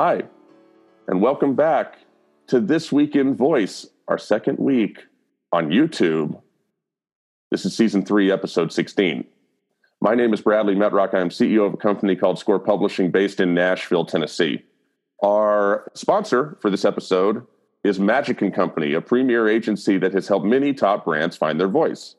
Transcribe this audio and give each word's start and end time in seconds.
Hi, 0.00 0.22
and 1.08 1.20
welcome 1.20 1.56
back 1.56 1.98
to 2.46 2.60
This 2.60 2.92
Week 2.92 3.16
in 3.16 3.34
Voice, 3.34 3.84
our 4.06 4.16
second 4.16 4.60
week 4.60 5.06
on 5.50 5.70
YouTube. 5.70 6.40
This 7.50 7.64
is 7.64 7.76
season 7.76 8.04
three, 8.04 8.30
episode 8.30 8.72
16. 8.72 9.24
My 10.00 10.14
name 10.14 10.32
is 10.32 10.40
Bradley 10.40 10.76
Metrock. 10.76 11.14
I'm 11.14 11.30
CEO 11.30 11.66
of 11.66 11.74
a 11.74 11.78
company 11.78 12.14
called 12.14 12.38
Score 12.38 12.60
Publishing 12.60 13.10
based 13.10 13.40
in 13.40 13.54
Nashville, 13.54 14.04
Tennessee. 14.04 14.62
Our 15.20 15.90
sponsor 15.94 16.56
for 16.60 16.70
this 16.70 16.84
episode 16.84 17.44
is 17.82 17.98
Magic 17.98 18.40
and 18.40 18.54
Company, 18.54 18.94
a 18.94 19.00
premier 19.00 19.48
agency 19.48 19.98
that 19.98 20.14
has 20.14 20.28
helped 20.28 20.46
many 20.46 20.72
top 20.72 21.06
brands 21.06 21.36
find 21.36 21.58
their 21.58 21.66
voice. 21.66 22.14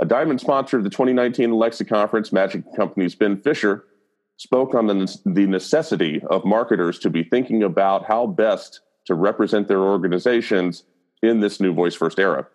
A 0.00 0.04
diamond 0.04 0.40
sponsor 0.40 0.76
of 0.76 0.82
the 0.82 0.90
2019 0.90 1.52
Alexa 1.52 1.84
Conference, 1.84 2.32
Magic 2.32 2.64
and 2.66 2.74
Company's 2.74 3.14
Ben 3.14 3.40
Fisher 3.40 3.84
spoke 4.36 4.74
on 4.74 4.86
the, 4.86 5.18
the 5.24 5.46
necessity 5.46 6.20
of 6.30 6.44
marketers 6.44 6.98
to 7.00 7.10
be 7.10 7.22
thinking 7.22 7.62
about 7.62 8.04
how 8.04 8.26
best 8.26 8.80
to 9.06 9.14
represent 9.14 9.68
their 9.68 9.80
organizations 9.80 10.84
in 11.22 11.40
this 11.40 11.60
new 11.60 11.72
voice 11.72 11.94
first 11.94 12.18
era. 12.18 12.46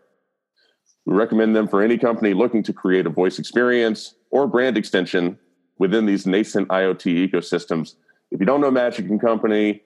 We 1.06 1.16
recommend 1.16 1.56
them 1.56 1.68
for 1.68 1.82
any 1.82 1.98
company 1.98 2.34
looking 2.34 2.64
to 2.64 2.74
create 2.74 3.06
a 3.06 3.10
voice 3.10 3.40
experience 3.40 4.16
or 4.30 4.48
brand 4.48 4.78
extension 4.78 5.40
within 5.80 6.06
these 6.06 6.26
nascent 6.26 6.68
IoT 6.68 7.30
ecosystems. 7.30 7.96
If 8.32 8.40
you 8.40 8.46
don't 8.46 8.60
know 8.60 8.72
Magic 8.72 9.08
and 9.08 9.22
Company, 9.22 9.82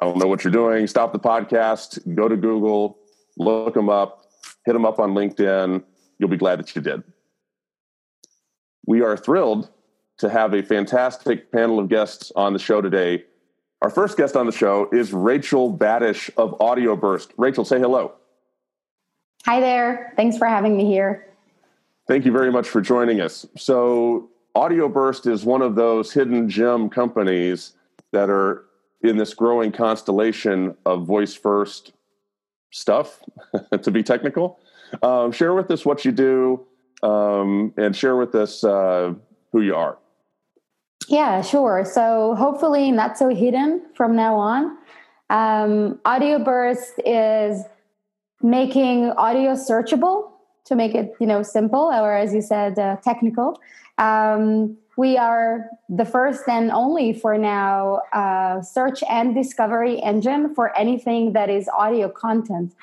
I 0.00 0.06
don't 0.06 0.18
know 0.18 0.26
what 0.26 0.42
you're 0.42 0.52
doing. 0.52 0.88
Stop 0.88 1.12
the 1.12 1.20
podcast, 1.20 2.16
go 2.16 2.28
to 2.28 2.36
Google, 2.36 2.98
look 3.38 3.74
them 3.74 3.88
up, 3.88 4.26
hit 4.66 4.72
them 4.72 4.84
up 4.84 4.98
on 4.98 5.12
LinkedIn. 5.12 5.84
You'll 6.18 6.28
be 6.28 6.36
glad 6.36 6.58
that 6.58 6.74
you 6.74 6.82
did. 6.82 7.04
We 8.86 9.02
are 9.02 9.16
thrilled 9.16 9.70
to 10.22 10.30
have 10.30 10.54
a 10.54 10.62
fantastic 10.62 11.50
panel 11.50 11.80
of 11.80 11.88
guests 11.88 12.30
on 12.36 12.52
the 12.52 12.58
show 12.58 12.80
today. 12.80 13.24
Our 13.82 13.90
first 13.90 14.16
guest 14.16 14.36
on 14.36 14.46
the 14.46 14.52
show 14.52 14.88
is 14.92 15.12
Rachel 15.12 15.76
Batish 15.76 16.30
of 16.36 16.58
Audio 16.60 16.94
Burst. 16.94 17.32
Rachel, 17.36 17.64
say 17.64 17.80
hello. 17.80 18.12
Hi 19.46 19.58
there. 19.58 20.12
Thanks 20.14 20.38
for 20.38 20.46
having 20.46 20.76
me 20.76 20.86
here. 20.86 21.26
Thank 22.06 22.24
you 22.24 22.30
very 22.30 22.52
much 22.52 22.68
for 22.68 22.80
joining 22.80 23.20
us. 23.20 23.44
So, 23.56 24.30
Audio 24.54 24.88
Burst 24.88 25.26
is 25.26 25.44
one 25.44 25.60
of 25.60 25.74
those 25.74 26.12
hidden 26.12 26.48
gem 26.48 26.88
companies 26.88 27.72
that 28.12 28.30
are 28.30 28.66
in 29.02 29.16
this 29.16 29.34
growing 29.34 29.72
constellation 29.72 30.76
of 30.86 31.04
voice 31.04 31.34
first 31.34 31.94
stuff, 32.70 33.18
to 33.82 33.90
be 33.90 34.04
technical. 34.04 34.60
Um, 35.02 35.32
share 35.32 35.52
with 35.54 35.68
us 35.72 35.84
what 35.84 36.04
you 36.04 36.12
do 36.12 36.64
um, 37.02 37.74
and 37.76 37.96
share 37.96 38.14
with 38.14 38.36
us 38.36 38.62
uh, 38.62 39.14
who 39.50 39.62
you 39.62 39.74
are. 39.74 39.98
Yeah, 41.08 41.42
sure. 41.42 41.84
So 41.84 42.34
hopefully 42.36 42.90
not 42.90 43.18
so 43.18 43.28
hidden 43.28 43.82
from 43.94 44.16
now 44.16 44.36
on. 44.36 44.76
Um, 45.30 46.00
audio 46.04 46.38
Burst 46.38 46.94
is 47.04 47.64
making 48.42 49.10
audio 49.12 49.52
searchable 49.52 50.30
to 50.64 50.76
make 50.76 50.94
it, 50.94 51.12
you 51.20 51.26
know, 51.26 51.42
simple 51.42 51.90
or 51.92 52.14
as 52.14 52.34
you 52.34 52.42
said, 52.42 52.78
uh, 52.78 52.96
technical. 52.96 53.60
Um, 53.98 54.76
we 54.96 55.16
are 55.16 55.70
the 55.88 56.04
first 56.04 56.46
and 56.48 56.70
only 56.70 57.12
for 57.12 57.38
now 57.38 58.02
uh, 58.12 58.60
search 58.60 59.02
and 59.08 59.34
discovery 59.34 60.02
engine 60.02 60.54
for 60.54 60.76
anything 60.78 61.32
that 61.32 61.48
is 61.48 61.68
audio 61.68 62.08
content. 62.08 62.74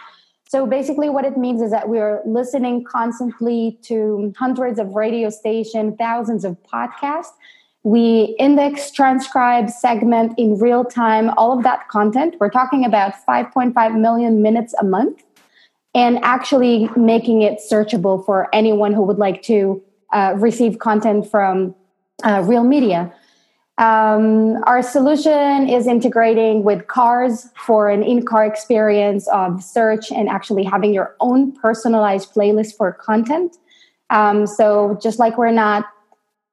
So 0.47 0.65
basically, 0.65 1.09
what 1.09 1.25
it 1.25 1.37
means 1.37 1.61
is 1.61 1.69
that 1.69 1.87
we 1.87 1.99
are 1.99 2.21
listening 2.25 2.83
constantly 2.83 3.77
to 3.83 4.33
hundreds 4.35 4.79
of 4.79 4.95
radio 4.95 5.29
stations, 5.29 5.93
thousands 5.99 6.43
of 6.43 6.57
podcasts, 6.63 7.33
we 7.83 8.35
index, 8.39 8.91
transcribe, 8.91 9.69
segment 9.69 10.33
in 10.37 10.59
real 10.59 10.83
time 10.83 11.29
all 11.37 11.57
of 11.57 11.63
that 11.63 11.87
content. 11.87 12.35
We're 12.39 12.49
talking 12.49 12.83
about 12.83 13.13
5.5 13.27 13.99
million 13.99 14.41
minutes 14.41 14.73
a 14.79 14.83
month 14.83 15.23
and 15.95 16.19
actually 16.23 16.89
making 16.95 17.41
it 17.41 17.59
searchable 17.59 18.23
for 18.25 18.53
anyone 18.53 18.93
who 18.93 19.03
would 19.03 19.17
like 19.17 19.41
to 19.43 19.81
uh, 20.11 20.33
receive 20.37 20.79
content 20.79 21.29
from 21.29 21.73
uh, 22.23 22.43
real 22.45 22.63
media. 22.63 23.13
Um, 23.77 24.61
our 24.65 24.83
solution 24.83 25.69
is 25.69 25.87
integrating 25.87 26.63
with 26.63 26.87
cars 26.87 27.47
for 27.55 27.89
an 27.89 28.03
in 28.03 28.25
car 28.25 28.45
experience 28.45 29.25
of 29.29 29.63
search 29.63 30.11
and 30.11 30.27
actually 30.27 30.65
having 30.65 30.93
your 30.93 31.15
own 31.21 31.53
personalized 31.53 32.33
playlist 32.33 32.75
for 32.75 32.91
content. 32.91 33.55
Um, 34.09 34.47
so, 34.47 34.99
just 35.01 35.17
like 35.17 35.37
we're 35.37 35.51
not 35.51 35.85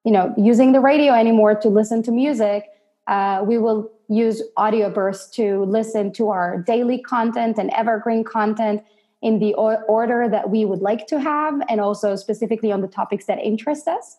you 0.06 0.12
know 0.12 0.32
using 0.38 0.72
the 0.72 0.80
radio 0.80 1.12
anymore 1.12 1.54
to 1.54 1.68
listen 1.68 2.02
to 2.02 2.10
music 2.10 2.64
uh, 3.08 3.42
we 3.44 3.58
will 3.58 3.90
use 4.08 4.42
audio 4.56 4.88
bursts 4.88 5.28
to 5.36 5.64
listen 5.64 6.12
to 6.12 6.28
our 6.30 6.62
daily 6.62 6.98
content 6.98 7.58
and 7.58 7.70
evergreen 7.70 8.24
content 8.24 8.82
in 9.22 9.38
the 9.38 9.54
order 9.54 10.28
that 10.28 10.50
we 10.50 10.64
would 10.64 10.80
like 10.80 11.06
to 11.06 11.18
have 11.18 11.60
and 11.68 11.80
also 11.80 12.16
specifically 12.16 12.70
on 12.70 12.80
the 12.80 12.86
topics 12.86 13.26
that 13.26 13.38
interest 13.38 13.88
us. 13.88 14.16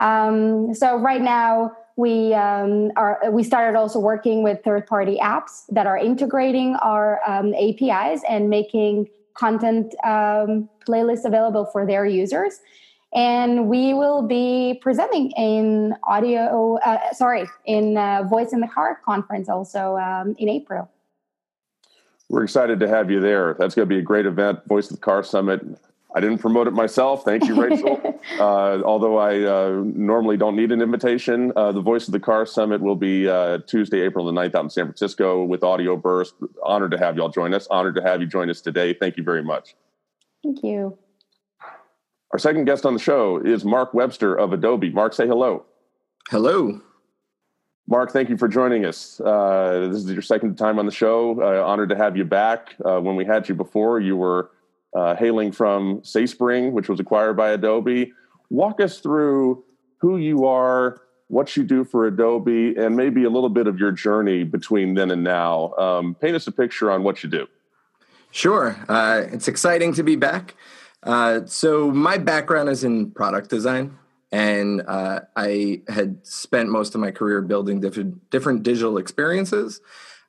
Um, 0.00 0.74
so 0.74 0.96
right 0.96 1.20
now 1.20 1.72
we 1.96 2.32
um, 2.34 2.92
are 2.96 3.20
we 3.30 3.42
started 3.42 3.76
also 3.76 3.98
working 3.98 4.44
with 4.44 4.62
third 4.62 4.86
party 4.86 5.18
apps 5.20 5.64
that 5.70 5.86
are 5.86 5.98
integrating 5.98 6.76
our 6.76 7.20
um, 7.26 7.52
apis 7.54 8.22
and 8.28 8.48
making 8.48 9.08
content 9.34 9.94
um, 10.04 10.68
playlists 10.86 11.24
available 11.24 11.66
for 11.66 11.84
their 11.84 12.06
users 12.06 12.60
and 13.14 13.68
we 13.68 13.94
will 13.94 14.22
be 14.22 14.78
presenting 14.82 15.30
in 15.32 15.94
audio 16.02 16.76
uh, 16.78 17.12
sorry 17.12 17.46
in 17.64 17.96
uh, 17.96 18.22
voice 18.24 18.52
in 18.52 18.60
the 18.60 18.68
car 18.68 19.00
conference 19.04 19.48
also 19.48 19.96
um, 19.96 20.34
in 20.38 20.48
april. 20.48 20.90
We're 22.28 22.44
excited 22.44 22.78
to 22.80 22.88
have 22.88 23.10
you 23.10 23.20
there. 23.20 23.56
That's 23.58 23.74
going 23.74 23.88
to 23.88 23.94
be 23.94 23.98
a 23.98 24.02
great 24.02 24.26
event 24.26 24.66
voice 24.66 24.90
of 24.90 24.96
the 24.96 25.00
car 25.00 25.22
summit. 25.22 25.62
I 26.14 26.20
didn't 26.20 26.38
promote 26.38 26.66
it 26.66 26.72
myself. 26.72 27.24
Thank 27.24 27.46
you 27.46 27.60
rachel. 27.60 28.14
Uh, 28.38 28.82
although 28.84 29.16
i 29.16 29.42
uh, 29.42 29.82
normally 29.84 30.36
don't 30.36 30.54
need 30.54 30.70
an 30.70 30.82
invitation 30.82 31.50
uh, 31.56 31.72
the 31.72 31.80
voice 31.80 32.08
of 32.08 32.12
the 32.12 32.20
car 32.20 32.44
summit 32.44 32.80
will 32.80 32.96
be 32.96 33.26
uh, 33.26 33.58
tuesday 33.66 34.00
april 34.00 34.26
the 34.26 34.32
9th 34.32 34.54
out 34.54 34.64
in 34.64 34.70
san 34.70 34.84
francisco 34.84 35.44
with 35.44 35.62
audio 35.62 35.96
burst. 35.96 36.34
Honored 36.62 36.90
to 36.90 36.98
have 36.98 37.16
y'all 37.16 37.30
join 37.30 37.54
us. 37.54 37.66
Honored 37.70 37.94
to 37.94 38.02
have 38.02 38.20
you 38.20 38.26
join 38.26 38.50
us 38.50 38.60
today. 38.60 38.92
Thank 38.92 39.16
you 39.16 39.22
very 39.22 39.42
much. 39.42 39.76
Thank 40.42 40.62
you 40.62 40.98
our 42.30 42.38
second 42.38 42.64
guest 42.64 42.84
on 42.84 42.92
the 42.92 43.00
show 43.00 43.38
is 43.38 43.64
Mark 43.64 43.94
Webster 43.94 44.34
of 44.34 44.52
Adobe. 44.52 44.90
Mark, 44.90 45.14
say 45.14 45.26
hello. 45.26 45.64
Hello. 46.30 46.80
Mark, 47.86 48.10
thank 48.10 48.28
you 48.28 48.36
for 48.36 48.48
joining 48.48 48.84
us. 48.84 49.18
Uh, 49.18 49.88
this 49.90 50.04
is 50.04 50.12
your 50.12 50.20
second 50.20 50.56
time 50.56 50.78
on 50.78 50.84
the 50.84 50.92
show. 50.92 51.40
Uh, 51.40 51.64
honored 51.66 51.88
to 51.88 51.96
have 51.96 52.18
you 52.18 52.24
back. 52.24 52.74
Uh, 52.84 53.00
when 53.00 53.16
we 53.16 53.24
had 53.24 53.48
you 53.48 53.54
before, 53.54 53.98
you 53.98 54.14
were 54.14 54.50
uh, 54.94 55.14
hailing 55.14 55.52
from 55.52 56.02
SaySpring, 56.02 56.72
which 56.72 56.90
was 56.90 57.00
acquired 57.00 57.34
by 57.34 57.50
Adobe. 57.50 58.12
Walk 58.50 58.80
us 58.82 59.00
through 59.00 59.64
who 59.96 60.18
you 60.18 60.46
are, 60.46 61.00
what 61.28 61.56
you 61.56 61.64
do 61.64 61.82
for 61.82 62.06
Adobe, 62.06 62.76
and 62.76 62.94
maybe 62.94 63.24
a 63.24 63.30
little 63.30 63.48
bit 63.48 63.66
of 63.66 63.78
your 63.78 63.92
journey 63.92 64.44
between 64.44 64.92
then 64.92 65.10
and 65.10 65.24
now. 65.24 65.72
Um, 65.78 66.14
paint 66.14 66.36
us 66.36 66.46
a 66.46 66.52
picture 66.52 66.90
on 66.90 67.04
what 67.04 67.22
you 67.22 67.30
do. 67.30 67.46
Sure. 68.30 68.76
Uh, 68.86 69.22
it's 69.32 69.48
exciting 69.48 69.94
to 69.94 70.02
be 70.02 70.14
back. 70.14 70.54
Uh, 71.02 71.40
so 71.46 71.90
my 71.90 72.18
background 72.18 72.68
is 72.68 72.84
in 72.84 73.10
product 73.10 73.50
design, 73.50 73.96
and 74.32 74.82
uh, 74.86 75.20
I 75.36 75.82
had 75.88 76.26
spent 76.26 76.68
most 76.68 76.94
of 76.94 77.00
my 77.00 77.10
career 77.10 77.40
building 77.40 77.80
different 77.80 78.62
digital 78.62 78.98
experiences. 78.98 79.80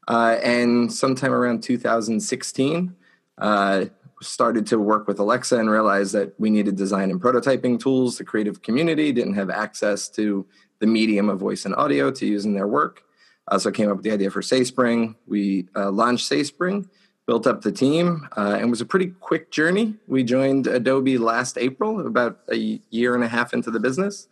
Uh, 0.08 0.38
and 0.42 0.92
sometime 0.92 1.32
around 1.34 1.62
2016, 1.62 2.96
uh, 3.38 3.86
started 4.22 4.66
to 4.68 4.78
work 4.80 5.08
with 5.08 5.20
Alexa 5.20 5.58
and 5.58 5.70
realized 5.70 6.14
that 6.14 6.38
we 6.40 6.50
needed 6.50 6.76
design 6.76 7.10
and 7.10 7.22
prototyping 7.22 7.80
tools. 7.80 8.18
The 8.18 8.26
creative 8.26 8.62
community 8.62 9.12
didn't 9.12 9.36
have 9.36 9.50
access 9.50 10.10
to 10.10 10.46
the 10.80 10.88
medium 10.88 11.30
of 11.30 11.40
voice 11.40 11.66
and 11.66 11.76
audio 11.76 12.12
to 12.12 12.26
use 12.26 12.46
in 12.46 12.54
their 12.54 12.68
work. 12.68 13.04
Uh, 13.48 13.58
so 13.58 13.70
I 13.70 13.74
came 13.74 13.90
up 13.90 13.98
with 13.98 14.04
the 14.04 14.12
idea 14.12 14.30
for 14.30 14.42
SaySpring. 14.42 15.16
We 15.26 15.68
uh, 15.76 15.90
launched 15.92 16.30
SaySpring 16.30 16.88
built 17.30 17.46
up 17.46 17.62
the 17.62 17.72
team 17.72 18.28
uh, 18.38 18.58
and 18.60 18.72
was 18.72 18.82
a 18.82 18.86
pretty 18.86 19.06
quick 19.20 19.52
journey. 19.52 19.94
We 20.08 20.24
joined 20.24 20.66
Adobe 20.66 21.20
last 21.20 21.60
April, 21.60 22.08
about 22.08 22.40
a 22.52 22.82
year 22.90 23.14
and 23.14 23.24
a 23.24 23.28
half 23.28 23.54
into 23.54 23.70
the 23.70 23.80
business. 23.80 24.28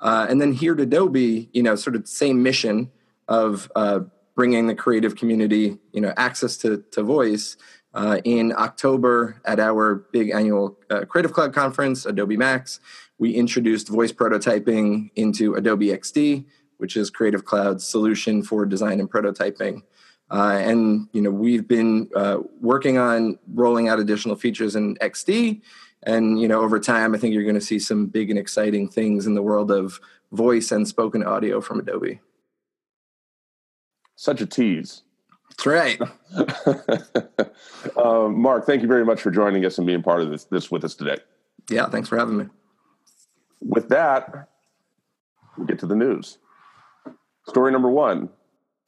Uh, 0.00 0.28
and 0.30 0.40
then 0.40 0.52
here 0.52 0.74
at 0.74 0.78
Adobe, 0.78 1.50
you 1.52 1.60
know, 1.60 1.74
sort 1.74 1.96
of 1.96 2.06
same 2.06 2.44
mission 2.44 2.92
of 3.26 3.68
uh, 3.74 3.98
bringing 4.36 4.68
the 4.68 4.76
creative 4.76 5.16
community, 5.16 5.76
you 5.92 6.00
know, 6.00 6.14
access 6.16 6.56
to, 6.58 6.84
to 6.92 7.02
voice. 7.02 7.56
Uh, 7.94 8.20
in 8.22 8.52
October 8.56 9.40
at 9.44 9.58
our 9.58 9.96
big 10.12 10.30
annual 10.30 10.78
uh, 10.88 11.04
Creative 11.04 11.32
Cloud 11.32 11.52
conference, 11.52 12.06
Adobe 12.06 12.36
Max, 12.36 12.78
we 13.18 13.32
introduced 13.32 13.88
voice 13.88 14.12
prototyping 14.12 15.10
into 15.16 15.54
Adobe 15.54 15.88
XD, 15.88 16.44
which 16.76 16.96
is 16.96 17.10
Creative 17.10 17.44
Cloud's 17.44 17.88
solution 17.88 18.44
for 18.44 18.64
design 18.66 19.00
and 19.00 19.10
prototyping. 19.10 19.82
Uh, 20.30 20.58
and 20.60 21.08
you 21.12 21.20
know 21.20 21.30
we've 21.30 21.68
been 21.68 22.08
uh, 22.16 22.38
working 22.60 22.98
on 22.98 23.38
rolling 23.54 23.88
out 23.88 24.00
additional 24.00 24.34
features 24.34 24.74
in 24.74 24.96
XD, 24.96 25.60
and 26.02 26.40
you 26.40 26.48
know 26.48 26.60
over 26.60 26.80
time 26.80 27.14
I 27.14 27.18
think 27.18 27.32
you're 27.32 27.44
going 27.44 27.54
to 27.54 27.60
see 27.60 27.78
some 27.78 28.06
big 28.06 28.30
and 28.30 28.38
exciting 28.38 28.88
things 28.88 29.26
in 29.26 29.34
the 29.34 29.42
world 29.42 29.70
of 29.70 30.00
voice 30.32 30.72
and 30.72 30.86
spoken 30.86 31.22
audio 31.22 31.60
from 31.60 31.78
Adobe. 31.78 32.20
Such 34.16 34.40
a 34.40 34.46
tease. 34.46 35.02
That's 35.50 35.66
right. 35.66 36.00
um, 37.96 38.38
Mark, 38.40 38.66
thank 38.66 38.82
you 38.82 38.88
very 38.88 39.04
much 39.04 39.20
for 39.20 39.30
joining 39.30 39.64
us 39.64 39.78
and 39.78 39.86
being 39.86 40.02
part 40.02 40.20
of 40.20 40.30
this, 40.30 40.44
this 40.44 40.70
with 40.70 40.84
us 40.84 40.94
today. 40.94 41.18
Yeah, 41.70 41.86
thanks 41.86 42.08
for 42.08 42.18
having 42.18 42.36
me. 42.36 42.46
With 43.60 43.88
that, 43.88 44.48
we 45.56 45.66
get 45.66 45.78
to 45.80 45.86
the 45.86 45.94
news. 45.94 46.38
Story 47.48 47.72
number 47.72 47.88
one 47.88 48.28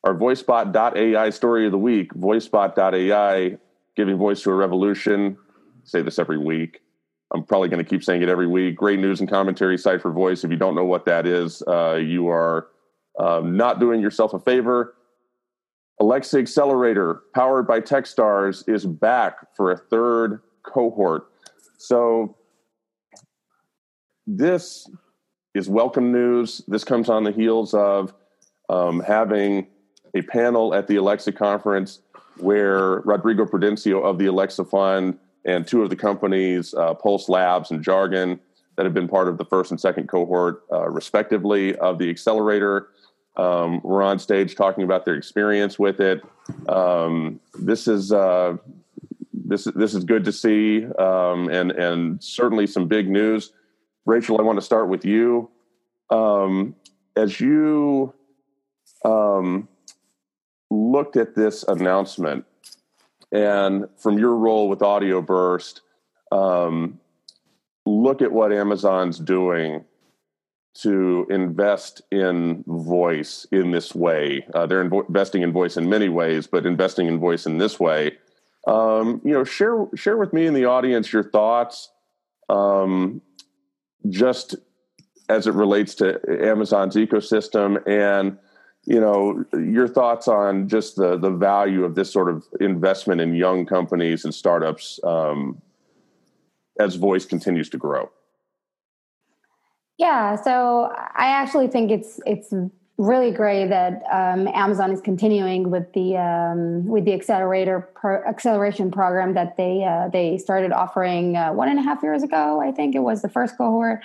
our 0.08 0.14
voicebot.ai 0.14 1.28
story 1.30 1.66
of 1.66 1.72
the 1.72 1.78
week. 1.78 2.14
Voicebot.ai, 2.14 3.58
giving 3.94 4.16
voice 4.16 4.40
to 4.42 4.50
a 4.50 4.54
revolution. 4.54 5.36
I 5.38 5.80
say 5.84 6.00
this 6.00 6.18
every 6.18 6.38
week. 6.38 6.80
I'm 7.34 7.44
probably 7.44 7.68
going 7.68 7.84
to 7.84 7.88
keep 7.88 8.02
saying 8.02 8.22
it 8.22 8.30
every 8.30 8.46
week. 8.46 8.74
Great 8.74 9.00
news 9.00 9.20
and 9.20 9.28
commentary 9.28 9.76
site 9.76 10.00
for 10.00 10.10
voice. 10.10 10.44
If 10.44 10.50
you 10.50 10.56
don't 10.56 10.74
know 10.74 10.86
what 10.86 11.04
that 11.04 11.26
is, 11.26 11.62
uh, 11.68 11.96
you 11.96 12.28
are 12.28 12.68
um, 13.18 13.54
not 13.54 13.80
doing 13.80 14.00
yourself 14.00 14.32
a 14.32 14.38
favor. 14.38 14.94
Alexa 16.00 16.38
Accelerator, 16.38 17.24
powered 17.34 17.66
by 17.66 17.80
Techstars, 17.82 18.66
is 18.66 18.86
back 18.86 19.54
for 19.56 19.72
a 19.72 19.76
third 19.76 20.40
cohort. 20.62 21.26
So, 21.76 22.34
this 24.26 24.88
is 25.54 25.68
welcome 25.68 26.12
news. 26.12 26.62
This 26.66 26.84
comes 26.84 27.10
on 27.10 27.24
the 27.24 27.32
heels 27.32 27.74
of 27.74 28.14
um, 28.70 29.00
having 29.00 29.66
a 30.14 30.22
panel 30.22 30.74
at 30.74 30.86
the 30.86 30.96
Alexa 30.96 31.32
conference 31.32 32.00
where 32.38 33.00
Rodrigo 33.00 33.44
Prudencio 33.44 34.02
of 34.02 34.18
the 34.18 34.26
Alexa 34.26 34.64
Fund 34.64 35.18
and 35.44 35.66
two 35.66 35.82
of 35.82 35.90
the 35.90 35.96
companies, 35.96 36.74
uh, 36.74 36.94
Pulse 36.94 37.28
Labs 37.28 37.70
and 37.70 37.82
Jargon, 37.82 38.38
that 38.76 38.84
have 38.84 38.94
been 38.94 39.08
part 39.08 39.28
of 39.28 39.38
the 39.38 39.44
first 39.44 39.70
and 39.72 39.80
second 39.80 40.08
cohort, 40.08 40.62
uh, 40.70 40.88
respectively, 40.88 41.74
of 41.76 41.98
the 41.98 42.08
accelerator, 42.08 42.88
um, 43.36 43.80
were 43.82 44.02
on 44.02 44.18
stage 44.18 44.54
talking 44.54 44.84
about 44.84 45.04
their 45.04 45.14
experience 45.14 45.78
with 45.78 46.00
it. 46.00 46.22
Um, 46.68 47.40
this 47.54 47.88
is 47.88 48.12
uh, 48.12 48.56
this 49.32 49.64
this 49.74 49.94
is 49.94 50.04
good 50.04 50.24
to 50.24 50.32
see, 50.32 50.84
um, 50.98 51.48
and 51.48 51.72
and 51.72 52.22
certainly 52.22 52.66
some 52.66 52.86
big 52.86 53.08
news. 53.08 53.52
Rachel, 54.06 54.38
I 54.38 54.42
want 54.42 54.58
to 54.58 54.64
start 54.64 54.88
with 54.88 55.04
you. 55.04 55.50
Um, 56.10 56.74
as 57.16 57.40
you 57.40 58.14
um, 59.04 59.68
looked 60.70 61.16
at 61.16 61.34
this 61.34 61.62
announcement, 61.64 62.44
and 63.32 63.86
from 63.96 64.18
your 64.18 64.36
role 64.36 64.68
with 64.68 64.82
Audio 64.82 65.20
Burst, 65.20 65.82
um, 66.32 67.00
look 67.86 68.22
at 68.22 68.32
what 68.32 68.52
Amazon's 68.52 69.18
doing 69.18 69.84
to 70.74 71.26
invest 71.28 72.02
in 72.12 72.62
voice 72.66 73.46
in 73.50 73.72
this 73.72 73.94
way. 73.94 74.46
Uh, 74.54 74.66
they're 74.66 74.84
invo- 74.84 75.08
investing 75.08 75.42
in 75.42 75.52
voice 75.52 75.76
in 75.76 75.88
many 75.88 76.08
ways, 76.08 76.46
but 76.46 76.66
investing 76.66 77.08
in 77.08 77.18
voice 77.18 77.46
in 77.46 77.58
this 77.58 77.80
way. 77.80 78.16
Um, 78.66 79.20
you 79.24 79.32
know, 79.32 79.44
share 79.44 79.86
share 79.94 80.16
with 80.16 80.32
me 80.32 80.46
and 80.46 80.56
the 80.56 80.66
audience 80.66 81.12
your 81.12 81.24
thoughts, 81.24 81.90
um, 82.48 83.22
just 84.08 84.56
as 85.28 85.46
it 85.46 85.54
relates 85.54 85.94
to 85.96 86.20
Amazon's 86.28 86.94
ecosystem 86.94 87.86
and 87.88 88.38
you 88.84 89.00
know 89.00 89.44
your 89.52 89.88
thoughts 89.88 90.28
on 90.28 90.68
just 90.68 90.96
the 90.96 91.16
the 91.16 91.30
value 91.30 91.84
of 91.84 91.94
this 91.94 92.12
sort 92.12 92.28
of 92.28 92.44
investment 92.60 93.20
in 93.20 93.34
young 93.34 93.66
companies 93.66 94.24
and 94.24 94.34
startups 94.34 95.00
um, 95.04 95.60
as 96.78 96.94
voice 96.94 97.24
continues 97.24 97.68
to 97.70 97.78
grow? 97.78 98.10
Yeah 99.98 100.36
so 100.36 100.92
i 100.94 101.26
actually 101.26 101.66
think 101.66 101.90
it's 101.90 102.20
it's 102.24 102.54
really 102.98 103.30
great 103.30 103.68
that 103.68 104.02
um, 104.12 104.48
amazon 104.48 104.92
is 104.92 105.00
continuing 105.00 105.70
with 105.70 105.92
the 105.92 106.16
um, 106.16 106.86
with 106.86 107.04
the 107.04 107.12
accelerator 107.12 107.80
pro- 107.94 108.22
acceleration 108.24 108.90
program 108.90 109.34
that 109.34 109.56
they 109.56 109.84
uh, 109.84 110.08
they 110.08 110.38
started 110.38 110.72
offering 110.72 111.36
uh, 111.36 111.52
one 111.52 111.68
and 111.68 111.78
a 111.78 111.82
half 111.82 112.02
years 112.02 112.22
ago 112.22 112.60
i 112.60 112.70
think 112.70 112.94
it 112.94 113.00
was 113.00 113.22
the 113.22 113.28
first 113.28 113.58
cohort. 113.58 114.00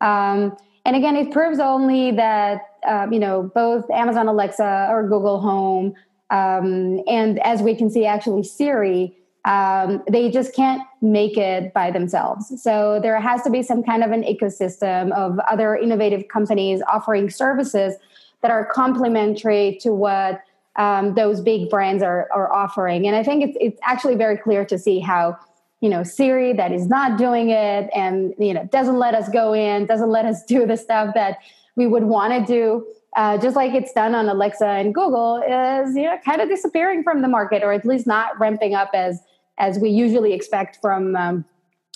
Um, 0.00 0.56
and 0.84 0.96
again, 0.96 1.16
it 1.16 1.30
proves 1.32 1.58
only 1.58 2.10
that 2.12 2.73
um, 2.86 3.12
you 3.12 3.18
know 3.18 3.50
both 3.54 3.88
Amazon 3.90 4.28
Alexa 4.28 4.88
or 4.90 5.02
Google 5.02 5.40
Home, 5.40 5.94
um, 6.30 7.02
and 7.06 7.38
as 7.40 7.62
we 7.62 7.74
can 7.74 7.90
see, 7.90 8.06
actually 8.06 8.42
Siri, 8.42 9.16
um, 9.44 10.02
they 10.08 10.30
just 10.30 10.54
can't 10.54 10.82
make 11.02 11.36
it 11.36 11.72
by 11.74 11.90
themselves. 11.90 12.62
So 12.62 12.98
there 13.00 13.20
has 13.20 13.42
to 13.42 13.50
be 13.50 13.62
some 13.62 13.82
kind 13.82 14.02
of 14.02 14.10
an 14.10 14.22
ecosystem 14.22 15.12
of 15.12 15.38
other 15.40 15.76
innovative 15.76 16.28
companies 16.28 16.80
offering 16.88 17.28
services 17.28 17.94
that 18.40 18.50
are 18.50 18.66
complementary 18.66 19.78
to 19.80 19.92
what 19.92 20.42
um, 20.76 21.14
those 21.14 21.40
big 21.40 21.70
brands 21.70 22.02
are, 22.02 22.28
are 22.32 22.52
offering. 22.52 23.06
And 23.06 23.16
I 23.16 23.22
think 23.22 23.44
it's 23.44 23.56
it's 23.60 23.80
actually 23.82 24.16
very 24.16 24.36
clear 24.36 24.64
to 24.64 24.78
see 24.78 24.98
how 25.00 25.38
you 25.80 25.90
know 25.90 26.02
siri 26.02 26.54
that 26.54 26.72
is 26.72 26.86
not 26.86 27.18
doing 27.18 27.50
it 27.50 27.90
and 27.94 28.34
you 28.38 28.54
know 28.54 28.64
doesn't 28.72 28.98
let 28.98 29.14
us 29.14 29.28
go 29.28 29.52
in 29.52 29.84
doesn't 29.84 30.08
let 30.08 30.24
us 30.24 30.42
do 30.48 30.66
the 30.66 30.78
stuff 30.78 31.14
that 31.14 31.38
we 31.76 31.86
would 31.86 32.04
want 32.04 32.32
to 32.32 32.52
do 32.52 32.86
uh, 33.16 33.38
just 33.38 33.54
like 33.54 33.72
it's 33.74 33.92
done 33.92 34.14
on 34.14 34.28
alexa 34.28 34.66
and 34.66 34.94
google 34.94 35.36
is 35.38 35.94
you 35.96 36.04
know 36.04 36.16
kind 36.24 36.40
of 36.40 36.48
disappearing 36.48 37.02
from 37.02 37.22
the 37.22 37.28
market 37.28 37.62
or 37.62 37.72
at 37.72 37.84
least 37.84 38.06
not 38.06 38.38
ramping 38.38 38.74
up 38.74 38.90
as 38.94 39.20
as 39.58 39.78
we 39.78 39.90
usually 39.90 40.32
expect 40.32 40.78
from 40.80 41.14
um, 41.16 41.44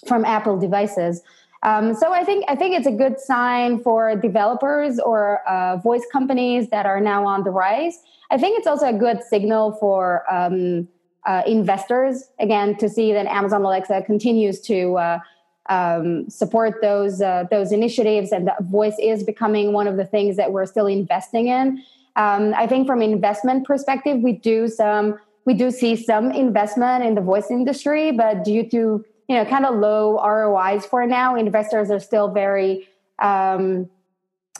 from 0.07 0.25
apple 0.25 0.59
devices 0.59 1.23
um, 1.63 1.95
so 1.95 2.13
I 2.13 2.25
think 2.25 2.45
I 2.49 2.55
think 2.55 2.77
it's 2.77 2.87
a 2.87 2.93
good 2.93 3.19
sign 3.19 3.83
for 3.83 4.15
developers 4.15 5.01
or 5.01 5.41
uh, 5.49 5.79
voice 5.79 6.07
companies 6.13 6.69
that 6.69 6.87
are 6.87 7.01
now 7.01 7.27
on 7.27 7.43
the 7.43 7.51
rise. 7.51 7.99
I 8.31 8.39
think 8.39 8.59
it's 8.59 8.67
also 8.67 8.87
a 8.87 8.93
good 8.93 9.23
signal 9.25 9.73
for 9.81 10.25
um, 10.33 10.87
uh, 11.27 11.43
investors 11.47 12.25
again 12.39 12.77
to 12.77 12.89
see 12.89 13.13
that 13.13 13.27
Amazon 13.27 13.63
Alexa 13.63 14.03
continues 14.03 14.61
to 14.63 14.97
uh, 14.97 15.19
um, 15.69 16.29
support 16.31 16.81
those 16.81 17.21
uh, 17.21 17.45
those 17.51 17.73
initiatives, 17.73 18.33
and 18.33 18.47
that 18.47 18.63
voice 18.65 18.97
is 19.01 19.23
becoming 19.23 19.73
one 19.73 19.87
of 19.87 19.97
the 19.97 20.05
things 20.05 20.37
that 20.37 20.53
we're 20.53 20.67
still 20.67 20.87
investing 20.87 21.49
in. 21.49 21.83
Um, 22.17 22.55
I 22.57 22.67
think 22.67 22.87
from 22.87 23.03
investment 23.03 23.67
perspective, 23.67 24.21
we 24.21 24.33
do 24.33 24.69
some 24.69 25.19
we 25.45 25.55
do 25.55 25.71
see 25.71 25.97
some 25.97 26.31
investment 26.31 27.05
in 27.05 27.15
the 27.15 27.21
voice 27.21 27.51
industry, 27.51 28.13
but 28.13 28.45
due 28.45 28.69
to 28.71 29.05
you 29.29 29.37
know 29.37 29.45
kind 29.45 29.65
of 29.65 29.77
low 29.77 30.19
ROIs 30.23 30.87
for 30.87 31.07
now, 31.07 31.37
investors 31.37 31.91
are 31.91 32.01
still 32.01 32.29
very 32.29 32.89
um, 33.21 33.89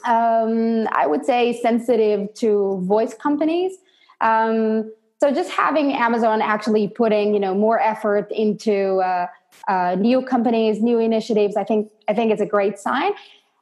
um, 0.05 0.87
I 0.91 1.07
would 1.07 1.25
say 1.25 1.59
sensitive 1.61 2.33
to 2.35 2.79
voice 2.83 3.13
companies. 3.13 3.73
Um, 4.21 4.91
so 5.19 5.33
just 5.33 5.49
having 5.49 5.91
Amazon 5.93 6.41
actually 6.41 6.87
putting 6.87 7.33
you 7.33 7.39
know 7.39 7.53
more 7.53 7.79
effort 7.79 8.31
into 8.31 8.97
uh, 8.97 9.27
uh, 9.67 9.95
new 9.95 10.21
companies, 10.21 10.81
new 10.81 10.99
initiatives, 10.99 11.57
I 11.57 11.63
think 11.63 11.91
I 12.07 12.13
think 12.13 12.31
it's 12.31 12.41
a 12.41 12.45
great 12.45 12.79
sign. 12.79 13.11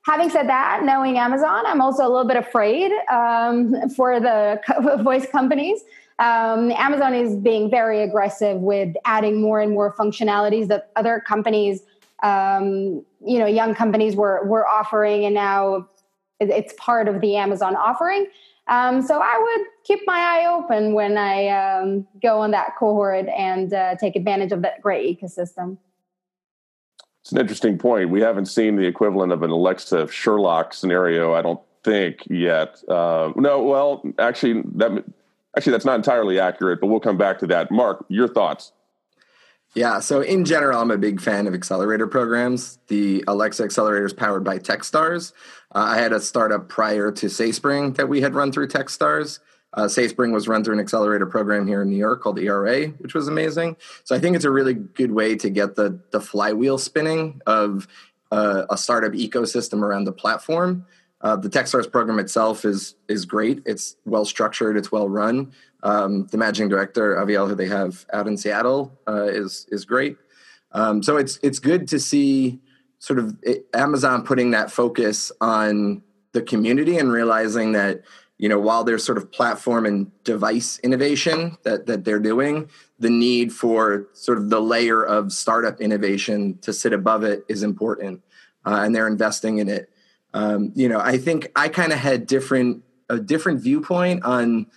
Having 0.05 0.29
said 0.29 0.47
that, 0.47 0.83
knowing 0.83 1.17
Amazon, 1.17 1.65
I'm 1.65 1.81
also 1.81 2.03
a 2.03 2.09
little 2.09 2.27
bit 2.27 2.37
afraid 2.37 2.91
um, 3.11 3.89
for 3.89 4.19
the 4.19 4.61
voice 5.03 5.27
companies. 5.29 5.81
Um, 6.19 6.71
Amazon 6.71 7.13
is 7.13 7.35
being 7.35 7.69
very 7.69 8.01
aggressive 8.01 8.57
with 8.57 8.95
adding 9.05 9.41
more 9.41 9.59
and 9.59 9.71
more 9.73 9.93
functionalities 9.93 10.67
that 10.69 10.91
other 10.95 11.19
companies, 11.19 11.81
um, 12.23 13.03
you 13.25 13.37
know, 13.37 13.45
young 13.45 13.75
companies 13.75 14.15
were 14.15 14.45
were 14.45 14.67
offering, 14.67 15.25
and 15.25 15.33
now 15.33 15.87
it's 16.39 16.73
part 16.77 17.07
of 17.07 17.19
the 17.19 17.35
Amazon 17.35 17.75
offering. 17.75 18.27
Um, 18.69 19.01
so 19.01 19.19
I 19.21 19.37
would 19.39 19.67
keep 19.83 20.01
my 20.05 20.19
eye 20.19 20.45
open 20.53 20.93
when 20.93 21.17
I 21.17 21.47
um, 21.47 22.07
go 22.21 22.39
on 22.39 22.51
that 22.51 22.75
cohort 22.77 23.27
and 23.29 23.73
uh, 23.73 23.95
take 23.95 24.15
advantage 24.15 24.51
of 24.51 24.61
that 24.63 24.81
great 24.81 25.19
ecosystem. 25.19 25.77
It's 27.21 27.31
an 27.31 27.39
interesting 27.39 27.77
point. 27.77 28.09
We 28.09 28.21
haven't 28.21 28.45
seen 28.45 28.75
the 28.75 28.85
equivalent 28.85 29.31
of 29.33 29.43
an 29.43 29.51
Alexa 29.51 30.07
Sherlock 30.07 30.73
scenario, 30.73 31.33
I 31.33 31.41
don't 31.41 31.61
think 31.83 32.25
yet. 32.29 32.81
Uh, 32.87 33.31
no, 33.35 33.63
well, 33.63 34.03
actually, 34.19 34.63
that 34.75 35.03
actually 35.55 35.71
that's 35.71 35.85
not 35.85 35.95
entirely 35.95 36.39
accurate, 36.39 36.79
but 36.79 36.87
we'll 36.87 36.99
come 36.99 37.17
back 37.17 37.39
to 37.39 37.47
that. 37.47 37.71
Mark, 37.71 38.05
your 38.09 38.27
thoughts? 38.27 38.71
Yeah, 39.75 39.99
so 39.99 40.21
in 40.21 40.45
general, 40.45 40.79
I'm 40.79 40.91
a 40.91 40.97
big 40.97 41.19
fan 41.21 41.47
of 41.47 41.53
accelerator 41.53 42.07
programs. 42.07 42.79
The 42.87 43.23
Alexa 43.27 43.63
accelerator 43.63 44.05
is 44.05 44.13
powered 44.13 44.43
by 44.43 44.59
Techstars. 44.59 45.33
Uh, 45.73 45.85
I 45.89 45.97
had 45.97 46.13
a 46.13 46.19
startup 46.19 46.69
prior 46.69 47.11
to 47.11 47.25
SaySpring 47.27 47.95
that 47.97 48.09
we 48.09 48.21
had 48.21 48.35
run 48.35 48.51
through 48.51 48.69
Techstars. 48.69 49.39
Uh, 49.73 49.83
SaySpring 49.83 50.33
was 50.33 50.47
run 50.47 50.63
through 50.63 50.75
an 50.75 50.79
accelerator 50.79 51.25
program 51.25 51.67
here 51.67 51.81
in 51.81 51.89
New 51.89 51.97
York 51.97 52.21
called 52.21 52.39
ERA, 52.39 52.87
which 52.87 53.13
was 53.13 53.27
amazing. 53.27 53.75
So 54.03 54.15
I 54.15 54.19
think 54.19 54.35
it's 54.35 54.45
a 54.45 54.51
really 54.51 54.73
good 54.73 55.11
way 55.11 55.35
to 55.35 55.49
get 55.49 55.75
the 55.75 55.99
the 56.11 56.21
flywheel 56.21 56.77
spinning 56.77 57.41
of 57.45 57.87
uh, 58.31 58.65
a 58.69 58.77
startup 58.77 59.13
ecosystem 59.13 59.81
around 59.81 60.05
the 60.05 60.13
platform. 60.13 60.85
Uh, 61.19 61.35
the 61.35 61.49
Techstars 61.49 61.91
program 61.91 62.19
itself 62.19 62.63
is 62.63 62.95
is 63.07 63.25
great. 63.25 63.61
It's 63.65 63.97
well 64.05 64.25
structured. 64.25 64.77
It's 64.77 64.91
well 64.91 65.09
run. 65.09 65.51
Um, 65.83 66.27
the 66.27 66.37
managing 66.37 66.69
director 66.69 67.15
Aviel, 67.15 67.47
who 67.47 67.55
they 67.55 67.67
have 67.67 68.05
out 68.13 68.27
in 68.27 68.37
Seattle, 68.37 68.97
uh, 69.07 69.25
is 69.25 69.67
is 69.69 69.83
great. 69.83 70.17
Um, 70.71 71.03
so 71.03 71.17
it's 71.17 71.39
it's 71.43 71.59
good 71.59 71.87
to 71.89 71.99
see 71.99 72.61
sort 72.99 73.19
of 73.19 73.37
it, 73.41 73.67
Amazon 73.73 74.23
putting 74.23 74.51
that 74.51 74.71
focus 74.71 75.31
on 75.41 76.01
the 76.33 76.41
community 76.41 76.97
and 76.97 77.11
realizing 77.11 77.71
that 77.73 78.01
you 78.37 78.47
know, 78.47 78.59
while 78.59 78.83
there's 78.83 79.03
sort 79.03 79.17
of 79.17 79.31
platform 79.31 79.85
and 79.85 80.11
device 80.23 80.79
innovation 80.79 81.57
that 81.63 81.87
that 81.87 82.05
they're 82.05 82.19
doing, 82.19 82.69
the 82.99 83.09
need 83.09 83.51
for 83.51 84.07
sort 84.13 84.37
of 84.37 84.49
the 84.49 84.61
layer 84.61 85.03
of 85.03 85.31
startup 85.31 85.81
innovation 85.81 86.57
to 86.59 86.71
sit 86.71 86.93
above 86.93 87.23
it 87.23 87.43
is 87.47 87.63
important, 87.63 88.21
uh, 88.65 88.81
and 88.83 88.93
they're 88.93 89.07
investing 89.07 89.57
in 89.57 89.67
it. 89.67 89.89
Um, 90.33 90.71
you 90.75 90.87
know, 90.87 90.99
I 90.99 91.17
think 91.17 91.51
I 91.55 91.67
kind 91.67 91.91
of 91.91 91.97
had 91.97 92.27
different 92.27 92.83
a 93.09 93.19
different 93.19 93.61
viewpoint 93.61 94.23
on 94.23 94.67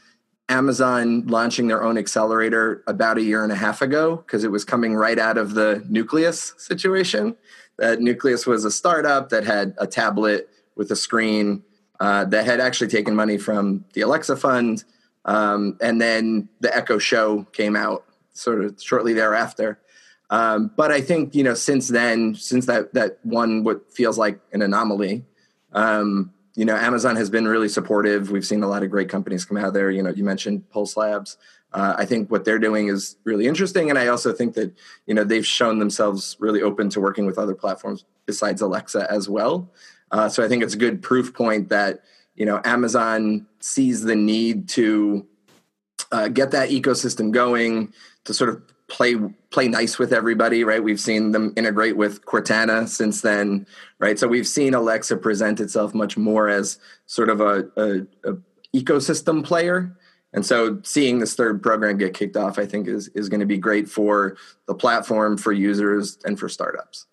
Amazon 0.48 1.26
launching 1.26 1.68
their 1.68 1.82
own 1.82 1.98
accelerator 1.98 2.82
about 2.86 3.18
a 3.18 3.22
year 3.22 3.44
and 3.44 3.52
a 3.52 3.56
half 3.56 3.82
ago 3.82 4.16
because 4.16 4.42
it 4.42 4.50
was 4.50 4.64
coming 4.64 4.94
right 4.94 5.18
out 5.18 5.36
of 5.36 5.54
the 5.54 5.84
Nucleus 5.88 6.54
situation. 6.56 7.36
That 7.80 8.00
Nucleus 8.00 8.46
was 8.46 8.64
a 8.64 8.70
startup 8.70 9.30
that 9.30 9.44
had 9.44 9.74
a 9.78 9.86
tablet 9.86 10.48
with 10.76 10.90
a 10.92 10.96
screen 10.96 11.64
uh, 11.98 12.24
that 12.26 12.46
had 12.46 12.60
actually 12.60 12.88
taken 12.88 13.14
money 13.14 13.36
from 13.36 13.84
the 13.94 14.02
Alexa 14.02 14.36
Fund. 14.36 14.84
Um, 15.24 15.76
and 15.80 16.00
then 16.00 16.48
the 16.60 16.74
Echo 16.74 16.98
Show 16.98 17.44
came 17.52 17.74
out 17.74 18.04
sort 18.32 18.64
of 18.64 18.80
shortly 18.80 19.12
thereafter. 19.12 19.80
Um, 20.30 20.70
but 20.76 20.92
I 20.92 21.00
think 21.00 21.34
you 21.34 21.42
know 21.42 21.54
since 21.54 21.88
then, 21.88 22.36
since 22.36 22.66
that 22.66 22.94
that 22.94 23.18
one 23.24 23.64
what 23.64 23.92
feels 23.92 24.16
like 24.16 24.38
an 24.52 24.62
anomaly, 24.62 25.24
um, 25.72 26.32
you 26.54 26.64
know, 26.64 26.76
Amazon 26.76 27.16
has 27.16 27.30
been 27.30 27.48
really 27.48 27.68
supportive. 27.68 28.30
We've 28.30 28.46
seen 28.46 28.62
a 28.62 28.68
lot 28.68 28.82
of 28.82 28.90
great 28.90 29.08
companies 29.08 29.44
come 29.44 29.56
out 29.56 29.72
there. 29.72 29.90
You 29.90 30.02
know, 30.02 30.10
you 30.10 30.24
mentioned 30.24 30.68
Pulse 30.70 30.96
Labs. 30.96 31.36
Uh, 31.72 31.94
I 31.96 32.04
think 32.04 32.30
what 32.30 32.44
they're 32.44 32.58
doing 32.58 32.88
is 32.88 33.16
really 33.24 33.46
interesting, 33.46 33.90
and 33.90 33.98
I 33.98 34.08
also 34.08 34.32
think 34.32 34.54
that 34.54 34.72
you 35.06 35.14
know 35.14 35.24
they've 35.24 35.46
shown 35.46 35.78
themselves 35.78 36.36
really 36.40 36.62
open 36.62 36.90
to 36.90 37.00
working 37.00 37.26
with 37.26 37.38
other 37.38 37.54
platforms 37.54 38.04
besides 38.26 38.60
Alexa 38.60 39.10
as 39.10 39.28
well. 39.28 39.70
Uh, 40.10 40.28
so 40.28 40.44
I 40.44 40.48
think 40.48 40.62
it's 40.62 40.74
a 40.74 40.78
good 40.78 41.02
proof 41.02 41.32
point 41.32 41.68
that 41.68 42.02
you 42.34 42.44
know 42.44 42.60
Amazon 42.64 43.46
sees 43.60 44.02
the 44.02 44.16
need 44.16 44.68
to 44.70 45.26
uh, 46.12 46.28
get 46.28 46.50
that 46.50 46.70
ecosystem 46.70 47.30
going 47.30 47.92
to 48.24 48.34
sort 48.34 48.50
of 48.50 48.62
play 48.88 49.14
play 49.50 49.68
nice 49.68 49.98
with 49.98 50.12
everybody, 50.12 50.64
right? 50.64 50.82
We've 50.82 51.00
seen 51.00 51.32
them 51.32 51.52
integrate 51.56 51.96
with 51.96 52.24
Cortana 52.24 52.88
since 52.88 53.20
then, 53.20 53.66
right? 53.98 54.18
So 54.18 54.28
we've 54.28 54.46
seen 54.46 54.74
Alexa 54.74 55.16
present 55.16 55.60
itself 55.60 55.94
much 55.94 56.16
more 56.16 56.48
as 56.48 56.78
sort 57.06 57.30
of 57.30 57.40
a, 57.40 57.68
a, 57.76 58.30
a 58.30 58.36
ecosystem 58.74 59.44
player. 59.44 59.96
And 60.32 60.46
so 60.46 60.80
seeing 60.84 61.18
this 61.18 61.34
third 61.34 61.62
program 61.62 61.98
get 61.98 62.14
kicked 62.14 62.36
off, 62.36 62.58
I 62.58 62.66
think 62.66 62.86
is 62.86 63.08
is 63.08 63.28
going 63.28 63.40
to 63.40 63.46
be 63.46 63.58
great 63.58 63.88
for 63.88 64.36
the 64.66 64.74
platform, 64.74 65.36
for 65.36 65.52
users, 65.52 66.18
and 66.24 66.38
for 66.38 66.48
startups. 66.48 67.06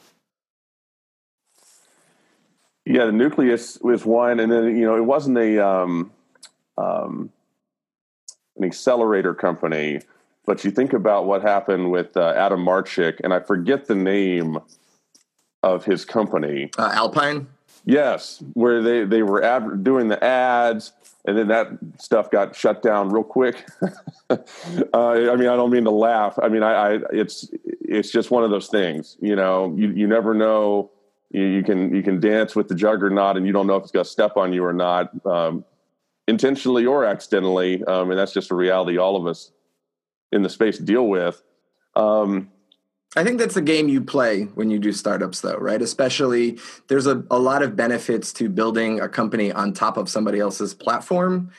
Yeah, 2.85 3.05
the 3.05 3.11
nucleus 3.11 3.77
was 3.81 4.05
one, 4.05 4.39
and 4.39 4.51
then 4.51 4.77
you 4.77 4.85
know 4.85 4.95
it 4.95 5.05
wasn't 5.05 5.37
a 5.37 5.65
um, 5.65 6.11
um, 6.77 7.31
an 8.55 8.63
accelerator 8.63 9.33
company, 9.33 9.99
but 10.45 10.63
you 10.63 10.71
think 10.71 10.93
about 10.93 11.25
what 11.25 11.41
happened 11.41 11.91
with 11.91 12.15
uh, 12.15 12.33
Adam 12.37 12.63
Marchick, 12.63 13.19
and 13.23 13.33
I 13.33 13.39
forget 13.39 13.87
the 13.87 13.95
name 13.95 14.59
of 15.63 15.85
his 15.85 16.05
company, 16.05 16.69
uh, 16.77 16.91
Alpine. 16.93 17.47
Yes, 17.83 18.43
where 18.53 18.81
they 18.81 19.05
they 19.05 19.23
were 19.23 19.43
ad- 19.43 19.83
doing 19.83 20.07
the 20.07 20.23
ads, 20.23 20.93
and 21.27 21.37
then 21.37 21.49
that 21.49 21.67
stuff 21.99 22.31
got 22.31 22.55
shut 22.55 22.81
down 22.81 23.09
real 23.09 23.23
quick. 23.23 23.67
uh, 24.29 24.37
I 24.93 25.35
mean, 25.35 25.49
I 25.49 25.57
don't 25.57 25.69
mean 25.69 25.83
to 25.83 25.91
laugh. 25.91 26.39
I 26.41 26.47
mean, 26.47 26.63
I, 26.63 26.71
I 26.71 26.99
it's 27.11 27.49
it's 27.81 28.11
just 28.11 28.31
one 28.31 28.45
of 28.45 28.49
those 28.49 28.67
things. 28.67 29.17
You 29.19 29.35
know, 29.35 29.75
you 29.75 29.89
you 29.89 30.07
never 30.07 30.33
know 30.33 30.89
you, 31.31 31.43
you, 31.43 31.63
can 31.63 31.93
you 31.93 32.01
can 32.01 32.21
dance 32.21 32.55
with 32.55 32.69
the 32.69 32.75
juggernaut, 32.75 33.35
and 33.35 33.45
you 33.45 33.51
don't 33.51 33.67
know 33.67 33.75
if 33.75 33.83
it's 33.83 33.91
going 33.91 34.05
to 34.05 34.09
step 34.09 34.37
on 34.37 34.53
you 34.53 34.63
or 34.63 34.71
not, 34.71 35.11
um, 35.25 35.65
intentionally 36.29 36.85
or 36.85 37.03
accidentally. 37.03 37.83
Um, 37.83 38.09
and 38.09 38.17
that's 38.17 38.33
just 38.33 38.49
a 38.49 38.55
reality 38.55 38.97
all 38.97 39.17
of 39.17 39.27
us 39.27 39.51
in 40.31 40.43
the 40.43 40.49
space 40.49 40.77
deal 40.77 41.07
with. 41.07 41.43
Um, 41.97 42.51
I 43.15 43.23
think 43.23 43.39
that's 43.39 43.55
the 43.55 43.61
game 43.61 43.87
you 43.87 44.01
play 44.01 44.43
when 44.43 44.69
you 44.69 44.79
do 44.79 44.91
startups, 44.91 45.41
though, 45.41 45.57
right? 45.57 45.81
Especially, 45.81 46.59
there's 46.87 47.07
a, 47.07 47.23
a 47.31 47.39
lot 47.39 47.63
of 47.63 47.75
benefits 47.75 48.33
to 48.33 48.49
building 48.49 48.99
a 48.99 49.07
company 49.07 49.51
on 49.51 49.73
top 49.73 49.97
of 49.97 50.09
somebody 50.09 50.39
else's 50.39 50.73
platform, 50.73 51.51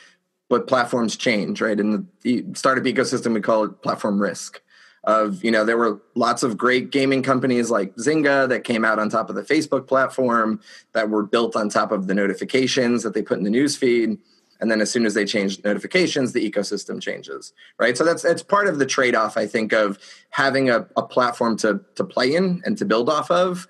but 0.48 0.66
platforms 0.66 1.16
change, 1.16 1.60
right? 1.60 1.80
In 1.80 2.06
the 2.22 2.44
startup 2.54 2.84
ecosystem, 2.84 3.34
we 3.34 3.40
call 3.40 3.64
it 3.64 3.82
platform 3.82 4.20
risk 4.20 4.60
of 5.04 5.42
you 5.44 5.50
know 5.50 5.64
there 5.64 5.76
were 5.76 6.00
lots 6.14 6.42
of 6.42 6.58
great 6.58 6.90
gaming 6.90 7.22
companies 7.22 7.70
like 7.70 7.94
zynga 7.96 8.48
that 8.48 8.64
came 8.64 8.84
out 8.84 8.98
on 8.98 9.08
top 9.08 9.30
of 9.30 9.36
the 9.36 9.42
facebook 9.42 9.86
platform 9.86 10.60
that 10.92 11.08
were 11.08 11.22
built 11.22 11.54
on 11.54 11.68
top 11.68 11.92
of 11.92 12.08
the 12.08 12.14
notifications 12.14 13.02
that 13.02 13.14
they 13.14 13.22
put 13.22 13.38
in 13.38 13.44
the 13.44 13.50
news 13.50 13.76
feed 13.76 14.18
and 14.60 14.70
then 14.70 14.80
as 14.80 14.90
soon 14.90 15.06
as 15.06 15.14
they 15.14 15.24
change 15.24 15.62
notifications 15.64 16.32
the 16.32 16.50
ecosystem 16.50 17.00
changes 17.00 17.52
right 17.78 17.96
so 17.96 18.04
that's 18.04 18.24
it's 18.24 18.42
part 18.42 18.66
of 18.68 18.78
the 18.78 18.86
trade-off 18.86 19.36
i 19.36 19.46
think 19.46 19.72
of 19.72 19.98
having 20.30 20.70
a, 20.70 20.86
a 20.96 21.02
platform 21.02 21.56
to 21.56 21.80
to 21.94 22.04
play 22.04 22.34
in 22.34 22.62
and 22.64 22.78
to 22.78 22.84
build 22.84 23.08
off 23.08 23.30
of 23.30 23.66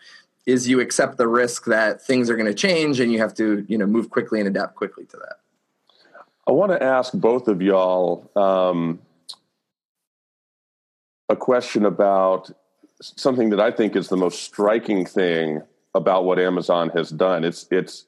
is 0.47 0.69
you 0.69 0.81
accept 0.81 1.19
the 1.19 1.29
risk 1.29 1.67
that 1.67 2.03
things 2.03 2.31
are 2.31 2.37
going 2.37 2.47
to 2.47 2.55
change 2.55 3.01
and 3.01 3.13
you 3.13 3.19
have 3.19 3.35
to 3.35 3.65
you 3.69 3.79
know 3.79 3.87
move 3.87 4.11
quickly 4.11 4.41
and 4.41 4.49
adapt 4.49 4.75
quickly 4.75 5.05
to 5.05 5.17
that 5.17 5.37
i 6.47 6.51
want 6.51 6.73
to 6.73 6.83
ask 6.83 7.13
both 7.15 7.49
of 7.49 7.61
y'all 7.63 8.31
um, 8.37 8.99
a 11.29 11.37
question 11.37 11.85
about 11.85 12.51
something 13.01 13.51
that 13.51 13.61
I 13.61 13.71
think 13.71 13.97
is 13.97 14.09
the 14.09 14.17
most 14.17 14.43
striking 14.43 15.05
thing 15.05 15.63
about 15.95 16.25
what 16.25 16.39
Amazon 16.39 16.91
has 16.91 17.11
done. 17.11 17.45
It's 17.45 17.67
it's 17.71 18.07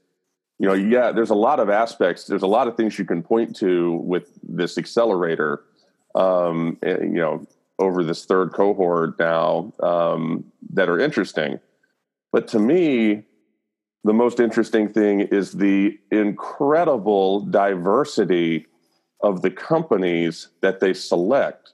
you 0.61 0.69
know 0.69 0.75
yeah, 0.75 1.11
there's 1.11 1.31
a 1.31 1.35
lot 1.35 1.59
of 1.59 1.69
aspects. 1.71 2.25
There's 2.25 2.43
a 2.43 2.47
lot 2.47 2.69
of 2.69 2.76
things 2.76 2.99
you 2.99 3.05
can 3.05 3.23
point 3.23 3.57
to 3.57 3.95
with 3.95 4.38
this 4.43 4.79
accelerator. 4.79 5.64
Um, 6.14 6.76
eh, 6.83 6.99
you 7.00 7.21
know, 7.21 7.47
over 7.79 8.05
this 8.05 8.26
third 8.26 8.52
cohort 8.52 9.19
now 9.19 9.73
um, 9.81 10.45
that 10.75 10.88
are 10.88 11.00
interesting. 11.00 11.61
But 12.31 12.47
to 12.49 12.59
me, 12.59 13.25
the 14.05 14.12
most 14.12 14.38
interesting 14.38 14.88
thing 14.88 15.21
is 15.21 15.52
the 15.52 15.99
incredible 16.11 17.40
diversity 17.40 18.67
of 19.23 19.43
the 19.43 19.50
companies 19.50 20.49
that 20.61 20.81
they 20.81 20.93
select 20.95 21.73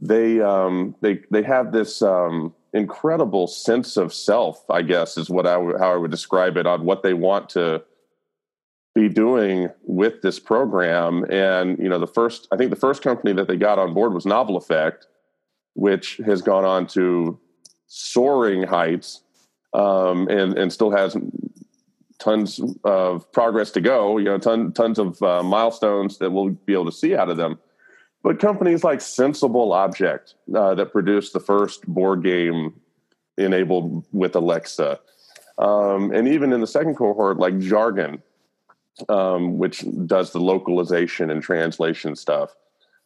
they 0.00 0.40
um, 0.40 0.94
they 1.00 1.20
they 1.30 1.42
have 1.42 1.72
this 1.72 2.02
um, 2.02 2.54
incredible 2.72 3.46
sense 3.46 3.96
of 3.96 4.12
self. 4.12 4.62
I 4.70 4.82
guess 4.82 5.16
is 5.16 5.30
what 5.30 5.46
I 5.46 5.54
w- 5.54 5.78
how 5.78 5.92
I 5.92 5.96
would 5.96 6.10
describe 6.10 6.56
it 6.56 6.66
on 6.66 6.84
what 6.84 7.02
they 7.02 7.14
want 7.14 7.48
to 7.50 7.82
be 8.96 9.10
doing 9.10 9.68
with 9.82 10.22
this 10.22 10.40
program. 10.40 11.22
And 11.30 11.78
you 11.78 11.88
know, 11.88 11.98
the 11.98 12.06
first 12.06 12.48
I 12.50 12.56
think 12.56 12.70
the 12.70 12.76
first 12.76 13.02
company 13.02 13.34
that 13.34 13.46
they 13.46 13.56
got 13.56 13.78
on 13.78 13.92
board 13.92 14.14
was 14.14 14.24
Novel 14.24 14.56
Effect, 14.56 15.06
which 15.74 16.16
has 16.24 16.40
gone 16.40 16.64
on 16.64 16.86
to 16.88 17.38
soaring 17.86 18.62
heights 18.62 19.20
um, 19.74 20.26
and 20.28 20.56
and 20.58 20.72
still 20.72 20.90
has 20.90 21.14
tons 22.18 22.58
of 22.84 23.30
progress 23.32 23.70
to 23.72 23.82
go. 23.82 24.16
You 24.16 24.24
know, 24.24 24.38
ton, 24.38 24.72
tons 24.72 24.98
of 24.98 25.22
uh, 25.22 25.42
milestones 25.42 26.16
that 26.18 26.30
we'll 26.30 26.48
be 26.48 26.72
able 26.72 26.86
to 26.86 26.92
see 26.92 27.14
out 27.14 27.28
of 27.28 27.36
them. 27.36 27.58
But 28.22 28.40
companies 28.40 28.82
like 28.82 29.02
Sensible 29.02 29.74
Object 29.74 30.34
uh, 30.54 30.74
that 30.74 30.90
produced 30.90 31.34
the 31.34 31.40
first 31.40 31.86
board 31.86 32.24
game 32.24 32.72
enabled 33.36 34.06
with 34.12 34.34
Alexa, 34.34 34.98
um, 35.58 36.12
and 36.12 36.26
even 36.26 36.54
in 36.54 36.62
the 36.62 36.66
second 36.66 36.94
cohort, 36.94 37.36
like 37.36 37.58
Jargon, 37.58 38.22
um, 39.08 39.58
which 39.58 39.84
does 40.06 40.32
the 40.32 40.40
localization 40.40 41.30
and 41.30 41.42
translation 41.42 42.16
stuff. 42.16 42.54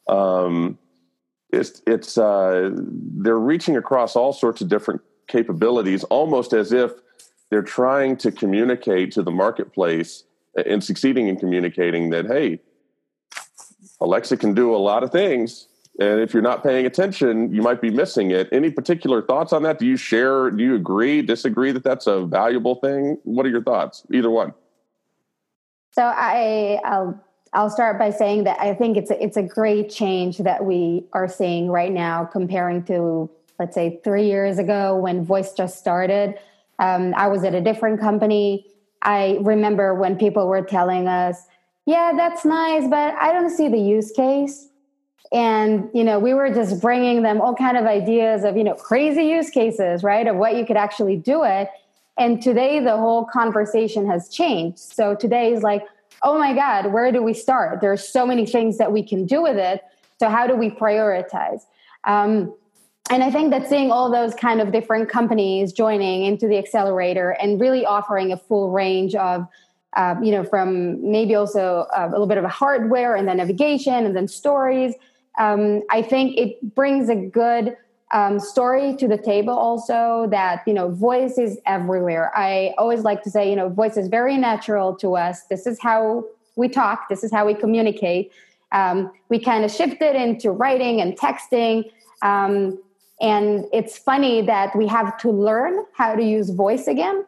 Um, 0.07 0.77
it's 1.51 1.81
it's 1.85 2.17
uh, 2.17 2.71
they're 2.73 3.39
reaching 3.39 3.77
across 3.77 4.15
all 4.15 4.33
sorts 4.33 4.61
of 4.61 4.69
different 4.69 5.01
capabilities, 5.27 6.03
almost 6.05 6.53
as 6.53 6.71
if 6.71 6.91
they're 7.49 7.61
trying 7.61 8.17
to 8.17 8.31
communicate 8.31 9.11
to 9.13 9.23
the 9.23 9.31
marketplace 9.31 10.23
and 10.65 10.83
succeeding 10.83 11.27
in 11.27 11.37
communicating 11.37 12.09
that 12.09 12.25
hey 12.25 12.59
Alexa 14.01 14.37
can 14.37 14.53
do 14.53 14.75
a 14.75 14.77
lot 14.77 15.03
of 15.03 15.11
things. 15.11 15.67
And 15.99 16.19
if 16.19 16.33
you're 16.33 16.41
not 16.41 16.63
paying 16.63 16.85
attention, 16.85 17.53
you 17.53 17.61
might 17.61 17.81
be 17.81 17.91
missing 17.91 18.31
it. 18.31 18.49
Any 18.51 18.71
particular 18.71 19.21
thoughts 19.21 19.53
on 19.53 19.63
that? 19.63 19.77
Do 19.77 19.85
you 19.85 19.97
share, 19.97 20.49
do 20.49 20.63
you 20.63 20.75
agree, 20.75 21.21
disagree 21.21 21.71
that 21.71 21.83
that's 21.83 22.07
a 22.07 22.25
valuable 22.25 22.75
thing? 22.75 23.17
What 23.23 23.45
are 23.45 23.49
your 23.49 23.61
thoughts? 23.61 24.03
Either 24.11 24.31
one. 24.31 24.53
So 25.91 26.03
I, 26.03 26.79
I'll, 26.85 27.21
I'll 27.53 27.69
start 27.69 27.99
by 27.99 28.11
saying 28.11 28.45
that 28.45 28.59
I 28.59 28.73
think 28.73 28.97
it's 28.97 29.11
a, 29.11 29.21
it's 29.23 29.37
a 29.37 29.43
great 29.43 29.89
change 29.89 30.37
that 30.39 30.63
we 30.63 31.05
are 31.13 31.27
seeing 31.27 31.69
right 31.69 31.91
now 31.91 32.23
comparing 32.23 32.83
to, 32.85 33.29
let's 33.59 33.75
say, 33.75 33.99
three 34.03 34.27
years 34.27 34.57
ago 34.57 34.95
when 34.95 35.25
voice 35.25 35.53
just 35.53 35.77
started. 35.77 36.35
Um, 36.79 37.13
I 37.15 37.27
was 37.27 37.43
at 37.43 37.53
a 37.53 37.61
different 37.61 37.99
company. 37.99 38.67
I 39.01 39.37
remember 39.41 39.93
when 39.93 40.17
people 40.17 40.47
were 40.47 40.61
telling 40.61 41.07
us, 41.07 41.45
yeah, 41.85 42.13
that's 42.15 42.45
nice, 42.45 42.87
but 42.87 43.15
I 43.15 43.33
don't 43.33 43.49
see 43.49 43.67
the 43.67 43.79
use 43.79 44.11
case. 44.11 44.69
And, 45.33 45.89
you 45.93 46.03
know, 46.03 46.19
we 46.19 46.33
were 46.33 46.53
just 46.53 46.81
bringing 46.81 47.21
them 47.21 47.41
all 47.41 47.55
kind 47.55 47.77
of 47.77 47.85
ideas 47.85 48.43
of, 48.43 48.57
you 48.57 48.63
know, 48.63 48.75
crazy 48.75 49.23
use 49.23 49.49
cases, 49.49 50.03
right? 50.03 50.27
Of 50.27 50.35
what 50.35 50.55
you 50.55 50.65
could 50.65 50.77
actually 50.77 51.15
do 51.15 51.43
it. 51.43 51.69
And 52.21 52.39
today 52.39 52.79
the 52.79 52.97
whole 52.97 53.25
conversation 53.25 54.05
has 54.05 54.29
changed. 54.29 54.77
So 54.77 55.15
today 55.15 55.53
is 55.53 55.63
like, 55.63 55.83
oh 56.21 56.37
my 56.37 56.53
God, 56.53 56.93
where 56.93 57.11
do 57.11 57.23
we 57.23 57.33
start? 57.33 57.81
There's 57.81 58.07
so 58.07 58.27
many 58.27 58.45
things 58.45 58.77
that 58.77 58.91
we 58.91 59.01
can 59.01 59.25
do 59.25 59.41
with 59.41 59.57
it. 59.57 59.81
So 60.19 60.29
how 60.29 60.45
do 60.45 60.55
we 60.55 60.69
prioritize? 60.69 61.61
Um, 62.03 62.53
and 63.09 63.23
I 63.23 63.31
think 63.31 63.49
that 63.49 63.67
seeing 63.67 63.89
all 63.91 64.11
those 64.11 64.35
kind 64.35 64.61
of 64.61 64.71
different 64.71 65.09
companies 65.09 65.73
joining 65.73 66.25
into 66.25 66.47
the 66.47 66.59
accelerator 66.59 67.31
and 67.31 67.59
really 67.59 67.87
offering 67.87 68.31
a 68.31 68.37
full 68.37 68.69
range 68.69 69.15
of, 69.15 69.47
uh, 69.97 70.13
you 70.21 70.31
know, 70.31 70.43
from 70.43 71.11
maybe 71.11 71.33
also 71.33 71.87
a 71.91 72.07
little 72.07 72.27
bit 72.27 72.37
of 72.37 72.43
a 72.43 72.49
hardware 72.49 73.15
and 73.15 73.27
then 73.27 73.37
navigation 73.37 74.05
and 74.05 74.15
then 74.15 74.27
stories. 74.27 74.93
Um, 75.39 75.81
I 75.89 76.03
think 76.03 76.37
it 76.37 76.75
brings 76.75 77.09
a 77.09 77.15
good 77.15 77.75
um, 78.13 78.39
story 78.39 78.95
to 78.97 79.07
the 79.07 79.17
table 79.17 79.53
also 79.53 80.27
that 80.31 80.63
you 80.67 80.73
know 80.73 80.89
voice 80.89 81.37
is 81.37 81.59
everywhere. 81.65 82.31
I 82.35 82.73
always 82.77 83.01
like 83.03 83.23
to 83.23 83.29
say 83.29 83.49
you 83.49 83.55
know 83.55 83.69
voice 83.69 83.97
is 83.97 84.07
very 84.07 84.37
natural 84.37 84.95
to 84.97 85.15
us. 85.15 85.43
This 85.49 85.65
is 85.65 85.79
how 85.81 86.25
we 86.55 86.67
talk. 86.67 87.09
This 87.09 87.23
is 87.23 87.31
how 87.31 87.45
we 87.45 87.53
communicate. 87.53 88.31
Um, 88.71 89.11
we 89.29 89.39
kind 89.39 89.65
of 89.65 89.71
shifted 89.71 90.15
into 90.15 90.51
writing 90.51 91.01
and 91.01 91.17
texting 91.17 91.91
um, 92.21 92.79
and 93.19 93.65
it's 93.71 93.97
funny 93.97 94.41
that 94.41 94.75
we 94.75 94.87
have 94.87 95.17
to 95.19 95.29
learn 95.29 95.85
how 95.93 96.15
to 96.15 96.23
use 96.23 96.49
voice 96.49 96.87
again 96.87 97.25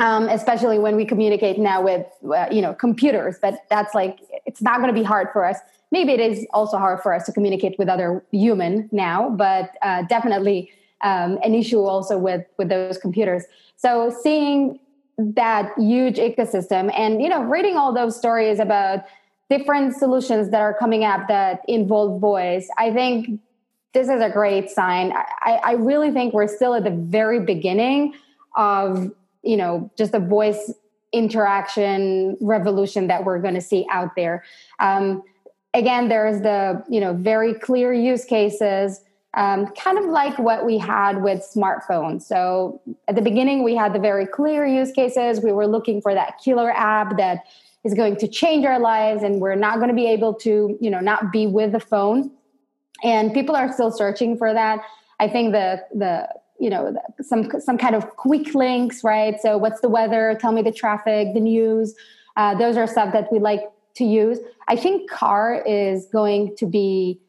um, 0.00 0.28
especially 0.28 0.78
when 0.78 0.96
we 0.96 1.04
communicate 1.04 1.58
now 1.58 1.82
with 1.82 2.06
uh, 2.34 2.46
you 2.50 2.60
know 2.60 2.74
computers 2.74 3.36
but 3.40 3.54
that's 3.70 3.94
like 3.94 4.18
it's 4.46 4.62
not 4.62 4.78
going 4.78 4.88
to 4.88 4.98
be 4.98 5.04
hard 5.04 5.28
for 5.32 5.44
us. 5.44 5.58
Maybe 5.92 6.12
it 6.12 6.20
is 6.20 6.46
also 6.52 6.78
hard 6.78 7.00
for 7.02 7.12
us 7.12 7.26
to 7.26 7.32
communicate 7.32 7.78
with 7.78 7.88
other 7.88 8.24
human 8.32 8.88
now 8.92 9.30
but 9.30 9.70
uh, 9.82 10.02
definitely 10.08 10.70
um, 11.02 11.38
an 11.44 11.54
issue 11.54 11.80
also 11.80 12.18
with 12.18 12.44
with 12.58 12.68
those 12.68 12.98
computers. 12.98 13.44
So 13.76 14.14
seeing 14.22 14.78
that 15.18 15.72
huge 15.76 16.16
ecosystem 16.16 16.92
and 16.96 17.22
you 17.22 17.28
know 17.28 17.42
reading 17.42 17.76
all 17.76 17.92
those 17.92 18.16
stories 18.16 18.58
about 18.58 19.04
different 19.50 19.94
solutions 19.96 20.50
that 20.50 20.60
are 20.60 20.74
coming 20.74 21.04
up 21.04 21.28
that 21.28 21.60
involve 21.68 22.20
voice 22.20 22.68
i 22.78 22.90
think 22.90 23.38
this 23.92 24.08
is 24.08 24.20
a 24.20 24.30
great 24.30 24.70
sign. 24.70 25.12
I, 25.12 25.60
I 25.64 25.72
really 25.72 26.10
think 26.12 26.32
we're 26.32 26.46
still 26.46 26.74
at 26.74 26.84
the 26.84 26.90
very 26.90 27.40
beginning 27.40 28.14
of 28.56 29.10
you 29.42 29.56
know 29.56 29.90
just 29.96 30.12
the 30.12 30.20
voice 30.20 30.72
interaction 31.12 32.36
revolution 32.40 33.08
that 33.08 33.24
we're 33.24 33.40
going 33.40 33.54
to 33.54 33.60
see 33.60 33.86
out 33.90 34.14
there. 34.16 34.44
Um, 34.78 35.22
again 35.74 36.08
there's 36.08 36.40
the 36.42 36.82
you 36.88 37.00
know 37.00 37.14
very 37.14 37.54
clear 37.54 37.92
use 37.92 38.24
cases 38.24 39.00
um, 39.34 39.68
kind 39.68 39.96
of 39.96 40.06
like 40.06 40.38
what 40.38 40.66
we 40.66 40.76
had 40.76 41.22
with 41.22 41.38
smartphones. 41.40 42.22
So 42.22 42.80
at 43.06 43.14
the 43.14 43.22
beginning 43.22 43.62
we 43.62 43.76
had 43.76 43.92
the 43.92 44.00
very 44.00 44.26
clear 44.26 44.66
use 44.66 44.90
cases. 44.90 45.40
We 45.40 45.52
were 45.52 45.68
looking 45.68 46.02
for 46.02 46.14
that 46.14 46.40
killer 46.42 46.72
app 46.72 47.16
that 47.16 47.44
is 47.84 47.94
going 47.94 48.16
to 48.16 48.28
change 48.28 48.64
our 48.64 48.80
lives 48.80 49.22
and 49.22 49.40
we're 49.40 49.54
not 49.54 49.76
going 49.76 49.88
to 49.88 49.94
be 49.94 50.08
able 50.08 50.34
to 50.34 50.76
you 50.80 50.90
know 50.90 51.00
not 51.00 51.32
be 51.32 51.46
with 51.46 51.72
the 51.72 51.80
phone. 51.80 52.32
And 53.02 53.32
people 53.32 53.56
are 53.56 53.72
still 53.72 53.92
searching 53.92 54.36
for 54.36 54.52
that. 54.52 54.80
I 55.20 55.28
think 55.28 55.52
the 55.52 55.82
the 55.94 56.28
you 56.60 56.70
know 56.70 56.94
some 57.20 57.50
some 57.60 57.78
kind 57.78 57.94
of 57.94 58.10
quick 58.16 58.54
links 58.54 59.02
right 59.02 59.40
so 59.40 59.56
what's 59.56 59.80
the 59.80 59.88
weather 59.88 60.36
tell 60.40 60.52
me 60.52 60.62
the 60.62 60.72
traffic 60.72 61.32
the 61.34 61.40
news 61.40 61.94
uh, 62.36 62.54
those 62.54 62.76
are 62.76 62.86
stuff 62.86 63.12
that 63.12 63.32
we 63.32 63.38
like 63.38 63.62
to 63.94 64.04
use. 64.04 64.38
I 64.68 64.76
think 64.76 65.10
car 65.10 65.62
is 65.66 66.06
going 66.06 66.56
to 66.56 66.66
be 66.66 67.20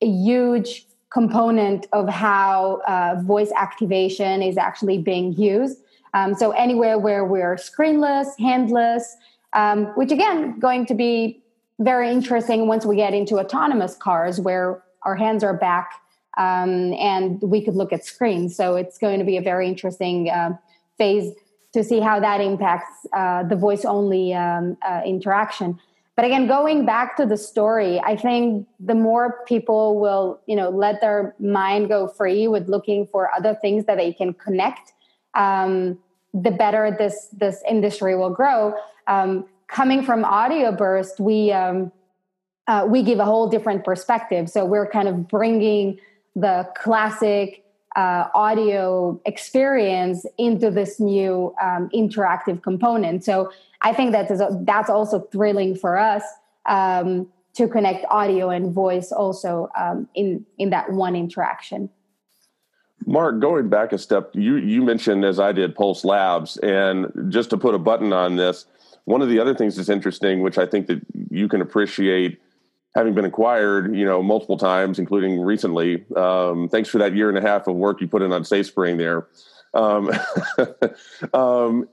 a 0.00 0.06
huge 0.06 0.86
component 1.10 1.86
of 1.92 2.08
how 2.08 2.80
uh, 2.86 3.20
voice 3.22 3.52
activation 3.56 4.42
is 4.42 4.56
actually 4.56 4.98
being 4.98 5.32
used. 5.34 5.78
Um, 6.14 6.34
so 6.34 6.50
anywhere 6.52 6.98
where 6.98 7.24
we're 7.24 7.56
screenless, 7.56 8.38
handless, 8.38 9.16
um, 9.52 9.86
which 9.96 10.10
again 10.12 10.58
going 10.58 10.86
to 10.86 10.94
be 10.94 11.42
very 11.78 12.10
interesting 12.10 12.66
once 12.66 12.84
we 12.84 12.96
get 12.96 13.14
into 13.14 13.38
autonomous 13.38 13.96
cars 13.96 14.40
where 14.40 14.82
our 15.02 15.16
hands 15.16 15.42
are 15.42 15.54
back 15.54 16.01
um, 16.38 16.92
and 16.94 17.40
we 17.42 17.62
could 17.64 17.74
look 17.74 17.92
at 17.92 18.04
screens. 18.04 18.56
So 18.56 18.76
it's 18.76 18.98
going 18.98 19.18
to 19.18 19.24
be 19.24 19.36
a 19.36 19.42
very 19.42 19.68
interesting 19.68 20.30
uh, 20.30 20.56
phase 20.98 21.32
to 21.72 21.82
see 21.82 22.00
how 22.00 22.20
that 22.20 22.40
impacts 22.40 23.06
uh, 23.12 23.44
the 23.44 23.56
voice 23.56 23.84
only 23.84 24.34
um, 24.34 24.76
uh, 24.86 25.00
interaction. 25.04 25.78
But 26.14 26.26
again 26.26 26.46
going 26.46 26.84
back 26.84 27.16
to 27.16 27.24
the 27.24 27.38
story 27.38 27.98
i 28.04 28.14
think 28.14 28.68
the 28.78 28.94
more 28.94 29.38
people 29.46 29.98
will 29.98 30.38
you 30.46 30.54
know 30.54 30.68
let 30.68 31.00
their 31.00 31.34
mind 31.40 31.88
go 31.88 32.06
free 32.06 32.46
with 32.46 32.68
looking 32.68 33.06
for 33.06 33.30
other 33.34 33.54
things 33.54 33.86
that 33.86 33.96
they 33.96 34.12
can 34.12 34.34
connect 34.34 34.92
um, 35.34 35.98
the 36.34 36.50
better 36.50 36.94
this 36.96 37.28
this 37.32 37.62
industry 37.68 38.16
will 38.16 38.30
grow. 38.30 38.74
Um, 39.06 39.46
coming 39.68 40.02
from 40.02 40.24
audio 40.24 40.72
burst 40.72 41.20
we 41.20 41.52
um, 41.52 41.92
uh, 42.66 42.86
we 42.88 43.02
give 43.02 43.18
a 43.18 43.24
whole 43.24 43.48
different 43.48 43.84
perspective. 43.84 44.48
So 44.48 44.64
we're 44.64 44.88
kind 44.88 45.08
of 45.08 45.28
bringing 45.28 45.98
the 46.34 46.68
classic 46.76 47.64
uh, 47.96 48.28
audio 48.34 49.20
experience 49.26 50.24
into 50.38 50.70
this 50.70 50.98
new 50.98 51.54
um, 51.60 51.90
interactive 51.94 52.62
component. 52.62 53.24
So 53.24 53.52
I 53.82 53.92
think 53.92 54.12
that 54.12 54.30
is 54.30 54.42
that's 54.62 54.88
also 54.88 55.20
thrilling 55.32 55.74
for 55.74 55.98
us 55.98 56.22
um, 56.66 57.28
to 57.54 57.68
connect 57.68 58.06
audio 58.08 58.48
and 58.48 58.72
voice 58.72 59.12
also 59.12 59.68
um, 59.78 60.08
in 60.14 60.46
in 60.58 60.70
that 60.70 60.92
one 60.92 61.14
interaction. 61.14 61.90
Mark, 63.04 63.40
going 63.40 63.68
back 63.68 63.92
a 63.92 63.98
step, 63.98 64.30
you 64.32 64.56
you 64.56 64.82
mentioned 64.82 65.24
as 65.24 65.38
I 65.38 65.52
did 65.52 65.74
Pulse 65.74 66.04
Labs, 66.04 66.56
and 66.58 67.10
just 67.28 67.50
to 67.50 67.58
put 67.58 67.74
a 67.74 67.78
button 67.78 68.12
on 68.12 68.36
this, 68.36 68.66
one 69.04 69.20
of 69.20 69.28
the 69.28 69.38
other 69.38 69.54
things 69.54 69.76
that's 69.76 69.88
interesting, 69.88 70.40
which 70.40 70.56
I 70.56 70.66
think 70.66 70.86
that 70.86 71.00
you 71.30 71.48
can 71.48 71.60
appreciate 71.60 72.40
having 72.94 73.14
been 73.14 73.24
acquired, 73.24 73.96
you 73.96 74.04
know, 74.04 74.22
multiple 74.22 74.58
times, 74.58 74.98
including 74.98 75.40
recently. 75.40 76.04
Um, 76.14 76.68
thanks 76.68 76.88
for 76.88 76.98
that 76.98 77.14
year 77.14 77.28
and 77.28 77.38
a 77.38 77.40
half 77.40 77.66
of 77.66 77.76
work 77.76 78.00
you 78.00 78.08
put 78.08 78.22
in 78.22 78.32
on 78.32 78.42
SaySpring 78.42 78.98
there. 78.98 79.28
Um, 79.74 80.10
um, 81.34 81.88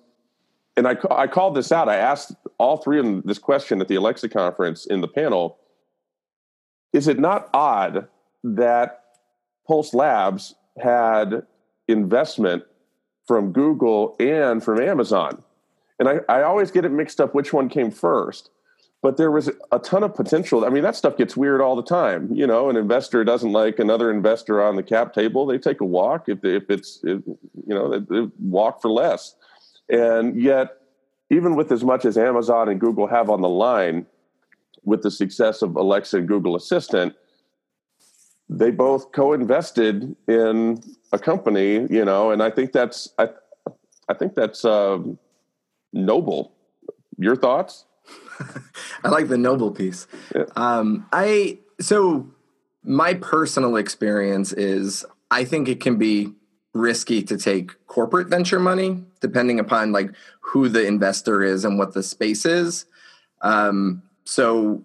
and 0.76 0.88
I, 0.88 0.98
I 1.12 1.28
called 1.28 1.56
this 1.56 1.72
out. 1.72 1.90
I 1.90 1.96
asked 1.96 2.34
all 2.58 2.78
three 2.78 3.00
of 3.00 3.06
them 3.06 3.22
this 3.26 3.40
question 3.40 3.80
at 3.82 3.88
the 3.88 3.96
Alexa 3.96 4.30
conference 4.30 4.86
in 4.86 5.02
the 5.02 5.08
panel. 5.08 5.58
Is 6.92 7.08
it 7.08 7.20
not 7.20 7.50
odd 7.54 8.08
that 8.44 9.04
Pulse 9.68 9.94
Labs 9.94 10.56
had 10.82 11.44
investment 11.88 12.64
from 13.28 13.52
Google 13.52 14.16
and 14.20 14.64
from 14.64 14.82
Amazon? 14.82 15.44
And 16.00 16.10
I, 16.10 16.20
I 16.28 16.44
always 16.44 16.72
get 16.72 16.86
it 16.86 16.92
mixed 16.92 17.22
up 17.22 17.36
which 17.36 17.54
one 17.54 17.70
came 17.70 17.92
first 17.92 18.50
but 19.02 19.18
there 19.18 19.32
was 19.32 19.50
a 19.72 19.80
ton 19.80 20.04
of 20.04 20.14
potential. 20.14 20.66
I 20.66 20.70
mean, 20.70 20.84
that 20.84 20.96
stuff 20.96 21.18
gets 21.18 21.38
weird 21.38 21.62
all 21.62 21.76
the 21.76 21.84
time. 21.84 22.30
You 22.34 22.46
know, 22.46 22.70
an 22.70 22.76
investor 22.76 23.24
doesn't 23.24 23.52
like 23.52 23.80
another 23.80 24.12
investor 24.12 24.62
on 24.62 24.76
the 24.76 24.84
cap 24.84 25.14
table. 25.14 25.46
They 25.46 25.58
take 25.58 25.80
a 25.80 25.86
walk 25.86 26.28
if, 26.28 26.44
if 26.44 26.70
it's, 26.70 27.00
if, 27.04 27.22
you 27.26 27.76
know, 27.76 27.90
they, 27.90 28.00
they 28.00 28.30
walk 28.40 28.82
for 28.82 28.92
less. 28.92 29.36
And 29.88 30.42
yet, 30.42 30.78
even 31.30 31.56
with 31.56 31.72
as 31.72 31.84
much 31.84 32.06
as 32.06 32.18
Amazon 32.18 32.68
and 32.68 32.80
Google 32.80 33.08
have 33.08 33.30
on 33.30 33.42
the 33.42 33.50
line 33.50 34.06
with 34.84 35.02
the 35.02 35.12
success 35.12 35.62
of 35.62 35.76
Alexa 35.76 36.18
and 36.18 36.28
Google 36.28 36.56
Assistant, 36.56 37.16
they 38.50 38.72
both 38.72 39.12
co-invested 39.12 40.16
in 40.28 40.82
a 41.14 41.20
company, 41.20 41.88
you 41.90 42.04
know, 42.04 42.32
and 42.32 42.42
I 42.42 42.50
think 42.50 42.72
that's 42.72 43.08
I, 43.18 43.30
I 44.10 44.14
think 44.16 44.34
that's 44.36 44.66
uh, 44.66 44.98
noble. 45.94 46.54
Your 47.18 47.36
thoughts? 47.36 47.86
I 49.04 49.10
like 49.10 49.28
the 49.28 49.38
noble 49.38 49.72
piece. 49.72 50.08
Yeah. 50.36 50.46
Um, 50.56 51.08
I 51.12 51.60
so 51.80 52.30
my 52.84 53.14
personal 53.16 53.76
experience 53.76 54.54
is 54.54 55.06
I 55.32 55.46
think 55.46 55.68
it 55.68 55.82
can 55.82 55.98
be 55.98 56.34
risky 56.74 57.24
to 57.24 57.38
take 57.38 57.86
corporate 57.88 58.28
venture 58.28 58.60
money 58.60 59.04
depending 59.22 59.60
upon 59.60 59.92
like 59.92 60.12
who 60.42 60.70
the 60.70 60.86
investor 60.86 61.44
is 61.44 61.66
and 61.66 61.78
what 61.78 61.94
the 61.94 62.04
space 62.04 62.46
is. 62.46 62.86
Um, 63.42 64.04
so 64.24 64.84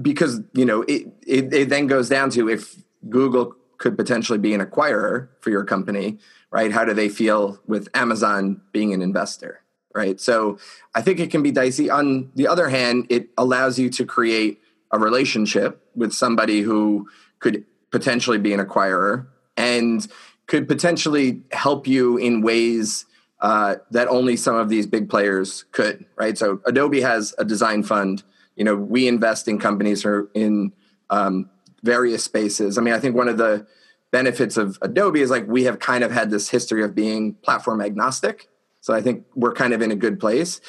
because 0.00 0.40
you 0.54 0.64
know 0.64 0.82
it, 0.82 1.06
it, 1.26 1.52
it 1.52 1.68
then 1.68 1.86
goes 1.86 2.08
down 2.08 2.30
to 2.30 2.48
if 2.48 2.76
Google 3.08 3.54
could 3.78 3.96
potentially 3.96 4.38
be 4.38 4.52
an 4.52 4.60
acquirer 4.60 5.28
for 5.40 5.48
your 5.50 5.64
company, 5.64 6.18
right? 6.50 6.70
How 6.70 6.84
do 6.84 6.92
they 6.92 7.08
feel 7.08 7.58
with 7.66 7.88
Amazon 7.94 8.60
being 8.72 8.92
an 8.92 9.00
investor? 9.00 9.62
Right? 9.94 10.20
So 10.20 10.58
I 10.94 11.02
think 11.02 11.20
it 11.20 11.30
can 11.30 11.42
be 11.42 11.50
dicey. 11.50 11.90
On 11.90 12.30
the 12.34 12.46
other 12.46 12.68
hand, 12.68 13.06
it 13.08 13.28
allows 13.36 13.78
you 13.78 13.90
to 13.90 14.04
create 14.04 14.60
a 14.90 14.98
relationship 14.98 15.82
with 15.94 16.12
somebody 16.12 16.62
who 16.62 17.08
could 17.38 17.64
potentially 17.90 18.38
be 18.38 18.52
an 18.52 18.60
acquirer 18.60 19.26
and 19.56 20.06
could 20.46 20.68
potentially 20.68 21.42
help 21.52 21.86
you 21.86 22.16
in 22.16 22.42
ways 22.42 23.06
uh, 23.40 23.76
that 23.90 24.08
only 24.08 24.36
some 24.36 24.56
of 24.56 24.68
these 24.68 24.86
big 24.86 25.08
players 25.08 25.64
could, 25.72 26.04
right? 26.16 26.36
So 26.36 26.60
Adobe 26.66 27.00
has 27.00 27.34
a 27.38 27.44
design 27.44 27.82
fund. 27.82 28.22
You 28.56 28.64
know, 28.64 28.76
we 28.76 29.08
invest 29.08 29.48
in 29.48 29.58
companies 29.58 30.04
or 30.04 30.28
in 30.34 30.72
um, 31.08 31.48
various 31.82 32.22
spaces. 32.22 32.76
I 32.76 32.82
mean, 32.82 32.94
I 32.94 32.98
think 32.98 33.16
one 33.16 33.28
of 33.28 33.38
the 33.38 33.66
benefits 34.10 34.56
of 34.56 34.78
Adobe 34.82 35.20
is 35.20 35.30
like 35.30 35.46
we 35.46 35.64
have 35.64 35.78
kind 35.78 36.04
of 36.04 36.10
had 36.10 36.30
this 36.30 36.50
history 36.50 36.82
of 36.82 36.94
being 36.94 37.34
platform 37.34 37.80
agnostic 37.80 38.48
so 38.80 38.94
I 38.94 39.02
think 39.02 39.24
we're 39.34 39.52
kind 39.52 39.72
of 39.72 39.82
in 39.82 39.90
a 39.90 39.96
good 39.96 40.18
place. 40.18 40.60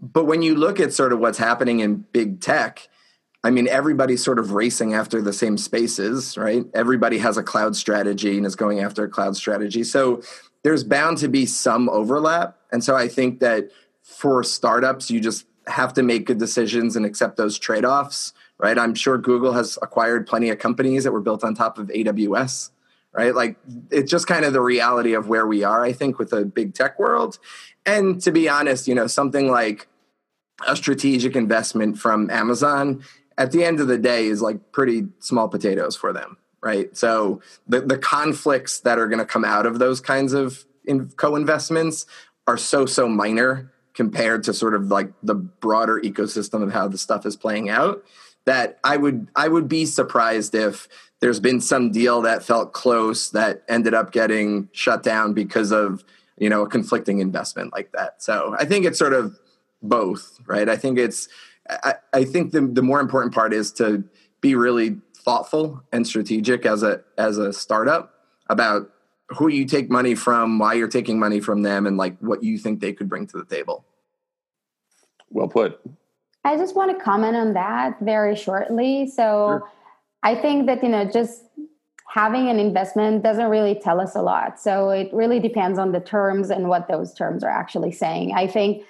but 0.00 0.26
when 0.26 0.42
you 0.42 0.54
look 0.54 0.78
at 0.78 0.92
sort 0.92 1.12
of 1.12 1.18
what's 1.18 1.38
happening 1.38 1.80
in 1.80 2.04
big 2.12 2.40
tech, 2.40 2.88
I 3.44 3.50
mean, 3.50 3.68
everybody's 3.68 4.22
sort 4.22 4.38
of 4.38 4.52
racing 4.52 4.94
after 4.94 5.22
the 5.22 5.32
same 5.32 5.58
spaces, 5.58 6.36
right? 6.36 6.64
Everybody 6.74 7.18
has 7.18 7.36
a 7.36 7.42
cloud 7.42 7.76
strategy 7.76 8.36
and 8.36 8.44
is 8.44 8.56
going 8.56 8.80
after 8.80 9.04
a 9.04 9.08
cloud 9.08 9.36
strategy. 9.36 9.84
So 9.84 10.22
there's 10.64 10.82
bound 10.82 11.18
to 11.18 11.28
be 11.28 11.46
some 11.46 11.88
overlap. 11.88 12.58
And 12.72 12.82
so 12.82 12.96
I 12.96 13.06
think 13.08 13.40
that 13.40 13.70
for 14.02 14.42
startups, 14.42 15.10
you 15.10 15.20
just 15.20 15.46
have 15.68 15.92
to 15.94 16.02
make 16.02 16.26
good 16.26 16.38
decisions 16.38 16.96
and 16.96 17.06
accept 17.06 17.36
those 17.36 17.58
trade 17.58 17.84
offs, 17.84 18.32
right? 18.58 18.78
I'm 18.78 18.94
sure 18.94 19.18
Google 19.18 19.52
has 19.52 19.78
acquired 19.82 20.26
plenty 20.26 20.50
of 20.50 20.58
companies 20.58 21.04
that 21.04 21.12
were 21.12 21.20
built 21.20 21.44
on 21.44 21.54
top 21.54 21.78
of 21.78 21.88
AWS, 21.88 22.70
right? 23.12 23.34
Like 23.34 23.56
it's 23.90 24.10
just 24.10 24.26
kind 24.26 24.44
of 24.44 24.52
the 24.52 24.60
reality 24.60 25.14
of 25.14 25.28
where 25.28 25.46
we 25.46 25.64
are, 25.64 25.84
I 25.84 25.92
think, 25.92 26.18
with 26.18 26.30
the 26.30 26.44
big 26.44 26.74
tech 26.74 26.98
world. 26.98 27.38
And 27.86 28.20
to 28.22 28.30
be 28.30 28.48
honest, 28.48 28.86
you 28.86 28.94
know, 28.94 29.06
something 29.06 29.50
like 29.50 29.88
a 30.66 30.76
strategic 30.76 31.36
investment 31.36 31.98
from 31.98 32.30
Amazon 32.30 33.02
at 33.36 33.52
the 33.52 33.64
end 33.64 33.80
of 33.80 33.86
the 33.86 33.98
day 33.98 34.26
is 34.26 34.42
like 34.42 34.72
pretty 34.72 35.06
small 35.20 35.48
potatoes 35.48 35.96
for 35.96 36.12
them, 36.12 36.36
right? 36.60 36.94
So 36.96 37.40
the, 37.66 37.80
the 37.80 37.98
conflicts 37.98 38.80
that 38.80 38.98
are 38.98 39.06
going 39.06 39.20
to 39.20 39.24
come 39.24 39.44
out 39.44 39.64
of 39.64 39.78
those 39.78 40.00
kinds 40.00 40.32
of 40.32 40.64
in, 40.84 41.08
co-investments 41.10 42.06
are 42.46 42.56
so 42.56 42.86
so 42.86 43.08
minor 43.08 43.72
compared 43.94 44.42
to 44.44 44.54
sort 44.54 44.74
of 44.74 44.86
like 44.86 45.12
the 45.22 45.34
broader 45.34 46.00
ecosystem 46.00 46.62
of 46.62 46.72
how 46.72 46.88
the 46.88 46.98
stuff 46.98 47.26
is 47.26 47.36
playing 47.36 47.68
out 47.68 48.02
that 48.44 48.78
I 48.82 48.96
would 48.96 49.28
I 49.36 49.48
would 49.48 49.68
be 49.68 49.84
surprised 49.84 50.54
if 50.54 50.88
there's 51.20 51.40
been 51.40 51.60
some 51.60 51.90
deal 51.90 52.22
that 52.22 52.42
felt 52.42 52.72
close 52.72 53.30
that 53.30 53.62
ended 53.68 53.94
up 53.94 54.12
getting 54.12 54.68
shut 54.72 55.02
down 55.02 55.32
because 55.34 55.72
of 55.72 56.04
you 56.36 56.48
know 56.48 56.62
a 56.62 56.68
conflicting 56.68 57.18
investment 57.20 57.72
like 57.72 57.92
that. 57.92 58.22
So 58.22 58.54
I 58.58 58.64
think 58.64 58.84
it's 58.84 58.98
sort 58.98 59.12
of 59.12 59.38
both, 59.82 60.38
right? 60.46 60.68
I 60.68 60.76
think 60.76 60.98
it's 60.98 61.28
I, 61.68 61.94
I 62.12 62.24
think 62.24 62.52
the 62.52 62.60
the 62.60 62.82
more 62.82 63.00
important 63.00 63.34
part 63.34 63.52
is 63.52 63.72
to 63.72 64.04
be 64.40 64.54
really 64.54 64.98
thoughtful 65.16 65.82
and 65.92 66.06
strategic 66.06 66.64
as 66.64 66.82
a 66.82 67.02
as 67.16 67.38
a 67.38 67.52
startup 67.52 68.14
about 68.48 68.90
who 69.30 69.48
you 69.48 69.66
take 69.66 69.90
money 69.90 70.14
from, 70.14 70.58
why 70.58 70.72
you're 70.72 70.88
taking 70.88 71.18
money 71.18 71.40
from 71.40 71.62
them, 71.62 71.86
and 71.86 71.96
like 71.96 72.18
what 72.20 72.42
you 72.42 72.58
think 72.58 72.80
they 72.80 72.92
could 72.92 73.08
bring 73.08 73.26
to 73.26 73.36
the 73.36 73.44
table. 73.44 73.84
Well 75.30 75.48
put. 75.48 75.80
I 76.44 76.56
just 76.56 76.74
want 76.74 76.96
to 76.96 77.04
comment 77.04 77.36
on 77.36 77.52
that 77.54 77.98
very 78.00 78.34
shortly. 78.34 79.06
So 79.06 79.60
sure. 79.60 79.70
I 80.22 80.34
think 80.34 80.66
that, 80.66 80.82
you 80.82 80.88
know, 80.88 81.04
just 81.10 81.44
having 82.08 82.48
an 82.48 82.58
investment 82.58 83.22
doesn't 83.22 83.48
really 83.48 83.74
tell 83.74 84.00
us 84.00 84.14
a 84.14 84.22
lot. 84.22 84.58
So 84.58 84.90
it 84.90 85.10
really 85.12 85.40
depends 85.40 85.78
on 85.78 85.92
the 85.92 86.00
terms 86.00 86.50
and 86.50 86.68
what 86.68 86.88
those 86.88 87.14
terms 87.14 87.44
are 87.44 87.50
actually 87.50 87.92
saying. 87.92 88.32
I 88.34 88.46
think 88.46 88.84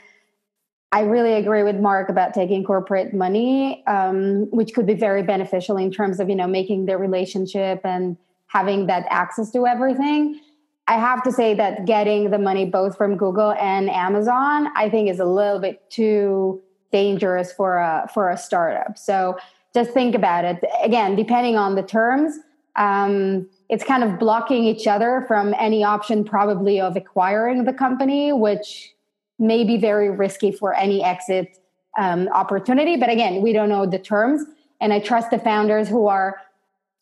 I 0.92 1.02
really 1.02 1.34
agree 1.34 1.62
with 1.62 1.76
Mark 1.76 2.08
about 2.08 2.32
taking 2.32 2.64
corporate 2.64 3.12
money, 3.12 3.84
um, 3.86 4.48
which 4.50 4.72
could 4.72 4.86
be 4.86 4.94
very 4.94 5.22
beneficial 5.22 5.76
in 5.76 5.90
terms 5.90 6.18
of, 6.18 6.30
you 6.30 6.34
know, 6.34 6.46
making 6.46 6.86
the 6.86 6.96
relationship 6.96 7.82
and 7.84 8.16
having 8.46 8.86
that 8.86 9.04
access 9.10 9.50
to 9.50 9.66
everything. 9.66 10.40
I 10.86 10.94
have 10.94 11.22
to 11.24 11.32
say 11.32 11.52
that 11.54 11.84
getting 11.84 12.30
the 12.30 12.38
money 12.38 12.64
both 12.64 12.96
from 12.96 13.18
Google 13.18 13.52
and 13.52 13.90
Amazon, 13.90 14.68
I 14.74 14.88
think 14.88 15.10
is 15.10 15.20
a 15.20 15.26
little 15.26 15.58
bit 15.58 15.90
too 15.90 16.62
dangerous 16.90 17.52
for 17.52 17.76
a 17.76 18.08
for 18.14 18.30
a 18.30 18.38
startup. 18.38 18.96
So 18.96 19.36
just 19.78 19.92
think 19.92 20.14
about 20.14 20.44
it. 20.44 20.64
Again, 20.82 21.14
depending 21.14 21.56
on 21.56 21.74
the 21.74 21.82
terms, 21.82 22.38
um, 22.76 23.48
it's 23.68 23.84
kind 23.84 24.02
of 24.02 24.18
blocking 24.18 24.64
each 24.64 24.86
other 24.86 25.24
from 25.28 25.54
any 25.58 25.84
option 25.84 26.24
probably 26.24 26.80
of 26.80 26.96
acquiring 26.96 27.64
the 27.64 27.72
company, 27.72 28.32
which 28.32 28.94
may 29.38 29.64
be 29.64 29.76
very 29.76 30.10
risky 30.10 30.50
for 30.50 30.74
any 30.74 31.02
exit 31.02 31.58
um, 31.96 32.28
opportunity. 32.28 32.96
But 32.96 33.10
again, 33.10 33.42
we 33.42 33.52
don't 33.52 33.68
know 33.68 33.86
the 33.86 33.98
terms, 33.98 34.44
and 34.80 34.92
I 34.92 35.00
trust 35.00 35.30
the 35.30 35.38
founders 35.38 35.88
who 35.88 36.06
are 36.06 36.40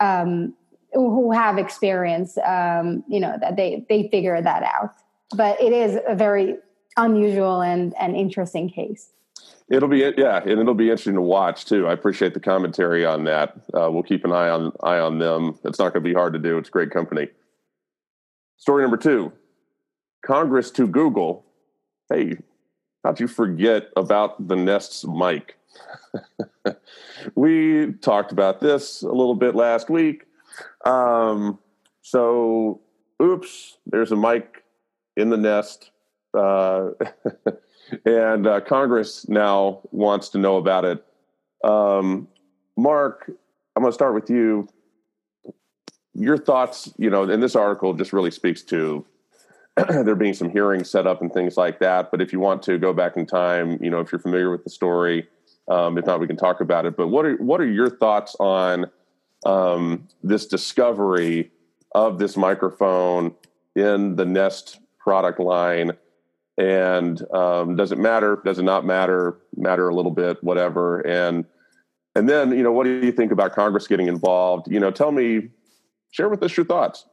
um, 0.00 0.54
who 0.92 1.32
have 1.32 1.58
experience, 1.58 2.38
um, 2.38 3.04
you 3.08 3.20
know, 3.20 3.36
that 3.40 3.56
they 3.56 3.86
they 3.88 4.08
figure 4.08 4.40
that 4.40 4.62
out. 4.62 4.94
But 5.34 5.60
it 5.60 5.72
is 5.72 5.98
a 6.06 6.14
very 6.14 6.56
unusual 6.96 7.60
and 7.62 7.94
and 7.98 8.16
interesting 8.16 8.68
case. 8.68 9.12
It'll 9.68 9.88
be 9.88 9.98
yeah, 10.16 10.40
and 10.42 10.60
it'll 10.60 10.74
be 10.74 10.90
interesting 10.90 11.14
to 11.14 11.20
watch 11.20 11.64
too. 11.64 11.88
I 11.88 11.92
appreciate 11.92 12.34
the 12.34 12.40
commentary 12.40 13.04
on 13.04 13.24
that. 13.24 13.56
Uh, 13.74 13.90
we'll 13.90 14.04
keep 14.04 14.24
an 14.24 14.30
eye 14.30 14.48
on 14.48 14.72
eye 14.80 14.98
on 14.98 15.18
them. 15.18 15.58
It's 15.64 15.78
not 15.78 15.92
going 15.92 16.04
to 16.04 16.08
be 16.08 16.14
hard 16.14 16.34
to 16.34 16.38
do. 16.38 16.56
It's 16.56 16.70
great 16.70 16.90
company. 16.92 17.28
Story 18.58 18.82
number 18.82 18.96
two: 18.96 19.32
Congress 20.24 20.70
to 20.72 20.86
Google. 20.86 21.44
Hey, 22.08 22.36
how'd 23.02 23.18
you 23.18 23.26
forget 23.26 23.88
about 23.96 24.46
the 24.46 24.54
Nest's 24.54 25.04
mic? 25.04 25.58
we 27.34 27.92
talked 27.94 28.30
about 28.30 28.60
this 28.60 29.02
a 29.02 29.10
little 29.10 29.34
bit 29.34 29.56
last 29.56 29.90
week. 29.90 30.26
Um, 30.84 31.58
so, 32.02 32.80
oops, 33.20 33.78
there's 33.86 34.12
a 34.12 34.16
mic 34.16 34.62
in 35.16 35.30
the 35.30 35.36
nest. 35.36 35.90
Uh, 36.32 36.90
and 38.04 38.46
uh, 38.46 38.60
Congress 38.60 39.28
now 39.28 39.80
wants 39.90 40.28
to 40.30 40.38
know 40.38 40.56
about 40.56 40.84
it. 40.84 41.04
Um, 41.64 42.28
Mark, 42.76 43.30
I'm 43.74 43.82
going 43.82 43.90
to 43.90 43.94
start 43.94 44.14
with 44.14 44.30
you. 44.30 44.68
Your 46.14 46.38
thoughts, 46.38 46.92
you 46.96 47.10
know, 47.10 47.24
and 47.24 47.42
this 47.42 47.56
article 47.56 47.92
just 47.92 48.12
really 48.12 48.30
speaks 48.30 48.62
to 48.62 49.04
there 49.76 50.14
being 50.14 50.34
some 50.34 50.50
hearings 50.50 50.90
set 50.90 51.06
up 51.06 51.20
and 51.20 51.32
things 51.32 51.56
like 51.56 51.78
that. 51.80 52.10
But 52.10 52.22
if 52.22 52.32
you 52.32 52.40
want 52.40 52.62
to 52.64 52.78
go 52.78 52.92
back 52.92 53.16
in 53.16 53.26
time, 53.26 53.78
you 53.82 53.90
know, 53.90 54.00
if 54.00 54.10
you're 54.10 54.18
familiar 54.18 54.50
with 54.50 54.64
the 54.64 54.70
story, 54.70 55.28
um, 55.68 55.98
if 55.98 56.06
not, 56.06 56.20
we 56.20 56.26
can 56.26 56.36
talk 56.36 56.60
about 56.60 56.86
it. 56.86 56.96
But 56.96 57.08
what 57.08 57.26
are 57.26 57.36
what 57.36 57.60
are 57.60 57.70
your 57.70 57.90
thoughts 57.90 58.34
on 58.40 58.86
um, 59.44 60.08
this 60.22 60.46
discovery 60.46 61.50
of 61.94 62.18
this 62.18 62.36
microphone 62.36 63.34
in 63.74 64.16
the 64.16 64.24
Nest 64.24 64.80
product 64.98 65.38
line. 65.38 65.92
And 66.58 67.20
um, 67.32 67.76
does 67.76 67.92
it 67.92 67.98
matter? 67.98 68.40
Does 68.44 68.58
it 68.58 68.64
not 68.64 68.84
matter? 68.84 69.38
Matter 69.56 69.88
a 69.88 69.94
little 69.94 70.10
bit, 70.10 70.42
whatever. 70.42 71.00
And 71.00 71.44
and 72.14 72.28
then 72.28 72.52
you 72.52 72.62
know, 72.62 72.72
what 72.72 72.84
do 72.84 73.04
you 73.04 73.12
think 73.12 73.30
about 73.32 73.54
Congress 73.54 73.86
getting 73.86 74.08
involved? 74.08 74.66
You 74.70 74.80
know, 74.80 74.90
tell 74.90 75.12
me, 75.12 75.50
share 76.10 76.28
with 76.28 76.42
us 76.42 76.56
your 76.56 76.64
thoughts. 76.64 77.06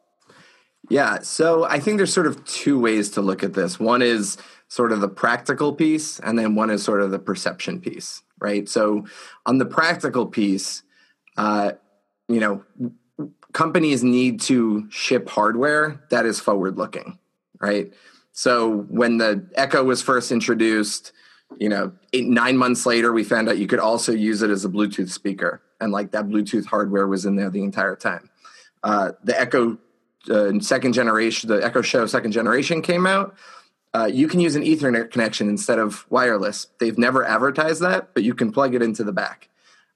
Yeah, 0.89 1.19
so 1.19 1.63
I 1.63 1.79
think 1.79 1.97
there's 1.97 2.13
sort 2.13 2.27
of 2.27 2.43
two 2.45 2.79
ways 2.79 3.09
to 3.11 3.21
look 3.21 3.41
at 3.41 3.53
this. 3.53 3.79
One 3.79 4.01
is 4.01 4.37
sort 4.67 4.91
of 4.91 5.01
the 5.01 5.07
practical 5.07 5.73
piece, 5.73 6.19
and 6.19 6.37
then 6.37 6.55
one 6.55 6.69
is 6.69 6.83
sort 6.83 7.01
of 7.01 7.11
the 7.11 7.19
perception 7.19 7.79
piece, 7.79 8.21
right? 8.39 8.67
So 8.67 9.05
on 9.45 9.59
the 9.59 9.65
practical 9.65 10.25
piece, 10.25 10.83
uh, 11.37 11.73
you 12.27 12.39
know, 12.39 12.63
companies 13.53 14.03
need 14.03 14.41
to 14.41 14.89
ship 14.89 15.29
hardware 15.29 16.03
that 16.09 16.25
is 16.25 16.39
forward 16.39 16.77
looking, 16.77 17.17
right? 17.61 17.93
So 18.33 18.81
when 18.89 19.17
the 19.17 19.47
Echo 19.53 19.83
was 19.83 20.01
first 20.01 20.31
introduced, 20.31 21.13
you 21.59 21.69
know, 21.69 21.93
eight, 22.13 22.27
nine 22.27 22.57
months 22.57 22.85
later, 22.85 23.13
we 23.13 23.23
found 23.23 23.47
out 23.47 23.59
you 23.59 23.67
could 23.67 23.79
also 23.79 24.11
use 24.11 24.41
it 24.41 24.49
as 24.49 24.65
a 24.65 24.69
Bluetooth 24.69 25.09
speaker. 25.09 25.61
And 25.79 25.91
like 25.91 26.11
that 26.11 26.27
Bluetooth 26.27 26.65
hardware 26.65 27.07
was 27.07 27.25
in 27.25 27.35
there 27.35 27.49
the 27.49 27.63
entire 27.63 27.95
time. 27.95 28.29
Uh, 28.83 29.11
the 29.23 29.39
Echo 29.39 29.77
uh, 30.29 30.59
second 30.59 30.93
generation, 30.93 31.47
the 31.49 31.63
Echo 31.63 31.81
Show 31.81 32.05
second 32.07 32.31
generation 32.31 32.81
came 32.81 33.05
out. 33.05 33.35
Uh, 33.93 34.09
you 34.11 34.27
can 34.27 34.39
use 34.39 34.55
an 34.55 34.63
Ethernet 34.63 35.11
connection 35.11 35.47
instead 35.47 35.77
of 35.77 36.05
wireless. 36.09 36.67
They've 36.79 36.97
never 36.97 37.23
advertised 37.23 37.81
that, 37.83 38.15
but 38.15 38.23
you 38.23 38.33
can 38.33 38.51
plug 38.51 38.73
it 38.73 38.81
into 38.81 39.03
the 39.03 39.11
back. 39.11 39.49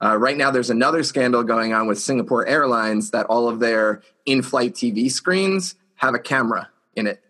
Uh, 0.04 0.16
right 0.16 0.38
now, 0.38 0.52
there's 0.52 0.70
another 0.70 1.02
scandal 1.02 1.42
going 1.42 1.74
on 1.74 1.88
with 1.88 2.00
Singapore 2.00 2.46
Airlines 2.46 3.10
that 3.12 3.26
all 3.26 3.50
of 3.50 3.60
their 3.60 4.04
in 4.28 4.44
flight 4.44 4.76
TV 4.76 5.12
screens 5.12 5.74
have 5.96 6.14
a 6.14 6.20
camera 6.20 6.70
in 6.96 7.08
it. 7.08 7.24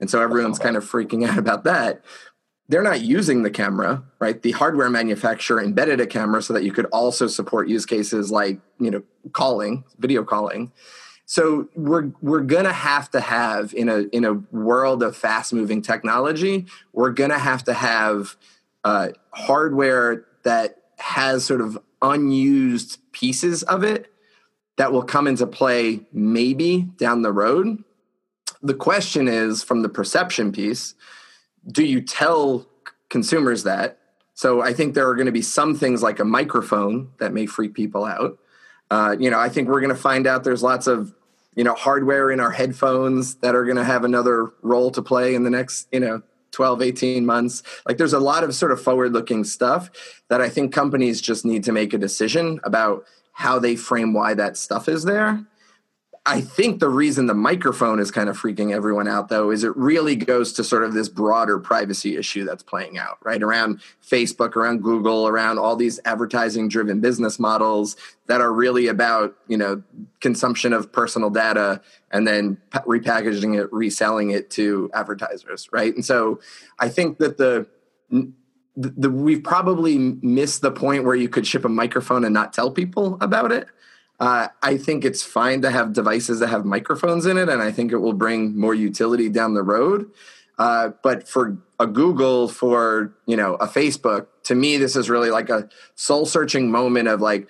And 0.00 0.10
so 0.10 0.20
everyone's 0.20 0.58
kind 0.58 0.76
of 0.76 0.84
freaking 0.84 1.26
out 1.28 1.38
about 1.38 1.64
that. 1.64 2.04
They're 2.68 2.82
not 2.82 3.00
using 3.00 3.42
the 3.42 3.50
camera, 3.50 4.02
right? 4.18 4.42
The 4.42 4.50
hardware 4.52 4.90
manufacturer 4.90 5.62
embedded 5.62 6.00
a 6.00 6.06
camera 6.06 6.42
so 6.42 6.52
that 6.52 6.64
you 6.64 6.72
could 6.72 6.86
also 6.86 7.28
support 7.28 7.68
use 7.68 7.86
cases 7.86 8.30
like, 8.30 8.58
you 8.80 8.90
know, 8.90 9.02
calling, 9.32 9.84
video 9.98 10.24
calling. 10.24 10.72
So 11.26 11.68
we're 11.74 12.12
we're 12.22 12.40
gonna 12.40 12.72
have 12.72 13.10
to 13.10 13.20
have 13.20 13.74
in 13.74 13.88
a 13.88 14.02
in 14.12 14.24
a 14.24 14.34
world 14.56 15.02
of 15.02 15.16
fast 15.16 15.52
moving 15.52 15.82
technology, 15.82 16.66
we're 16.92 17.10
gonna 17.10 17.38
have 17.38 17.64
to 17.64 17.74
have 17.74 18.36
uh, 18.84 19.08
hardware 19.30 20.24
that 20.44 20.82
has 20.98 21.44
sort 21.44 21.60
of 21.60 21.78
unused 22.00 22.98
pieces 23.10 23.64
of 23.64 23.82
it 23.82 24.12
that 24.76 24.92
will 24.92 25.02
come 25.02 25.26
into 25.26 25.46
play 25.46 26.00
maybe 26.12 26.82
down 26.98 27.22
the 27.22 27.32
road. 27.32 27.82
The 28.62 28.74
question 28.74 29.28
is 29.28 29.62
from 29.62 29.82
the 29.82 29.88
perception 29.88 30.52
piece, 30.52 30.94
do 31.70 31.84
you 31.84 32.00
tell 32.00 32.66
consumers 33.08 33.64
that? 33.64 33.98
So 34.34 34.60
I 34.60 34.72
think 34.72 34.94
there 34.94 35.08
are 35.08 35.14
going 35.14 35.26
to 35.26 35.32
be 35.32 35.42
some 35.42 35.74
things 35.74 36.02
like 36.02 36.18
a 36.18 36.24
microphone 36.24 37.10
that 37.18 37.32
may 37.32 37.46
freak 37.46 37.74
people 37.74 38.04
out. 38.04 38.38
Uh, 38.90 39.16
you 39.18 39.30
know, 39.30 39.38
I 39.38 39.48
think 39.48 39.68
we're 39.68 39.80
going 39.80 39.94
to 39.94 40.00
find 40.00 40.26
out 40.26 40.44
there's 40.44 40.62
lots 40.62 40.86
of 40.86 41.14
you 41.54 41.64
know 41.64 41.74
hardware 41.74 42.30
in 42.30 42.38
our 42.38 42.50
headphones 42.50 43.36
that 43.36 43.54
are 43.54 43.64
going 43.64 43.78
to 43.78 43.84
have 43.84 44.04
another 44.04 44.52
role 44.62 44.90
to 44.90 45.02
play 45.02 45.34
in 45.34 45.42
the 45.42 45.50
next 45.50 45.88
you 45.90 46.00
know 46.00 46.22
12, 46.52 46.82
18 46.82 47.26
months. 47.26 47.62
Like 47.86 47.98
there's 47.98 48.12
a 48.12 48.20
lot 48.20 48.44
of 48.44 48.54
sort 48.54 48.72
of 48.72 48.80
forward 48.80 49.12
looking 49.12 49.44
stuff 49.44 49.90
that 50.28 50.40
I 50.40 50.48
think 50.48 50.72
companies 50.72 51.20
just 51.20 51.44
need 51.44 51.64
to 51.64 51.72
make 51.72 51.92
a 51.92 51.98
decision 51.98 52.60
about 52.64 53.04
how 53.32 53.58
they 53.58 53.76
frame 53.76 54.14
why 54.14 54.34
that 54.34 54.56
stuff 54.56 54.88
is 54.88 55.04
there. 55.04 55.44
I 56.28 56.40
think 56.40 56.80
the 56.80 56.88
reason 56.88 57.26
the 57.26 57.34
microphone 57.34 58.00
is 58.00 58.10
kind 58.10 58.28
of 58.28 58.36
freaking 58.36 58.72
everyone 58.72 59.06
out, 59.06 59.28
though, 59.28 59.52
is 59.52 59.62
it 59.62 59.74
really 59.76 60.16
goes 60.16 60.52
to 60.54 60.64
sort 60.64 60.82
of 60.82 60.92
this 60.92 61.08
broader 61.08 61.60
privacy 61.60 62.16
issue 62.16 62.44
that's 62.44 62.64
playing 62.64 62.98
out, 62.98 63.18
right? 63.22 63.40
Around 63.40 63.80
Facebook, 64.04 64.56
around 64.56 64.82
Google, 64.82 65.28
around 65.28 65.58
all 65.58 65.76
these 65.76 66.00
advertising 66.04 66.68
driven 66.68 67.00
business 67.00 67.38
models 67.38 67.96
that 68.26 68.40
are 68.40 68.52
really 68.52 68.88
about, 68.88 69.36
you 69.46 69.56
know, 69.56 69.84
consumption 70.20 70.72
of 70.72 70.90
personal 70.90 71.30
data 71.30 71.80
and 72.10 72.26
then 72.26 72.58
repackaging 72.72 73.56
it, 73.56 73.72
reselling 73.72 74.30
it 74.30 74.50
to 74.50 74.90
advertisers, 74.94 75.68
right? 75.70 75.94
And 75.94 76.04
so 76.04 76.40
I 76.80 76.88
think 76.88 77.18
that 77.18 77.38
the, 77.38 77.68
the, 78.76 79.10
we've 79.10 79.44
probably 79.44 79.96
missed 79.96 80.60
the 80.60 80.72
point 80.72 81.04
where 81.04 81.14
you 81.14 81.28
could 81.28 81.46
ship 81.46 81.64
a 81.64 81.68
microphone 81.68 82.24
and 82.24 82.34
not 82.34 82.52
tell 82.52 82.72
people 82.72 83.16
about 83.20 83.52
it 83.52 83.68
uh, 84.18 84.48
I 84.62 84.76
think 84.78 85.04
it's 85.04 85.22
fine 85.22 85.60
to 85.62 85.70
have 85.70 85.92
devices 85.92 86.40
that 86.40 86.48
have 86.48 86.64
microphones 86.64 87.26
in 87.26 87.36
it, 87.36 87.48
and 87.48 87.60
I 87.62 87.70
think 87.70 87.92
it 87.92 87.98
will 87.98 88.14
bring 88.14 88.58
more 88.58 88.74
utility 88.74 89.28
down 89.28 89.54
the 89.54 89.62
road. 89.62 90.10
Uh, 90.58 90.90
but 91.02 91.28
for 91.28 91.58
a 91.78 91.86
Google, 91.86 92.48
for 92.48 93.14
you 93.26 93.36
know 93.36 93.56
a 93.56 93.66
Facebook, 93.66 94.28
to 94.44 94.54
me, 94.54 94.78
this 94.78 94.96
is 94.96 95.10
really 95.10 95.30
like 95.30 95.50
a 95.50 95.68
soul 95.96 96.24
searching 96.24 96.70
moment 96.70 97.08
of 97.08 97.20
like, 97.20 97.46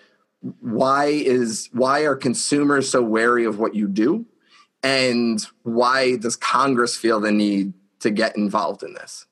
why 0.60 1.04
is 1.06 1.68
why 1.72 2.00
are 2.00 2.16
consumers 2.16 2.90
so 2.90 3.00
wary 3.00 3.44
of 3.44 3.60
what 3.60 3.76
you 3.76 3.86
do, 3.86 4.26
and 4.82 5.46
why 5.62 6.16
does 6.16 6.34
Congress 6.34 6.96
feel 6.96 7.20
the 7.20 7.30
need 7.30 7.74
to 8.00 8.10
get 8.10 8.36
involved 8.36 8.82
in 8.82 8.94
this? 8.94 9.26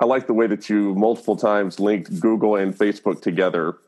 I 0.00 0.04
like 0.06 0.26
the 0.26 0.34
way 0.34 0.48
that 0.48 0.68
you 0.68 0.94
multiple 0.96 1.36
times 1.36 1.78
linked 1.78 2.20
Google 2.20 2.56
and 2.56 2.76
Facebook 2.76 3.22
together 3.22 3.78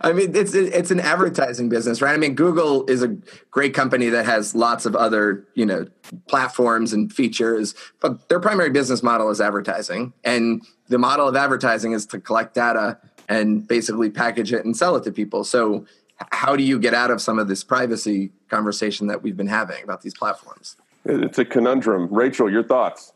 I 0.00 0.12
mean, 0.12 0.36
it's 0.36 0.54
it's 0.54 0.90
an 0.90 1.00
advertising 1.00 1.68
business, 1.68 2.00
right? 2.00 2.14
I 2.14 2.16
mean, 2.16 2.34
Google 2.34 2.84
is 2.86 3.02
a 3.02 3.16
great 3.50 3.74
company 3.74 4.08
that 4.10 4.24
has 4.24 4.54
lots 4.54 4.86
of 4.86 4.94
other 4.94 5.46
you 5.54 5.66
know 5.66 5.86
platforms 6.28 6.92
and 6.92 7.12
features, 7.12 7.74
but 8.00 8.28
their 8.28 8.38
primary 8.38 8.70
business 8.70 9.02
model 9.02 9.30
is 9.30 9.40
advertising, 9.40 10.12
and 10.22 10.62
the 10.88 10.98
model 10.98 11.26
of 11.26 11.34
advertising 11.34 11.92
is 11.92 12.06
to 12.06 12.20
collect 12.20 12.54
data 12.54 12.98
and 13.28 13.66
basically 13.66 14.10
package 14.10 14.52
it 14.52 14.64
and 14.64 14.76
sell 14.76 14.96
it 14.96 15.04
to 15.04 15.12
people. 15.12 15.44
So, 15.44 15.86
how 16.30 16.54
do 16.56 16.62
you 16.62 16.78
get 16.78 16.94
out 16.94 17.10
of 17.10 17.20
some 17.20 17.38
of 17.38 17.48
this 17.48 17.64
privacy 17.64 18.30
conversation 18.48 19.08
that 19.08 19.22
we've 19.22 19.36
been 19.36 19.48
having 19.48 19.82
about 19.82 20.02
these 20.02 20.14
platforms? 20.14 20.76
It's 21.04 21.38
a 21.38 21.44
conundrum. 21.44 22.08
Rachel, 22.12 22.50
your 22.50 22.62
thoughts? 22.62 23.12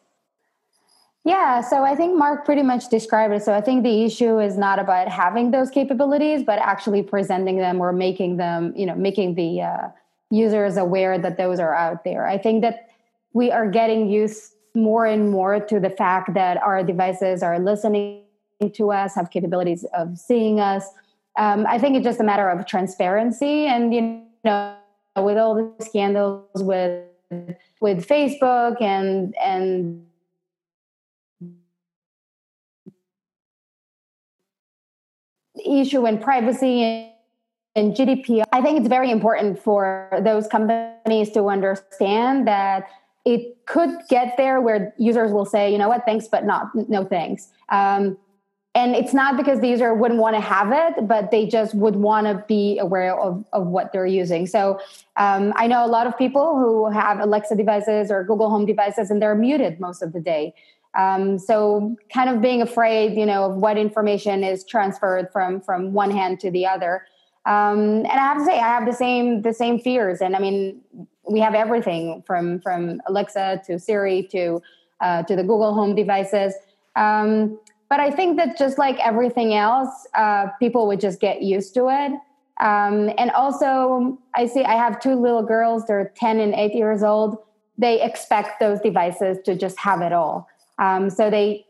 Yeah, 1.24 1.60
so 1.60 1.84
I 1.84 1.94
think 1.94 2.16
Mark 2.16 2.46
pretty 2.46 2.62
much 2.62 2.88
described 2.88 3.34
it. 3.34 3.42
So 3.42 3.52
I 3.52 3.60
think 3.60 3.82
the 3.82 4.04
issue 4.04 4.38
is 4.38 4.56
not 4.56 4.78
about 4.78 5.08
having 5.08 5.50
those 5.50 5.68
capabilities, 5.68 6.42
but 6.42 6.58
actually 6.58 7.02
presenting 7.02 7.58
them 7.58 7.80
or 7.80 7.92
making 7.92 8.38
them, 8.38 8.72
you 8.74 8.86
know, 8.86 8.94
making 8.94 9.34
the 9.34 9.60
uh, 9.60 9.88
users 10.30 10.78
aware 10.78 11.18
that 11.18 11.36
those 11.36 11.60
are 11.60 11.74
out 11.74 12.04
there. 12.04 12.26
I 12.26 12.38
think 12.38 12.62
that 12.62 12.88
we 13.34 13.50
are 13.50 13.68
getting 13.70 14.08
used 14.08 14.54
more 14.74 15.04
and 15.04 15.30
more 15.30 15.60
to 15.60 15.78
the 15.78 15.90
fact 15.90 16.32
that 16.34 16.56
our 16.62 16.82
devices 16.82 17.42
are 17.42 17.58
listening 17.58 18.22
to 18.72 18.92
us, 18.92 19.14
have 19.14 19.30
capabilities 19.30 19.84
of 19.94 20.16
seeing 20.18 20.58
us. 20.58 20.86
Um, 21.36 21.66
I 21.68 21.78
think 21.78 21.96
it's 21.96 22.04
just 22.04 22.20
a 22.20 22.24
matter 22.24 22.48
of 22.48 22.66
transparency, 22.66 23.66
and 23.66 23.94
you 23.94 24.22
know, 24.44 24.74
with 25.16 25.38
all 25.38 25.54
the 25.54 25.84
scandals 25.84 26.62
with 26.62 27.04
with 27.80 28.06
Facebook 28.06 28.80
and 28.82 29.34
and 29.42 30.06
issue 35.66 36.06
in 36.06 36.18
privacy 36.18 37.10
and 37.76 37.94
GDPR, 37.94 38.44
I 38.52 38.60
think 38.62 38.78
it's 38.78 38.88
very 38.88 39.10
important 39.10 39.58
for 39.58 40.08
those 40.22 40.46
companies 40.48 41.30
to 41.32 41.48
understand 41.48 42.46
that 42.48 42.88
it 43.24 43.64
could 43.66 43.90
get 44.08 44.36
there 44.36 44.60
where 44.60 44.94
users 44.98 45.30
will 45.30 45.44
say, 45.44 45.70
you 45.70 45.78
know 45.78 45.88
what, 45.88 46.04
thanks, 46.04 46.26
but 46.26 46.44
not 46.44 46.70
no 46.74 47.04
thanks. 47.04 47.48
Um, 47.68 48.18
and 48.74 48.94
it's 48.94 49.12
not 49.12 49.36
because 49.36 49.60
the 49.60 49.68
user 49.68 49.92
wouldn't 49.94 50.20
want 50.20 50.36
to 50.36 50.40
have 50.40 50.70
it, 50.72 51.08
but 51.08 51.32
they 51.32 51.46
just 51.46 51.74
would 51.74 51.96
want 51.96 52.28
to 52.28 52.44
be 52.46 52.78
aware 52.78 53.18
of, 53.18 53.44
of 53.52 53.66
what 53.66 53.92
they're 53.92 54.06
using. 54.06 54.46
So 54.46 54.78
um, 55.16 55.52
I 55.56 55.66
know 55.66 55.84
a 55.84 55.88
lot 55.88 56.06
of 56.06 56.16
people 56.16 56.56
who 56.56 56.88
have 56.90 57.18
Alexa 57.18 57.56
devices 57.56 58.12
or 58.12 58.22
Google 58.22 58.48
Home 58.48 58.66
devices, 58.66 59.10
and 59.10 59.20
they're 59.20 59.34
muted 59.34 59.80
most 59.80 60.02
of 60.02 60.12
the 60.12 60.20
day. 60.20 60.54
Um, 60.98 61.38
so 61.38 61.96
kind 62.12 62.28
of 62.28 62.40
being 62.40 62.62
afraid, 62.62 63.16
you 63.16 63.24
know, 63.24 63.44
of 63.44 63.56
what 63.56 63.78
information 63.78 64.42
is 64.42 64.64
transferred 64.64 65.28
from 65.32 65.60
from 65.60 65.92
one 65.92 66.10
hand 66.10 66.40
to 66.40 66.50
the 66.50 66.66
other. 66.66 67.06
Um, 67.46 68.04
and 68.04 68.08
I 68.08 68.18
have 68.18 68.38
to 68.38 68.44
say, 68.44 68.58
I 68.58 68.68
have 68.68 68.86
the 68.86 68.92
same 68.92 69.42
the 69.42 69.54
same 69.54 69.78
fears. 69.78 70.20
And 70.20 70.34
I 70.34 70.40
mean, 70.40 70.80
we 71.28 71.40
have 71.40 71.54
everything 71.54 72.22
from 72.26 72.60
from 72.60 73.00
Alexa 73.06 73.62
to 73.66 73.78
Siri 73.78 74.24
to 74.32 74.60
uh, 75.00 75.22
to 75.24 75.36
the 75.36 75.42
Google 75.42 75.74
Home 75.74 75.94
devices. 75.94 76.54
Um, 76.96 77.58
but 77.88 78.00
I 78.00 78.10
think 78.10 78.36
that 78.36 78.56
just 78.56 78.78
like 78.78 78.98
everything 79.00 79.54
else, 79.54 80.06
uh, 80.14 80.46
people 80.60 80.86
would 80.86 81.00
just 81.00 81.20
get 81.20 81.42
used 81.42 81.74
to 81.74 81.88
it. 81.88 82.12
Um, 82.60 83.10
and 83.16 83.30
also, 83.30 84.18
I 84.34 84.46
see 84.46 84.64
I 84.64 84.74
have 84.74 85.00
two 85.00 85.14
little 85.14 85.42
girls; 85.42 85.86
they're 85.86 86.12
ten 86.16 86.40
and 86.40 86.52
eight 86.54 86.74
years 86.74 87.02
old. 87.02 87.38
They 87.78 88.02
expect 88.02 88.60
those 88.60 88.80
devices 88.80 89.38
to 89.46 89.54
just 89.54 89.78
have 89.78 90.02
it 90.02 90.12
all. 90.12 90.46
Um, 90.80 91.10
so 91.10 91.30
they 91.30 91.66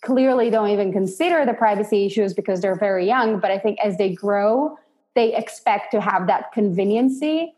clearly 0.00 0.50
don't 0.50 0.70
even 0.70 0.92
consider 0.92 1.46
the 1.46 1.54
privacy 1.54 2.06
issues 2.06 2.34
because 2.34 2.60
they're 2.60 2.78
very 2.78 3.06
young. 3.06 3.38
But 3.38 3.50
I 3.50 3.58
think 3.58 3.78
as 3.78 3.96
they 3.96 4.12
grow, 4.12 4.76
they 5.14 5.34
expect 5.34 5.92
to 5.92 6.00
have 6.00 6.26
that 6.26 6.52
conveniency 6.52 7.54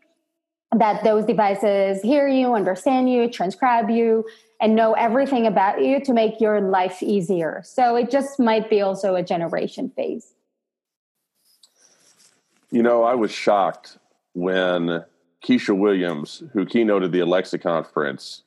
that 0.75 1.03
those 1.03 1.25
devices 1.25 2.01
hear 2.01 2.27
you, 2.27 2.53
understand 2.53 3.09
you, 3.09 3.29
transcribe 3.29 3.89
you, 3.89 4.25
and 4.59 4.75
know 4.75 4.93
everything 4.93 5.47
about 5.47 5.83
you 5.83 6.03
to 6.03 6.13
make 6.13 6.41
your 6.41 6.59
life 6.59 7.01
easier. 7.01 7.61
So 7.63 7.95
it 7.95 8.11
just 8.11 8.39
might 8.39 8.69
be 8.69 8.81
also 8.81 9.15
a 9.15 9.23
generation 9.23 9.89
phase. 9.95 10.33
You 12.69 12.83
know, 12.83 13.03
I 13.03 13.15
was 13.15 13.31
shocked 13.31 13.97
when 14.33 15.05
Kesha 15.41 15.77
Williams, 15.77 16.43
who 16.51 16.65
keynoted 16.65 17.11
the 17.11 17.19
Alexa 17.21 17.59
conference, 17.59 18.43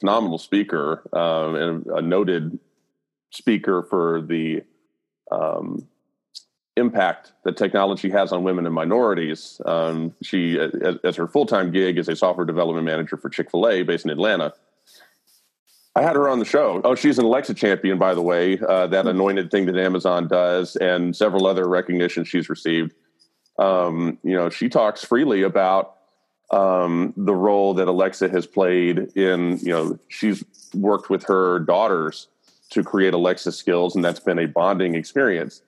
phenomenal 0.00 0.38
speaker 0.38 1.02
um, 1.12 1.54
and 1.54 1.86
a 1.86 2.02
noted 2.02 2.58
speaker 3.30 3.82
for 3.82 4.22
the 4.22 4.62
um, 5.30 5.86
impact 6.76 7.32
that 7.44 7.56
technology 7.56 8.10
has 8.10 8.32
on 8.32 8.42
women 8.42 8.66
and 8.66 8.74
minorities. 8.74 9.60
Um, 9.64 10.14
she, 10.22 10.58
as, 10.58 10.96
as 11.04 11.16
her 11.16 11.28
full 11.28 11.46
time 11.46 11.70
gig, 11.70 11.98
is 11.98 12.08
a 12.08 12.16
software 12.16 12.46
development 12.46 12.86
manager 12.86 13.16
for 13.16 13.28
Chick 13.28 13.50
fil 13.50 13.68
A 13.68 13.82
based 13.82 14.04
in 14.04 14.10
Atlanta. 14.10 14.54
I 15.96 16.02
had 16.02 16.14
her 16.14 16.28
on 16.28 16.38
the 16.38 16.44
show. 16.44 16.80
Oh, 16.84 16.94
she's 16.94 17.18
an 17.18 17.24
Alexa 17.24 17.54
champion, 17.54 17.98
by 17.98 18.14
the 18.14 18.22
way, 18.22 18.58
uh, 18.58 18.86
that 18.88 19.06
anointed 19.06 19.50
thing 19.50 19.66
that 19.66 19.76
Amazon 19.76 20.28
does, 20.28 20.76
and 20.76 21.14
several 21.14 21.46
other 21.46 21.68
recognitions 21.68 22.28
she's 22.28 22.48
received. 22.48 22.94
Um, 23.58 24.18
you 24.22 24.34
know, 24.34 24.48
she 24.50 24.68
talks 24.68 25.04
freely 25.04 25.42
about 25.42 25.96
um, 26.50 27.14
the 27.16 27.34
role 27.34 27.74
that 27.74 27.88
Alexa 27.88 28.28
has 28.28 28.46
played 28.46 29.16
in, 29.16 29.58
you 29.58 29.72
know, 29.72 29.98
she's 30.08 30.44
worked 30.74 31.08
with 31.08 31.24
her 31.24 31.60
daughters 31.60 32.28
to 32.70 32.82
create 32.82 33.14
Alexa 33.14 33.52
skills, 33.52 33.94
and 33.94 34.04
that's 34.04 34.20
been 34.20 34.38
a 34.38 34.46
bonding 34.46 34.94
experience. 34.94 35.62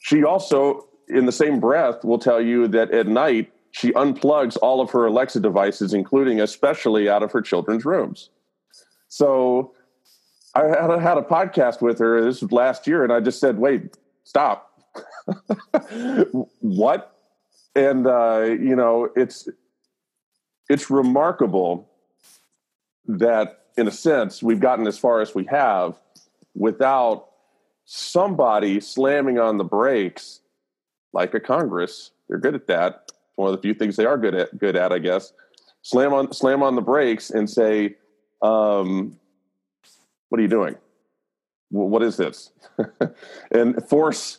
She 0.00 0.24
also, 0.24 0.86
in 1.08 1.26
the 1.26 1.32
same 1.32 1.60
breath, 1.60 2.04
will 2.04 2.18
tell 2.18 2.40
you 2.40 2.68
that 2.68 2.90
at 2.92 3.06
night 3.06 3.52
she 3.72 3.92
unplugs 3.92 4.56
all 4.62 4.80
of 4.80 4.90
her 4.90 5.06
Alexa 5.06 5.40
devices, 5.40 5.94
including 5.94 6.40
especially 6.40 7.08
out 7.08 7.22
of 7.22 7.32
her 7.32 7.42
children's 7.42 7.84
rooms. 7.84 8.30
So 9.08 9.72
I 10.54 10.66
had 10.66 10.90
a, 10.90 11.00
had 11.00 11.18
a 11.18 11.22
podcast 11.22 11.82
with 11.82 11.98
her 11.98 12.24
this 12.24 12.40
was 12.40 12.50
last 12.50 12.86
year, 12.86 13.04
and 13.04 13.12
I 13.12 13.20
just 13.20 13.38
said, 13.38 13.58
"Wait, 13.58 13.96
stop." 14.24 14.72
what? 16.60 17.14
And 17.74 18.06
uh, 18.06 18.44
you 18.48 18.74
know, 18.74 19.10
it's 19.14 19.48
it's 20.68 20.90
remarkable 20.90 21.88
that, 23.06 23.66
in 23.76 23.86
a 23.86 23.90
sense, 23.90 24.42
we've 24.42 24.60
gotten 24.60 24.86
as 24.86 24.98
far 24.98 25.20
as 25.20 25.34
we 25.34 25.44
have 25.44 25.96
without 26.54 27.28
somebody 27.84 28.80
slamming 28.80 29.38
on 29.38 29.58
the 29.58 29.64
brakes 29.64 30.40
like 31.12 31.34
a 31.34 31.40
Congress. 31.40 32.10
They're 32.28 32.38
good 32.38 32.54
at 32.54 32.66
that. 32.66 33.12
One 33.36 33.48
of 33.48 33.56
the 33.56 33.62
few 33.62 33.74
things 33.74 33.96
they 33.96 34.06
are 34.06 34.18
good 34.18 34.34
at, 34.34 34.58
good 34.58 34.76
at, 34.76 34.92
I 34.92 34.98
guess. 34.98 35.32
Slam 35.82 36.12
on, 36.12 36.32
slam 36.32 36.62
on 36.62 36.74
the 36.74 36.82
brakes 36.82 37.30
and 37.30 37.48
say, 37.48 37.96
um, 38.42 39.16
"What 40.28 40.38
are 40.38 40.42
you 40.42 40.48
doing? 40.48 40.76
what 41.70 42.02
is 42.02 42.16
this?" 42.16 42.50
and 43.50 43.88
force 43.88 44.38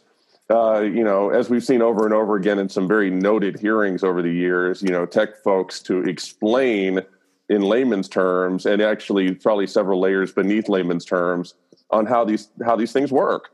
uh, 0.50 0.82
you 0.82 1.04
know, 1.04 1.30
as 1.30 1.50
we've 1.50 1.64
seen 1.64 1.82
over 1.82 2.06
and 2.06 2.14
over 2.14 2.36
again 2.36 2.58
in 2.60 2.70
some 2.70 2.88
very 2.88 3.10
noted 3.10 3.60
hearings 3.60 4.04
over 4.04 4.22
the 4.22 4.32
years, 4.32 4.82
you 4.82 4.90
know, 4.90 5.06
tech 5.06 5.42
folks 5.44 5.82
to 5.82 6.02
explain 6.04 7.02
in 7.50 7.62
layman's 7.62 8.08
terms, 8.08 8.66
and 8.66 8.82
actually 8.82 9.34
probably 9.36 9.68
several 9.68 10.00
layers 10.00 10.32
beneath 10.32 10.70
layman's 10.70 11.06
terms 11.06 11.54
on 11.92 12.06
how 12.06 12.24
these 12.24 12.50
how 12.66 12.76
these 12.76 12.92
things 12.92 13.12
work. 13.12 13.50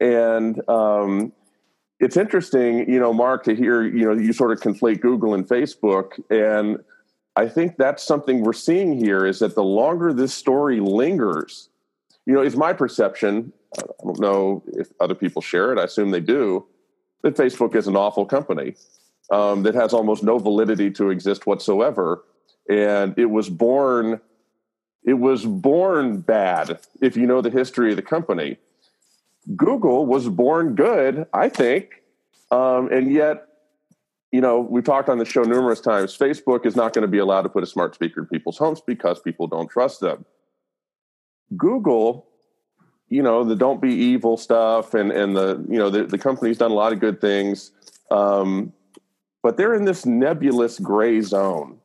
And 0.00 0.60
um, 0.68 1.32
it's 2.00 2.16
interesting, 2.16 2.90
you 2.90 2.98
know, 2.98 3.12
Mark, 3.12 3.44
to 3.44 3.54
hear 3.54 3.82
you 3.82 4.04
know 4.04 4.12
you 4.12 4.32
sort 4.32 4.52
of 4.52 4.60
conflate 4.60 5.00
Google 5.00 5.34
and 5.34 5.46
Facebook, 5.46 6.20
and 6.30 6.78
I 7.36 7.48
think 7.48 7.76
that's 7.78 8.02
something 8.02 8.42
we're 8.42 8.52
seeing 8.52 8.98
here 8.98 9.24
is 9.24 9.38
that 9.38 9.54
the 9.54 9.64
longer 9.64 10.12
this 10.12 10.34
story 10.34 10.80
lingers, 10.80 11.68
you 12.26 12.34
know, 12.34 12.40
it's 12.40 12.56
my 12.56 12.72
perception. 12.72 13.52
I 13.78 13.82
don't 14.02 14.20
know 14.20 14.62
if 14.66 14.88
other 15.00 15.14
people 15.14 15.42
share 15.42 15.72
it. 15.72 15.78
I 15.78 15.84
assume 15.84 16.10
they 16.10 16.20
do. 16.20 16.66
That 17.22 17.36
Facebook 17.36 17.74
is 17.74 17.86
an 17.86 17.96
awful 17.96 18.26
company 18.26 18.74
um, 19.30 19.62
that 19.62 19.74
has 19.74 19.92
almost 19.92 20.22
no 20.22 20.38
validity 20.38 20.90
to 20.92 21.10
exist 21.10 21.46
whatsoever, 21.46 22.24
and 22.68 23.16
it 23.18 23.26
was 23.26 23.48
born. 23.48 24.20
It 25.04 25.14
was 25.14 25.44
born 25.44 26.20
bad. 26.20 26.78
If 27.00 27.16
you 27.16 27.26
know 27.26 27.40
the 27.40 27.50
history 27.50 27.90
of 27.90 27.96
the 27.96 28.02
company, 28.02 28.58
Google 29.56 30.06
was 30.06 30.28
born 30.28 30.74
good, 30.74 31.26
I 31.32 31.48
think, 31.48 32.02
um, 32.50 32.92
and 32.92 33.12
yet 33.12 33.48
you 34.32 34.40
know, 34.40 34.60
we've 34.60 34.82
talked 34.82 35.10
on 35.10 35.18
the 35.18 35.26
show 35.26 35.42
numerous 35.42 35.80
times. 35.80 36.16
Facebook 36.16 36.64
is 36.64 36.74
not 36.74 36.94
going 36.94 37.02
to 37.02 37.08
be 37.08 37.18
allowed 37.18 37.42
to 37.42 37.50
put 37.50 37.62
a 37.62 37.66
smart 37.66 37.94
speaker 37.94 38.20
in 38.20 38.26
people's 38.26 38.56
homes 38.56 38.80
because 38.80 39.20
people 39.20 39.46
don't 39.46 39.68
trust 39.68 40.00
them. 40.00 40.24
Google, 41.56 42.26
you 43.08 43.22
know, 43.22 43.44
the 43.44 43.56
don't 43.56 43.80
be 43.80 43.94
evil 43.94 44.36
stuff, 44.36 44.94
and 44.94 45.12
and 45.12 45.36
the 45.36 45.64
you 45.68 45.78
know 45.78 45.90
the, 45.90 46.04
the 46.04 46.18
company's 46.18 46.58
done 46.58 46.70
a 46.70 46.74
lot 46.74 46.92
of 46.92 47.00
good 47.00 47.20
things, 47.20 47.72
um, 48.10 48.72
but 49.42 49.56
they're 49.56 49.74
in 49.74 49.84
this 49.84 50.06
nebulous 50.06 50.78
gray 50.78 51.20
zone 51.20 51.78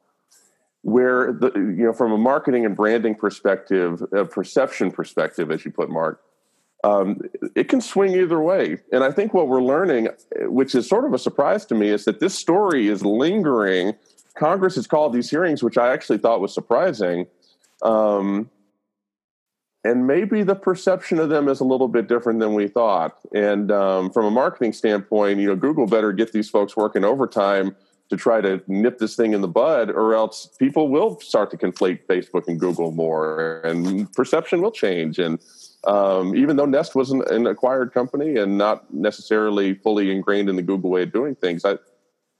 where 0.81 1.33
the 1.33 1.51
you 1.53 1.83
know 1.83 1.93
from 1.93 2.13
a 2.13 2.17
marketing 2.17 2.65
and 2.65 2.75
branding 2.75 3.13
perspective, 3.13 4.01
a 4.13 4.23
perception 4.25 4.91
perspective, 4.91 5.51
as 5.51 5.65
you 5.65 5.71
put, 5.71 5.89
Mark, 5.89 6.21
um, 6.83 7.19
it 7.55 7.67
can 7.67 7.81
swing 7.81 8.13
either 8.13 8.39
way. 8.39 8.77
And 8.91 9.03
I 9.03 9.11
think 9.11 9.33
what 9.33 9.47
we're 9.47 9.61
learning, 9.61 10.09
which 10.43 10.75
is 10.75 10.87
sort 10.87 11.05
of 11.05 11.13
a 11.13 11.19
surprise 11.19 11.65
to 11.67 11.75
me, 11.75 11.89
is 11.89 12.05
that 12.05 12.19
this 12.19 12.35
story 12.35 12.87
is 12.87 13.03
lingering. 13.03 13.95
Congress 14.37 14.75
has 14.75 14.87
called 14.87 15.13
these 15.13 15.29
hearings, 15.29 15.63
which 15.63 15.77
I 15.77 15.91
actually 15.91 16.19
thought 16.19 16.39
was 16.39 16.53
surprising. 16.53 17.25
Um, 17.81 18.49
and 19.87 20.05
maybe 20.05 20.43
the 20.43 20.55
perception 20.55 21.17
of 21.17 21.29
them 21.29 21.47
is 21.47 21.61
a 21.61 21.63
little 21.63 21.87
bit 21.87 22.09
different 22.09 22.39
than 22.39 22.53
we 22.53 22.67
thought. 22.67 23.17
And 23.33 23.71
um, 23.71 24.11
from 24.11 24.25
a 24.25 24.31
marketing 24.31 24.73
standpoint, 24.73 25.39
you 25.39 25.47
know, 25.47 25.55
Google 25.55 25.87
better 25.87 26.11
get 26.11 26.33
these 26.33 26.49
folks 26.49 26.75
working 26.75 27.05
overtime 27.05 27.73
to 28.09 28.17
try 28.17 28.41
to 28.41 28.61
nip 28.67 28.99
this 28.99 29.15
thing 29.15 29.31
in 29.33 29.39
the 29.39 29.47
bud, 29.47 29.89
or 29.89 30.13
else 30.13 30.49
people 30.59 30.89
will 30.89 31.19
start 31.21 31.51
to 31.51 31.57
conflate 31.57 32.05
Facebook 32.05 32.47
and 32.47 32.59
Google 32.59 32.91
more, 32.91 33.61
and 33.61 34.11
perception 34.13 34.61
will 34.61 34.71
change. 34.71 35.19
And 35.19 35.39
um, 35.85 36.35
even 36.35 36.57
though 36.57 36.65
Nest 36.65 36.93
was 36.93 37.11
an, 37.11 37.23
an, 37.29 37.47
acquired 37.47 37.93
company 37.93 38.35
and 38.37 38.57
not 38.57 38.93
necessarily 38.93 39.75
fully 39.75 40.11
ingrained 40.11 40.49
in 40.49 40.57
the 40.57 40.61
Google 40.61 40.89
way 40.89 41.03
of 41.03 41.13
doing 41.13 41.35
things. 41.35 41.63
I, 41.63 41.77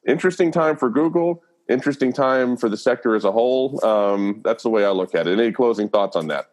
interesting 0.05 0.51
time 0.51 0.75
for 0.75 0.89
Google, 0.89 1.43
interesting 1.69 2.11
time 2.11 2.57
for 2.57 2.67
the 2.67 2.77
sector 2.77 3.15
as 3.15 3.23
a 3.23 3.31
whole. 3.31 3.83
Um, 3.85 4.41
that's 4.43 4.63
the 4.63 4.69
way 4.69 4.83
I 4.83 4.89
look 4.89 5.15
at 5.15 5.27
it. 5.27 5.39
Any 5.39 5.53
closing 5.53 5.87
thoughts 5.87 6.17
on 6.17 6.27
that? 6.27 6.49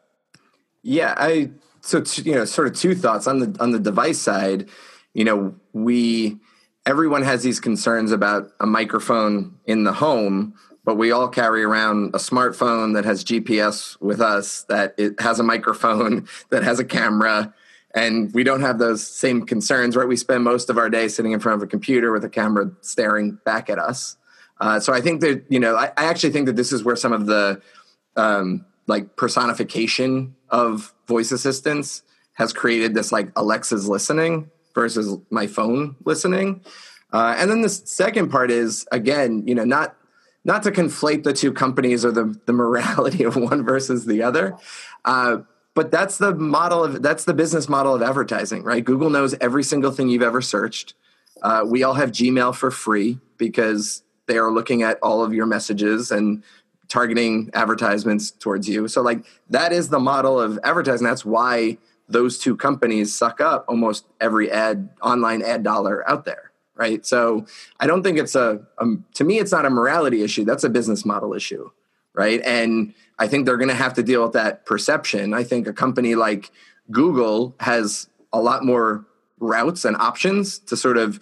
Yeah, 0.85 1.15
I 1.17 1.51
so 1.81 2.01
t- 2.01 2.23
you 2.23 2.35
know, 2.35 2.45
sort 2.45 2.69
of 2.69 2.75
two 2.75 2.95
thoughts 2.95 3.27
on 3.27 3.41
the 3.41 3.57
on 3.59 3.73
the 3.73 3.81
device 3.81 4.21
side. 4.21 4.69
You 5.15 5.25
know, 5.25 5.57
we 5.73 6.39
everyone 6.87 7.23
has 7.23 7.43
these 7.43 7.59
concerns 7.59 8.13
about 8.13 8.51
a 8.61 8.67
microphone 8.67 9.57
in 9.67 9.85
the 9.85 9.93
home 9.93 10.55
but 10.85 10.97
we 10.97 11.11
all 11.11 11.29
carry 11.29 11.65
around 11.65 12.15
a 12.15 12.19
smartphone 12.19 12.95
that 12.95 13.05
has 13.05 13.25
GPS 13.25 14.01
with 14.01 14.21
us, 14.21 14.65
that 14.65 14.95
it 14.99 15.19
has 15.21 15.41
a 15.41 15.43
microphone, 15.43 16.29
that 16.51 16.63
has 16.63 16.79
a 16.79 16.85
camera, 16.85 17.53
and 17.95 18.33
we 18.35 18.45
don't 18.45 18.61
have 18.61 18.79
those 18.79 19.07
same 19.07 19.47
concerns, 19.47 19.97
right? 19.97 20.07
We 20.07 20.17
spend 20.17 20.45
most 20.45 20.69
of 20.69 20.77
our 20.77 20.91
day 20.91 21.09
sitting 21.09 21.33
in 21.33 21.41
front 21.41 21.63
of 21.63 21.67
a 21.67 21.71
computer 21.71 22.13
with 22.13 22.25
a 22.25 22.29
camera 22.29 22.71
staring 22.81 23.39
back 23.45 23.71
at 23.71 23.79
us. 23.79 24.17
Uh, 24.61 24.79
so 24.79 24.93
I 24.93 25.01
think 25.01 25.21
that 25.23 25.45
you 25.49 25.59
know, 25.59 25.77
I, 25.77 25.87
I, 25.97 26.05
actually 26.05 26.31
think 26.31 26.47
that 26.47 26.57
this 26.57 26.73
is 26.73 26.85
where 26.85 26.97
some 26.97 27.13
of 27.13 27.27
the 27.27 27.61
um, 28.17 28.65
like 28.87 29.17
personification 29.17 30.35
of 30.51 30.95
voice 31.07 31.33
assistants 31.33 32.03
has 32.35 32.53
created 32.53 32.95
this 32.95 33.13
like 33.13 33.31
Alexa's 33.37 33.89
listening 33.89 34.51
versus 34.75 35.19
my 35.31 35.47
phone 35.47 35.97
listening. 36.05 36.63
Uh, 37.13 37.35
and 37.39 37.51
then 37.51 37.63
the 37.63 37.69
second 37.69 38.29
part 38.31 38.51
is 38.51 38.87
again, 38.91 39.47
you 39.47 39.55
know, 39.55 39.65
not 39.65 39.97
not 40.45 40.63
to 40.65 40.71
conflate 40.71 41.23
the 41.23 41.33
two 41.33 41.53
companies 41.53 42.05
or 42.05 42.13
the, 42.13 42.39
the 42.47 42.53
morality 42.53 43.25
of 43.25 43.37
one 43.37 43.65
versus 43.65 44.05
the 44.05 44.23
other. 44.23 44.57
Uh, 45.05 45.39
but 45.75 45.91
that's 45.91 46.19
the 46.19 46.35
model 46.35 46.85
of 46.85 47.03
that's 47.03 47.25
the 47.25 47.35
business 47.35 47.69
model 47.69 47.95
of 47.95 48.03
advertising, 48.03 48.63
right? 48.63 48.85
Google 48.85 49.11
knows 49.11 49.35
every 49.41 49.65
single 49.65 49.91
thing 49.91 50.09
you've 50.09 50.23
ever 50.23 50.41
searched. 50.41 50.95
Uh, 51.43 51.63
we 51.67 51.83
all 51.83 51.95
have 51.95 52.13
Gmail 52.13 52.55
for 52.55 52.71
free 52.71 53.19
because 53.39 54.03
they 54.27 54.39
are 54.39 54.53
looking 54.53 54.83
at 54.83 54.99
all 55.03 55.23
of 55.25 55.35
your 55.35 55.47
messages 55.47 56.11
and 56.11 56.45
targeting 56.95 57.51
advertisements 57.55 58.31
towards 58.31 58.69
you. 58.69 58.87
So, 58.87 59.03
like, 59.03 59.25
that 59.51 59.73
is 59.73 59.89
the 59.89 59.99
model 59.99 60.41
of 60.41 60.61
advertising. 60.63 61.05
That's 61.05 61.25
why 61.25 61.77
those 62.09 62.39
two 62.39 62.57
companies 62.57 63.13
suck 63.13 63.41
up 63.41 63.65
almost 63.67 64.07
every 64.21 64.49
ad 64.49 64.91
online 65.03 65.43
ad 65.43 65.65
dollar 65.65 66.09
out 66.09 66.25
there 66.25 66.53
right? 66.77 67.07
So 67.07 67.47
I 67.79 67.87
don't 67.87 68.03
think 68.03 68.19
it's 68.19 68.35
a, 68.35 68.61
um, 68.79 69.05
to 69.15 69.23
me, 69.23 69.39
it's 69.39 69.53
not 69.53 69.65
a 69.65 69.71
morality 69.71 70.25
issue. 70.25 70.45
That's 70.45 70.65
a 70.65 70.69
business 70.69 71.05
model 71.05 71.33
issue, 71.33 71.71
right? 72.15 72.41
And 72.45 72.93
I 73.17 73.29
think 73.29 73.47
they're 73.47 73.57
going 73.57 73.69
to 73.69 73.77
have 73.77 73.95
to 73.95 74.03
deal 74.03 74.25
with 74.25 74.33
that 74.33 74.67
perception. 74.67 75.35
I 75.35 75.45
think 75.45 75.69
a 75.69 75.73
company 75.73 76.17
like 76.17 76.51
Google 76.91 77.55
has 77.61 78.09
a 78.33 78.41
lot 78.41 78.65
more 78.65 79.07
routes 79.39 79.85
and 79.85 79.97
options 79.97 80.59
to 80.59 80.77
sort 80.77 80.99
of 80.99 81.21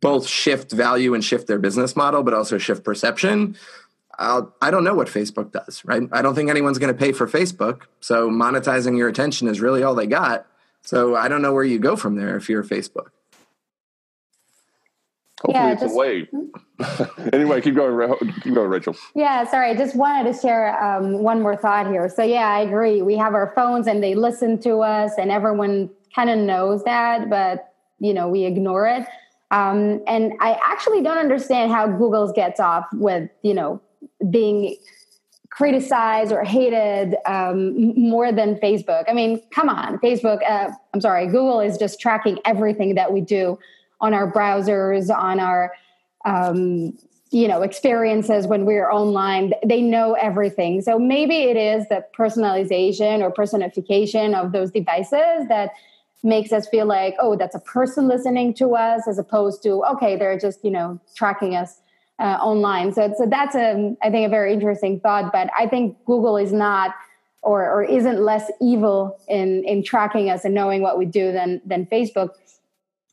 both 0.00 0.26
shift 0.26 0.72
value 0.72 1.14
and 1.14 1.24
shift 1.24 1.46
their 1.46 1.58
business 1.58 1.96
model, 1.96 2.22
but 2.22 2.34
also 2.34 2.58
shift 2.58 2.84
perception. 2.84 3.56
I'll, 4.22 4.54
I 4.62 4.70
do 4.70 4.76
not 4.76 4.84
know 4.84 4.94
what 4.94 5.08
Facebook 5.08 5.52
does, 5.52 5.84
right? 5.84 6.02
I 6.12 6.22
don't 6.22 6.34
think 6.34 6.48
anyone's 6.48 6.78
going 6.78 6.92
to 6.92 6.98
pay 6.98 7.12
for 7.12 7.26
Facebook. 7.26 7.82
So 8.00 8.30
monetizing 8.30 8.96
your 8.96 9.08
attention 9.08 9.48
is 9.48 9.60
really 9.60 9.82
all 9.82 9.94
they 9.94 10.06
got. 10.06 10.46
So 10.82 11.16
I 11.16 11.28
don't 11.28 11.42
know 11.42 11.52
where 11.52 11.64
you 11.64 11.78
go 11.78 11.96
from 11.96 12.16
there 12.16 12.36
if 12.36 12.48
you're 12.48 12.64
Facebook. 12.64 13.08
Hopefully 15.42 15.64
yeah, 15.64 15.72
it's 15.72 15.82
just, 15.82 15.94
away. 15.94 16.28
anyway, 17.32 17.60
keep 17.60 17.74
going. 17.74 18.16
Keep 18.42 18.54
going, 18.54 18.70
Rachel. 18.70 18.94
Yeah, 19.14 19.44
sorry. 19.50 19.70
I 19.70 19.74
just 19.74 19.96
wanted 19.96 20.32
to 20.32 20.38
share 20.38 20.80
um, 20.82 21.14
one 21.14 21.42
more 21.42 21.56
thought 21.56 21.88
here. 21.88 22.08
So 22.08 22.22
yeah, 22.22 22.48
I 22.48 22.60
agree. 22.60 23.02
We 23.02 23.16
have 23.16 23.34
our 23.34 23.52
phones 23.54 23.88
and 23.88 24.02
they 24.02 24.14
listen 24.14 24.60
to 24.60 24.82
us, 24.82 25.12
and 25.18 25.32
everyone 25.32 25.90
kind 26.14 26.30
of 26.30 26.38
knows 26.38 26.84
that, 26.84 27.28
but 27.28 27.72
you 27.98 28.14
know 28.14 28.28
we 28.28 28.44
ignore 28.44 28.86
it. 28.86 29.04
Um, 29.50 30.00
and 30.06 30.32
I 30.40 30.58
actually 30.64 31.02
don't 31.02 31.18
understand 31.18 31.72
how 31.72 31.88
Google 31.88 32.32
gets 32.32 32.60
off 32.60 32.86
with 32.92 33.28
you 33.42 33.54
know 33.54 33.80
being 34.30 34.76
criticized 35.50 36.32
or 36.32 36.44
hated 36.44 37.14
um, 37.26 37.94
more 37.94 38.32
than 38.32 38.56
Facebook. 38.56 39.04
I 39.08 39.12
mean, 39.12 39.42
come 39.50 39.68
on, 39.68 39.98
Facebook. 39.98 40.38
Uh, 40.48 40.70
I'm 40.94 41.00
sorry, 41.00 41.26
Google 41.26 41.60
is 41.60 41.76
just 41.76 42.00
tracking 42.00 42.38
everything 42.44 42.94
that 42.94 43.12
we 43.12 43.20
do 43.20 43.58
on 44.00 44.14
our 44.14 44.30
browsers, 44.30 45.14
on 45.14 45.38
our 45.38 45.72
um, 46.24 46.94
you 47.32 47.48
know 47.48 47.62
experiences 47.62 48.46
when 48.46 48.66
we're 48.66 48.90
online 48.90 49.54
they 49.64 49.80
know 49.80 50.12
everything 50.12 50.82
so 50.82 50.98
maybe 50.98 51.44
it 51.44 51.56
is 51.56 51.88
the 51.88 52.04
personalization 52.16 53.22
or 53.22 53.30
personification 53.30 54.34
of 54.34 54.52
those 54.52 54.70
devices 54.70 55.48
that 55.48 55.70
makes 56.22 56.52
us 56.52 56.68
feel 56.68 56.84
like 56.84 57.14
oh 57.18 57.34
that's 57.34 57.54
a 57.54 57.60
person 57.60 58.06
listening 58.06 58.52
to 58.52 58.74
us 58.74 59.08
as 59.08 59.18
opposed 59.18 59.62
to 59.62 59.82
okay 59.84 60.14
they're 60.14 60.38
just 60.38 60.62
you 60.62 60.70
know 60.70 61.00
tracking 61.16 61.56
us 61.56 61.80
uh, 62.18 62.38
online 62.40 62.92
so, 62.92 63.12
so 63.16 63.26
that's 63.26 63.54
a 63.54 63.96
i 64.02 64.10
think 64.10 64.26
a 64.26 64.30
very 64.30 64.52
interesting 64.52 65.00
thought 65.00 65.32
but 65.32 65.48
i 65.58 65.66
think 65.66 65.96
google 66.04 66.36
is 66.36 66.52
not 66.52 66.94
or, 67.44 67.68
or 67.68 67.82
isn't 67.82 68.20
less 68.20 68.50
evil 68.60 69.18
in 69.28 69.64
in 69.64 69.82
tracking 69.82 70.30
us 70.30 70.44
and 70.44 70.54
knowing 70.54 70.82
what 70.82 70.98
we 70.98 71.04
do 71.04 71.32
than 71.32 71.60
than 71.64 71.86
facebook 71.86 72.30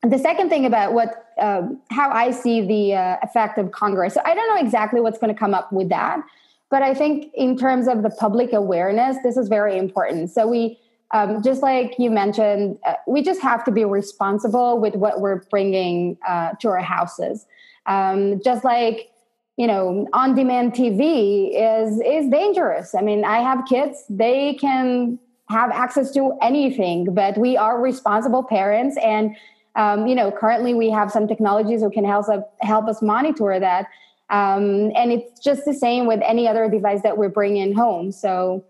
the 0.03 0.17
second 0.17 0.49
thing 0.49 0.65
about 0.65 0.93
what 0.93 1.25
um, 1.41 1.81
how 1.89 2.09
I 2.09 2.31
see 2.31 2.61
the 2.61 2.95
uh, 2.95 3.17
effect 3.23 3.57
of 3.57 3.71
Congress. 3.71 4.13
So 4.13 4.21
I 4.25 4.33
don't 4.33 4.47
know 4.55 4.61
exactly 4.61 5.01
what's 5.01 5.17
going 5.17 5.33
to 5.33 5.39
come 5.39 5.53
up 5.53 5.71
with 5.71 5.89
that, 5.89 6.21
but 6.69 6.81
I 6.81 6.93
think 6.93 7.31
in 7.33 7.57
terms 7.57 7.87
of 7.87 8.03
the 8.03 8.09
public 8.09 8.53
awareness, 8.53 9.17
this 9.23 9.37
is 9.37 9.47
very 9.47 9.77
important. 9.77 10.31
So 10.31 10.47
we. 10.47 10.79
Um, 11.11 11.41
just 11.41 11.63
like 11.63 11.95
you 11.97 12.11
mentioned, 12.11 12.77
uh, 12.85 12.93
we 13.07 13.23
just 13.23 13.41
have 13.41 13.63
to 13.63 13.71
be 13.71 13.83
responsible 13.83 14.79
with 14.79 14.93
what 14.93 15.21
we're 15.21 15.43
bringing 15.45 16.19
uh, 16.27 16.51
to 16.59 16.67
our 16.67 16.81
houses. 16.81 17.47
Um, 17.89 18.41
just 18.41 18.63
like 18.63 19.09
you 19.57 19.67
know, 19.67 20.07
on-demand 20.13 20.71
TV 20.71 21.51
is 21.53 21.99
is 21.99 22.31
dangerous. 22.31 22.95
I 22.95 23.01
mean, 23.01 23.25
I 23.25 23.39
have 23.39 23.65
kids; 23.67 24.05
they 24.09 24.53
can 24.53 25.19
have 25.49 25.71
access 25.71 26.11
to 26.11 26.37
anything, 26.41 27.13
but 27.13 27.37
we 27.37 27.57
are 27.57 27.81
responsible 27.81 28.43
parents, 28.43 28.95
and 29.03 29.35
um, 29.75 30.07
you 30.07 30.15
know, 30.15 30.31
currently 30.31 30.73
we 30.73 30.89
have 30.89 31.11
some 31.11 31.27
technologies 31.27 31.81
that 31.81 31.91
can 31.91 32.05
help 32.05 32.29
us, 32.29 32.43
help 32.61 32.87
us 32.87 33.01
monitor 33.01 33.59
that. 33.59 33.87
Um, 34.29 34.91
and 34.95 35.11
it's 35.11 35.39
just 35.39 35.65
the 35.65 35.73
same 35.73 36.05
with 36.05 36.21
any 36.23 36.47
other 36.47 36.69
device 36.69 37.01
that 37.01 37.17
we're 37.17 37.29
bringing 37.29 37.73
home. 37.73 38.11
So 38.11 38.63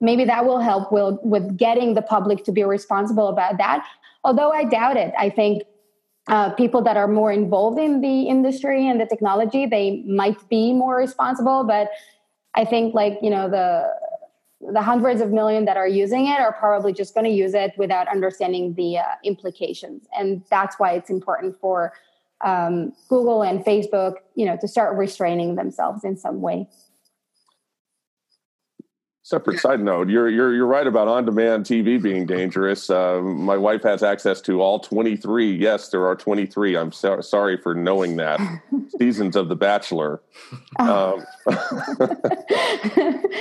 maybe 0.00 0.24
that 0.24 0.44
will 0.44 0.58
help 0.58 0.90
with, 0.90 1.18
with 1.22 1.56
getting 1.56 1.94
the 1.94 2.02
public 2.02 2.44
to 2.44 2.52
be 2.52 2.64
responsible 2.64 3.28
about 3.28 3.58
that. 3.58 3.86
Although 4.24 4.50
I 4.50 4.64
doubt 4.64 4.96
it. 4.96 5.12
I 5.18 5.30
think 5.30 5.62
uh, 6.28 6.50
people 6.50 6.82
that 6.82 6.96
are 6.96 7.08
more 7.08 7.30
involved 7.30 7.78
in 7.78 8.00
the 8.00 8.22
industry 8.22 8.88
and 8.88 9.00
the 9.00 9.06
technology, 9.06 9.66
they 9.66 10.02
might 10.06 10.48
be 10.48 10.72
more 10.72 10.96
responsible. 10.96 11.64
But 11.64 11.90
I 12.54 12.64
think 12.64 12.94
like, 12.94 13.18
you 13.20 13.30
know, 13.30 13.48
the 13.48 13.92
the 14.72 14.80
hundreds 14.80 15.20
of 15.20 15.30
million 15.30 15.66
that 15.66 15.76
are 15.76 15.88
using 15.88 16.26
it 16.26 16.40
are 16.40 16.52
probably 16.52 16.92
just 16.92 17.12
going 17.12 17.24
to 17.24 17.30
use 17.30 17.52
it 17.52 17.72
without 17.76 18.08
understanding 18.08 18.72
the 18.74 18.96
uh, 18.96 19.02
implications 19.22 20.06
and 20.16 20.42
that's 20.48 20.78
why 20.78 20.92
it's 20.92 21.10
important 21.10 21.54
for 21.60 21.92
um, 22.44 22.92
Google 23.08 23.42
and 23.42 23.64
Facebook, 23.64 24.16
you 24.34 24.44
know, 24.44 24.56
to 24.60 24.68
start 24.68 24.96
restraining 24.96 25.56
themselves 25.56 26.04
in 26.04 26.16
some 26.16 26.40
way. 26.40 26.68
Separate 29.26 29.58
side 29.58 29.80
note: 29.80 30.10
You're 30.10 30.28
you're 30.28 30.54
you're 30.54 30.66
right 30.66 30.86
about 30.86 31.08
on-demand 31.08 31.64
TV 31.64 32.00
being 32.00 32.26
dangerous. 32.26 32.90
Uh, 32.90 33.22
my 33.22 33.56
wife 33.56 33.82
has 33.82 34.02
access 34.02 34.38
to 34.42 34.60
all 34.60 34.80
23. 34.80 35.50
Yes, 35.50 35.88
there 35.88 36.06
are 36.06 36.14
23. 36.14 36.76
I'm 36.76 36.92
so, 36.92 37.22
sorry 37.22 37.56
for 37.56 37.74
knowing 37.74 38.16
that 38.16 38.38
seasons 38.98 39.34
of 39.34 39.48
The 39.48 39.56
Bachelor. 39.56 40.20
Oh. 40.78 41.24
Um, 41.46 41.54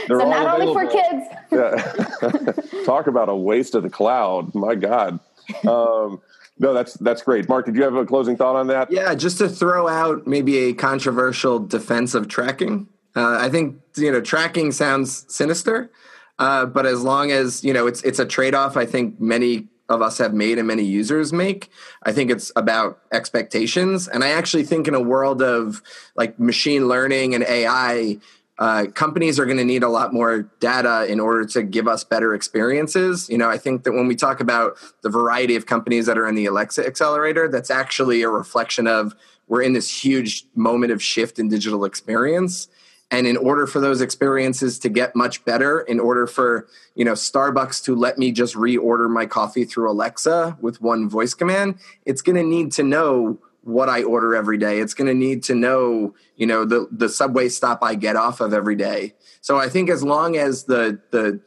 so 0.07 0.17
not 0.19 0.57
only 0.57 0.73
for 0.73 0.87
kids. 0.87 1.25
yeah. 1.51 2.83
Talk 2.85 3.07
about 3.07 3.27
a 3.27 3.35
waste 3.35 3.75
of 3.75 3.83
the 3.83 3.89
cloud. 3.89 4.55
My 4.55 4.75
God. 4.75 5.19
Um, 5.67 6.21
no, 6.59 6.73
that's 6.73 6.93
that's 6.93 7.23
great. 7.23 7.49
Mark, 7.49 7.65
did 7.65 7.75
you 7.75 7.83
have 7.83 7.95
a 7.95 8.05
closing 8.05 8.37
thought 8.37 8.55
on 8.55 8.67
that? 8.67 8.89
Yeah, 8.89 9.15
just 9.15 9.37
to 9.39 9.49
throw 9.49 9.89
out 9.89 10.25
maybe 10.25 10.59
a 10.59 10.73
controversial 10.73 11.59
defense 11.59 12.15
of 12.15 12.29
tracking. 12.29 12.87
Uh, 13.15 13.37
I 13.39 13.49
think 13.49 13.79
you 13.95 14.11
know 14.11 14.21
tracking 14.21 14.71
sounds 14.71 15.25
sinister, 15.33 15.91
uh, 16.39 16.65
but 16.65 16.85
as 16.85 17.01
long 17.03 17.31
as 17.31 17.63
you 17.63 17.73
know 17.73 17.87
it's 17.87 18.01
it's 18.03 18.19
a 18.19 18.25
trade 18.25 18.55
off. 18.55 18.77
I 18.77 18.85
think 18.85 19.19
many 19.19 19.67
of 19.89 20.01
us 20.01 20.17
have 20.17 20.33
made 20.33 20.57
and 20.57 20.67
many 20.67 20.83
users 20.83 21.33
make. 21.33 21.69
I 22.03 22.11
think 22.11 22.31
it's 22.31 22.51
about 22.55 22.99
expectations, 23.11 24.07
and 24.07 24.23
I 24.23 24.29
actually 24.29 24.63
think 24.63 24.87
in 24.87 24.95
a 24.95 25.01
world 25.01 25.41
of 25.41 25.81
like 26.15 26.39
machine 26.39 26.87
learning 26.87 27.35
and 27.35 27.43
AI, 27.43 28.17
uh, 28.59 28.85
companies 28.93 29.39
are 29.39 29.45
going 29.45 29.57
to 29.57 29.65
need 29.65 29.83
a 29.83 29.89
lot 29.89 30.13
more 30.13 30.43
data 30.59 31.05
in 31.11 31.19
order 31.19 31.45
to 31.45 31.63
give 31.63 31.87
us 31.87 32.03
better 32.03 32.33
experiences. 32.33 33.29
You 33.29 33.37
know, 33.37 33.49
I 33.49 33.57
think 33.57 33.83
that 33.83 33.93
when 33.93 34.07
we 34.07 34.15
talk 34.15 34.39
about 34.39 34.77
the 35.01 35.09
variety 35.09 35.55
of 35.55 35.65
companies 35.65 36.05
that 36.05 36.17
are 36.17 36.27
in 36.27 36.35
the 36.35 36.45
Alexa 36.45 36.85
accelerator, 36.85 37.47
that's 37.47 37.71
actually 37.71 38.21
a 38.21 38.29
reflection 38.29 38.87
of 38.87 39.15
we're 39.47 39.61
in 39.61 39.73
this 39.73 40.03
huge 40.03 40.45
moment 40.55 40.91
of 40.91 41.01
shift 41.03 41.39
in 41.39 41.49
digital 41.49 41.83
experience. 41.83 42.67
And 43.11 43.27
in 43.27 43.37
order 43.37 43.67
for 43.67 43.79
those 43.79 44.01
experiences 44.01 44.79
to 44.79 44.89
get 44.89 45.15
much 45.15 45.45
better, 45.45 45.81
in 45.81 45.99
order 45.99 46.25
for 46.25 46.67
you 46.95 47.05
know 47.05 47.13
Starbucks 47.13 47.83
to 47.85 47.95
let 47.95 48.17
me 48.17 48.31
just 48.31 48.55
reorder 48.55 49.09
my 49.09 49.25
coffee 49.25 49.65
through 49.65 49.91
Alexa 49.91 50.57
with 50.61 50.81
one 50.81 51.09
voice 51.09 51.33
command, 51.33 51.75
it's 52.05 52.21
going 52.21 52.35
to 52.35 52.43
need 52.43 52.71
to 52.73 52.83
know 52.83 53.39
what 53.63 53.87
I 53.87 54.03
order 54.03 54.35
every 54.35 54.57
day. 54.57 54.79
It's 54.79 54.93
going 54.93 55.07
to 55.07 55.13
need 55.13 55.43
to 55.43 55.55
know, 55.55 56.13
you 56.35 56.45
know, 56.45 56.65
the 56.65 56.87
the 56.91 57.09
subway 57.09 57.49
stop 57.49 57.79
I 57.81 57.95
get 57.95 58.15
off 58.15 58.41
of 58.41 58.53
every 58.53 58.75
day. 58.75 59.13
So 59.41 59.57
I 59.57 59.69
think 59.69 59.89
as 59.89 60.03
long 60.03 60.35
as 60.35 60.65
the 60.65 60.99
the, 61.11 61.39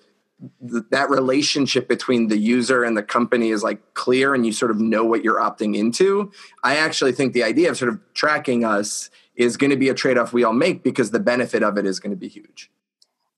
that 0.90 1.08
relationship 1.08 1.88
between 1.88 2.28
the 2.28 2.36
user 2.36 2.84
and 2.84 2.96
the 2.96 3.02
company 3.02 3.50
is 3.50 3.62
like 3.62 3.94
clear 3.94 4.34
and 4.34 4.44
you 4.44 4.52
sort 4.52 4.70
of 4.70 4.78
know 4.78 5.04
what 5.04 5.24
you're 5.24 5.40
opting 5.40 5.76
into, 5.76 6.30
I 6.62 6.76
actually 6.76 7.12
think 7.12 7.32
the 7.32 7.42
idea 7.42 7.70
of 7.70 7.76
sort 7.76 7.90
of 7.90 8.00
tracking 8.12 8.64
us 8.64 9.08
is 9.36 9.56
going 9.56 9.70
to 9.70 9.76
be 9.76 9.88
a 9.88 9.94
trade-off 9.94 10.32
we 10.32 10.44
all 10.44 10.52
make 10.52 10.82
because 10.82 11.10
the 11.10 11.20
benefit 11.20 11.62
of 11.62 11.78
it 11.78 11.86
is 11.86 12.00
going 12.00 12.10
to 12.10 12.16
be 12.16 12.28
huge. 12.28 12.70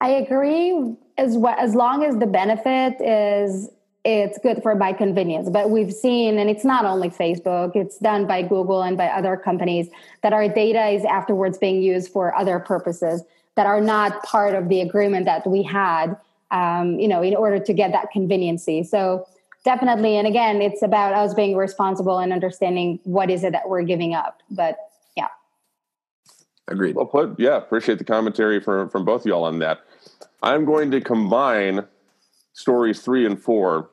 I 0.01 0.11
agree 0.11 0.97
as 1.17 1.37
well, 1.37 1.57
as 1.59 1.75
long 1.75 2.05
as 2.05 2.19
the 2.19 2.27
benefit 2.27 3.01
is 3.01 3.69
it's 4.05 4.39
good 4.39 4.63
for 4.63 4.75
by 4.75 4.93
convenience. 4.93 5.51
But 5.51 5.71
we've 5.71 5.93
seen, 5.93 6.39
and 6.39 6.49
it's 6.49 6.65
not 6.65 6.85
only 6.85 7.11
Facebook, 7.11 7.75
it's 7.75 7.99
done 7.99 8.27
by 8.27 8.43
Google 8.43 8.83
and 8.83 8.97
by 8.97 9.09
other 9.09 9.37
companies, 9.37 9.89
that 10.23 10.33
our 10.33 10.49
data 10.49 10.87
is 10.87 11.05
afterwards 11.05 11.59
being 11.59 11.83
used 11.83 12.11
for 12.13 12.35
other 12.35 12.59
purposes 12.59 13.23
that 13.57 13.67
are 13.67 13.81
not 13.81 14.23
part 14.23 14.55
of 14.55 14.69
the 14.69 14.81
agreement 14.81 15.27
that 15.27 15.47
we 15.47 15.63
had, 15.63 16.17
um, 16.53 16.99
you 16.99 17.09
know, 17.09 17.23
in 17.23 17.35
order 17.35 17.59
to 17.59 17.73
get 17.73 17.93
that 17.93 18.11
conveniency. 18.13 18.85
So 18.85 19.27
definitely, 19.65 20.17
and 20.17 20.29
again, 20.29 20.63
it's 20.63 20.81
about 20.81 21.13
us 21.13 21.35
being 21.35 21.57
responsible 21.57 22.19
and 22.19 22.33
understanding 22.33 23.01
what 23.03 23.31
is 23.31 23.43
it 23.43 23.53
that 23.53 23.69
we're 23.69 23.83
giving 23.83 24.15
up. 24.15 24.43
But. 24.51 24.79
Agreed. 26.69 26.95
Well 26.95 27.07
put. 27.07 27.39
Yeah, 27.39 27.57
appreciate 27.57 27.99
the 27.99 28.05
commentary 28.05 28.61
from, 28.61 28.89
from 28.89 29.05
both 29.05 29.23
of 29.23 29.27
y'all 29.27 29.45
on 29.45 29.59
that. 29.61 29.81
I'm 30.43 30.65
going 30.65 30.91
to 30.93 31.01
combine 31.01 31.87
stories 32.53 33.01
three 33.01 33.27
and 33.27 33.41
four 33.41 33.91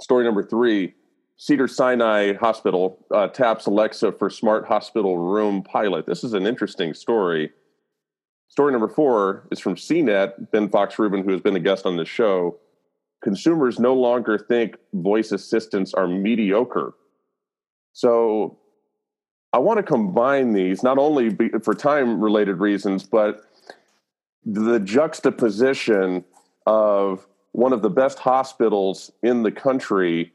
Story 0.00 0.24
number 0.24 0.42
three 0.42 0.94
Cedar 1.36 1.68
Sinai 1.68 2.34
Hospital 2.34 2.98
uh, 3.10 3.28
taps 3.28 3.66
Alexa 3.66 4.12
for 4.12 4.28
smart 4.30 4.66
hospital 4.66 5.18
room 5.18 5.62
pilot. 5.62 6.06
This 6.06 6.24
is 6.24 6.32
an 6.32 6.46
interesting 6.46 6.94
story. 6.94 7.50
Story 8.48 8.72
number 8.72 8.88
four 8.88 9.46
is 9.50 9.60
from 9.60 9.74
CNET, 9.74 10.50
Ben 10.50 10.68
Fox 10.68 10.98
Rubin, 10.98 11.22
who 11.22 11.30
has 11.32 11.40
been 11.40 11.56
a 11.56 11.60
guest 11.60 11.86
on 11.86 11.96
this 11.96 12.08
show. 12.08 12.58
Consumers 13.22 13.78
no 13.78 13.94
longer 13.94 14.38
think 14.38 14.76
voice 14.92 15.32
assistants 15.32 15.94
are 15.94 16.06
mediocre. 16.06 16.94
So 17.92 18.58
I 19.52 19.58
want 19.58 19.78
to 19.78 19.82
combine 19.82 20.52
these 20.52 20.82
not 20.82 20.98
only 20.98 21.36
for 21.62 21.74
time 21.74 22.20
related 22.20 22.58
reasons, 22.58 23.02
but 23.02 23.44
the 24.44 24.78
juxtaposition 24.78 26.24
of 26.66 27.26
one 27.52 27.72
of 27.72 27.82
the 27.82 27.90
best 27.90 28.18
hospitals 28.18 29.10
in 29.22 29.42
the 29.42 29.50
country 29.50 30.32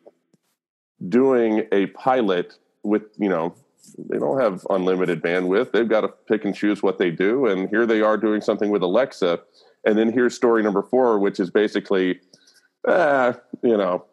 doing 1.08 1.66
a 1.72 1.88
pilot 1.88 2.58
with, 2.84 3.04
you 3.18 3.30
know, 3.30 3.56
they 3.98 4.18
don't 4.18 4.40
have 4.40 4.66
unlimited 4.70 5.22
bandwidth. 5.22 5.72
They've 5.72 5.88
got 5.88 6.02
to 6.02 6.10
pick 6.10 6.44
and 6.44 6.56
choose 6.56 6.84
what 6.84 6.98
they 6.98 7.12
do. 7.12 7.46
And 7.46 7.70
here 7.70 7.86
they 7.86 8.02
are 8.02 8.18
doing 8.18 8.42
something 8.42 8.70
with 8.70 8.82
Alexa. 8.82 9.40
And 9.86 9.98
then 9.98 10.12
here's 10.12 10.36
story 10.36 10.64
number 10.64 10.82
four, 10.82 11.20
which 11.20 11.40
is 11.40 11.50
basically, 11.50 12.20
eh, 12.88 13.34
you 13.62 13.78
know, 13.78 14.06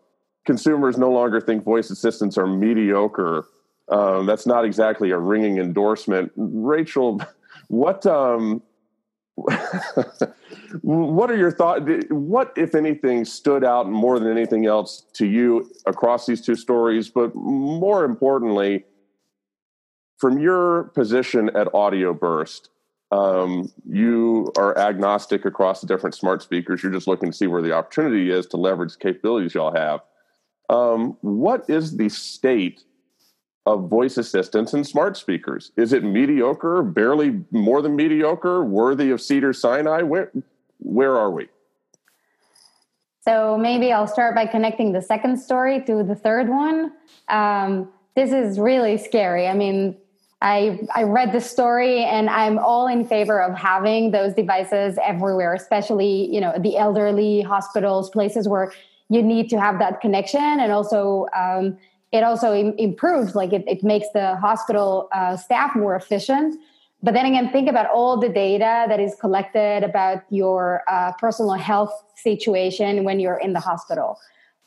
consumers 0.45 0.99
no 0.99 1.11
longer 1.11 1.41
think 1.41 1.65
voice 1.65 1.91
assistants 1.91 2.37
are 2.37 2.47
mediocre. 2.47 3.47
Um, 3.93 4.25
that's 4.25 4.47
not 4.47 4.65
exactly 4.65 5.11
a 5.11 5.19
ringing 5.19 5.59
endorsement. 5.59 6.33
Rachel, 6.37 7.21
what 7.69 8.07
um, 8.07 8.63
what 10.81 11.31
are 11.31 11.37
your 11.37 11.53
thoughts? 11.53 11.85
What, 12.09 12.55
if 12.57 12.75
anything, 12.75 13.27
stood 13.27 13.65
out 13.65 13.91
more 13.91 14.19
than 14.19 14.31
anything 14.31 14.65
else 14.65 15.05
to 15.15 15.27
you 15.27 15.71
across 15.85 16.25
these 16.25 16.41
two 16.41 16.57
stories? 16.57 17.11
But 17.11 17.35
more 17.35 18.05
importantly, 18.05 18.85
from 20.17 20.39
your 20.39 20.85
position 20.95 21.51
at 21.55 21.67
Audioburst, 21.69 22.69
um, 23.11 23.71
you 23.87 24.51
are 24.57 24.77
agnostic 24.79 25.45
across 25.45 25.83
the 25.83 25.87
different 25.87 26.15
smart 26.15 26.43
speakers. 26.43 26.83
You're 26.83 26.93
just 26.93 27.07
looking 27.07 27.31
to 27.31 27.37
see 27.37 27.47
where 27.47 27.61
the 27.61 27.73
opportunity 27.73 28.31
is 28.31 28.47
to 28.47 28.57
leverage 28.57 28.95
the 28.95 29.01
capabilities 29.01 29.53
y'all 29.53 29.75
have. 29.75 30.01
Um, 30.71 31.19
what 31.21 31.69
is 31.69 31.99
the 31.99 32.09
state 32.09 32.85
of 33.67 33.89
voice 33.89 34.17
assistants 34.17 34.73
and 34.75 34.87
smart 34.87 35.17
speakers? 35.17 35.73
Is 35.77 35.93
it 35.93 36.03
mediocre, 36.03 36.83
barely 36.83 37.45
more 37.51 37.81
than 37.81 37.95
mediocre, 37.95 38.65
worthy 38.65 39.11
of 39.11 39.21
Cedar 39.21 39.53
Sinai? 39.53 40.03
Where 40.03 40.31
where 40.79 41.17
are 41.17 41.31
we? 41.31 41.49
So 43.21 43.57
maybe 43.57 43.93
I'll 43.93 44.09
start 44.09 44.35
by 44.35 44.47
connecting 44.47 44.93
the 44.93 45.03
second 45.03 45.39
story 45.39 45.81
to 45.85 46.03
the 46.03 46.17
third 46.17 46.49
one. 46.49 46.93
Um, 47.29 47.89
this 48.17 48.33
is 48.33 48.59
really 48.59 48.99
scary. 48.99 49.47
I 49.47 49.55
mean, 49.55 49.97
I 50.41 50.81
I 50.95 51.05
read 51.05 51.33
the 51.33 51.41
story 51.41 52.03
and 52.03 52.29
I'm 52.29 52.59
all 52.59 52.89
in 52.89 53.07
favor 53.07 53.41
of 53.41 53.57
having 53.57 54.11
those 54.11 54.35
devices 54.35 54.99
everywhere, 55.05 55.55
especially 55.55 56.35
you 56.35 56.41
know 56.41 56.53
the 56.59 56.77
elderly 56.77 57.43
hospitals, 57.43 58.11
places 58.11 58.49
where 58.49 58.73
you 59.09 59.23
need 59.23 59.49
to 59.51 59.61
have 59.61 59.79
that 59.79 60.01
connection, 60.01 60.41
and 60.41 60.73
also 60.73 61.27
um, 61.37 61.79
it 62.13 62.23
also 62.23 62.55
Im- 62.55 62.75
improves 62.79 63.35
like 63.35 63.53
it, 63.53 63.65
it 63.67 63.83
makes 63.83 64.07
the 64.13 64.37
hospital 64.37 65.09
uh, 65.13 65.37
staff 65.37 65.75
more 65.75 65.97
efficient. 65.97 66.61
But 67.03 67.15
then 67.15 67.27
again 67.27 67.51
think 67.51 67.69
about 67.69 67.87
all 67.91 68.17
the 68.21 68.29
data 68.29 68.85
that 68.89 69.01
is 69.01 69.17
collected 69.21 69.83
about 69.83 70.23
your 70.31 70.83
uh, 70.89 71.13
personal 71.19 71.55
health 71.55 71.93
situation 72.15 73.03
when 73.03 73.19
you're 73.19 73.39
in 73.39 73.55
the 73.55 73.61
hospital. 73.61 74.19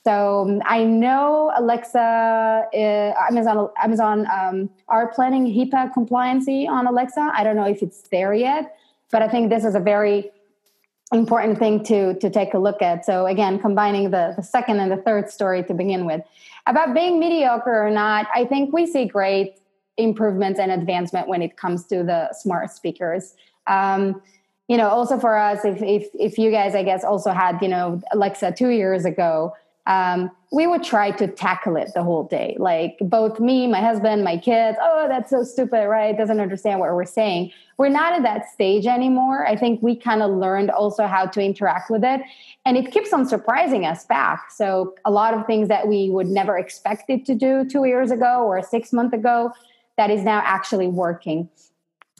So 0.03 0.41
um, 0.41 0.61
i 0.67 0.83
know 0.83 1.51
alexa 1.57 1.99
uh, 1.99 3.27
amazon 3.27 3.69
amazon 3.83 4.27
um, 4.31 4.69
are 4.87 5.07
planning 5.15 5.45
hipaa 5.47 5.91
compliancy 5.93 6.67
on 6.67 6.85
alexa. 6.85 7.31
I 7.33 7.43
don't 7.43 7.55
know 7.55 7.65
if 7.65 7.81
it's 7.81 8.01
there 8.09 8.33
yet 8.33 8.77
but 9.11 9.23
i 9.23 9.27
think 9.27 9.49
this 9.49 9.65
is 9.65 9.73
a 9.73 9.79
very 9.79 10.31
important 11.13 11.59
thing 11.59 11.83
to 11.83 12.15
to 12.15 12.29
take 12.29 12.53
a 12.55 12.57
look 12.57 12.81
at 12.81 13.05
so 13.05 13.27
again 13.27 13.59
combining 13.59 14.09
the 14.09 14.33
the 14.35 14.41
second 14.41 14.79
and 14.79 14.91
the 14.91 14.97
third 14.97 15.29
story 15.29 15.63
to 15.63 15.73
begin 15.73 16.05
with 16.05 16.21
about 16.67 16.93
being 16.93 17.19
mediocre 17.19 17.85
or 17.85 17.91
not, 17.91 18.27
I 18.33 18.45
think 18.45 18.73
we 18.73 18.87
see 18.87 19.05
great 19.05 19.57
improvements 19.97 20.59
and 20.59 20.71
advancement 20.71 21.27
when 21.27 21.41
it 21.41 21.57
comes 21.57 21.85
to 21.85 22.03
the 22.03 22.33
smart 22.33 22.71
speakers. 22.71 23.35
Um, 23.67 24.21
you 24.67 24.77
know, 24.77 24.89
also 24.89 25.19
for 25.19 25.37
us, 25.37 25.63
if, 25.63 25.81
if, 25.81 26.07
if 26.15 26.37
you 26.39 26.49
guys, 26.49 26.73
I 26.73 26.81
guess, 26.81 27.03
also 27.03 27.31
had, 27.31 27.59
you 27.61 27.67
know, 27.67 28.01
Alexa 28.11 28.53
two 28.53 28.69
years 28.69 29.05
ago, 29.05 29.53
um, 29.87 30.31
we 30.51 30.67
would 30.67 30.83
try 30.83 31.11
to 31.11 31.27
tackle 31.27 31.75
it 31.75 31.91
the 31.93 32.01
whole 32.01 32.23
day. 32.23 32.55
Like 32.57 32.97
both 33.01 33.39
me, 33.39 33.67
my 33.67 33.81
husband, 33.81 34.23
my 34.23 34.37
kids, 34.37 34.77
oh, 34.81 35.07
that's 35.07 35.29
so 35.29 35.43
stupid, 35.43 35.87
right? 35.87 36.17
Doesn't 36.17 36.39
understand 36.39 36.79
what 36.79 36.93
we're 36.93 37.05
saying. 37.05 37.51
We're 37.77 37.89
not 37.89 38.13
at 38.13 38.23
that 38.23 38.49
stage 38.49 38.87
anymore. 38.87 39.45
I 39.45 39.55
think 39.55 39.81
we 39.83 39.95
kind 39.95 40.21
of 40.21 40.31
learned 40.31 40.71
also 40.71 41.07
how 41.07 41.25
to 41.25 41.41
interact 41.41 41.91
with 41.91 42.03
it. 42.03 42.21
And 42.65 42.77
it 42.77 42.91
keeps 42.91 43.11
on 43.11 43.27
surprising 43.27 43.85
us 43.85 44.05
back. 44.05 44.49
So 44.49 44.95
a 45.03 45.11
lot 45.11 45.33
of 45.33 45.45
things 45.45 45.67
that 45.67 45.87
we 45.87 46.09
would 46.09 46.27
never 46.27 46.57
expect 46.57 47.09
it 47.09 47.25
to 47.25 47.35
do 47.35 47.65
two 47.65 47.85
years 47.85 48.11
ago 48.11 48.45
or 48.45 48.61
six 48.63 48.93
months 48.93 49.13
ago, 49.13 49.51
that 49.97 50.09
is 50.09 50.23
now 50.23 50.41
actually 50.45 50.87
working. 50.87 51.49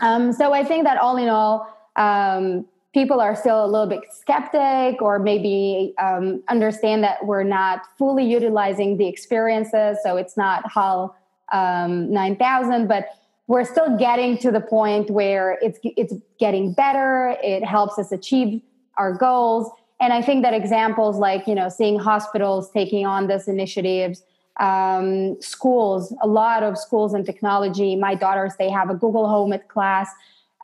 Um, 0.02 0.34
so 0.34 0.52
I 0.54 0.64
think 0.64 0.84
that 0.84 0.98
all 0.98 1.16
in 1.18 1.30
all, 1.30 1.68
um, 1.96 2.66
people 2.96 3.20
are 3.20 3.36
still 3.36 3.66
a 3.66 3.68
little 3.68 3.88
bit 3.88 4.00
skeptic 4.10 5.02
or 5.02 5.20
maybe 5.20 5.94
um, 6.00 6.42
understand 6.48 7.04
that 7.04 7.26
we're 7.26 7.44
not 7.44 7.82
fully 7.98 8.24
utilizing 8.24 8.96
the 8.96 9.06
experiences. 9.06 9.98
So 10.02 10.16
it's 10.16 10.38
not 10.38 10.64
HAL 10.72 11.14
um, 11.52 12.10
9000, 12.10 12.88
but 12.88 13.10
we're 13.48 13.66
still 13.66 13.98
getting 13.98 14.38
to 14.38 14.50
the 14.50 14.62
point 14.62 15.10
where 15.10 15.60
it's, 15.62 15.78
it's 15.84 16.14
getting 16.40 16.72
better. 16.72 17.36
It 17.44 17.66
helps 17.66 18.00
us 18.00 18.14
achieve 18.14 18.62
our 18.98 19.12
goals. 19.12 19.70
And 20.00 20.14
I 20.14 20.22
think 20.22 20.44
that 20.44 20.54
examples 20.54 21.18
like, 21.18 21.48
you 21.48 21.54
know, 21.54 21.68
seeing 21.68 22.00
hospitals 22.00 22.72
taking 22.72 23.06
on 23.06 23.28
this 23.28 23.50
initiatives, 23.50 24.24
um, 24.62 25.36
schools, 25.42 26.16
a 26.22 26.28
lot 26.28 26.64
of 26.64 26.78
schools 26.78 27.14
in 27.14 27.26
technology. 27.26 27.98
My 27.98 28.16
daughters, 28.16 28.54
they 28.58 28.70
have 28.70 28.90
a 28.90 28.96
Google 28.96 29.28
Home 29.28 29.52
at 29.52 29.68
class. 29.68 30.10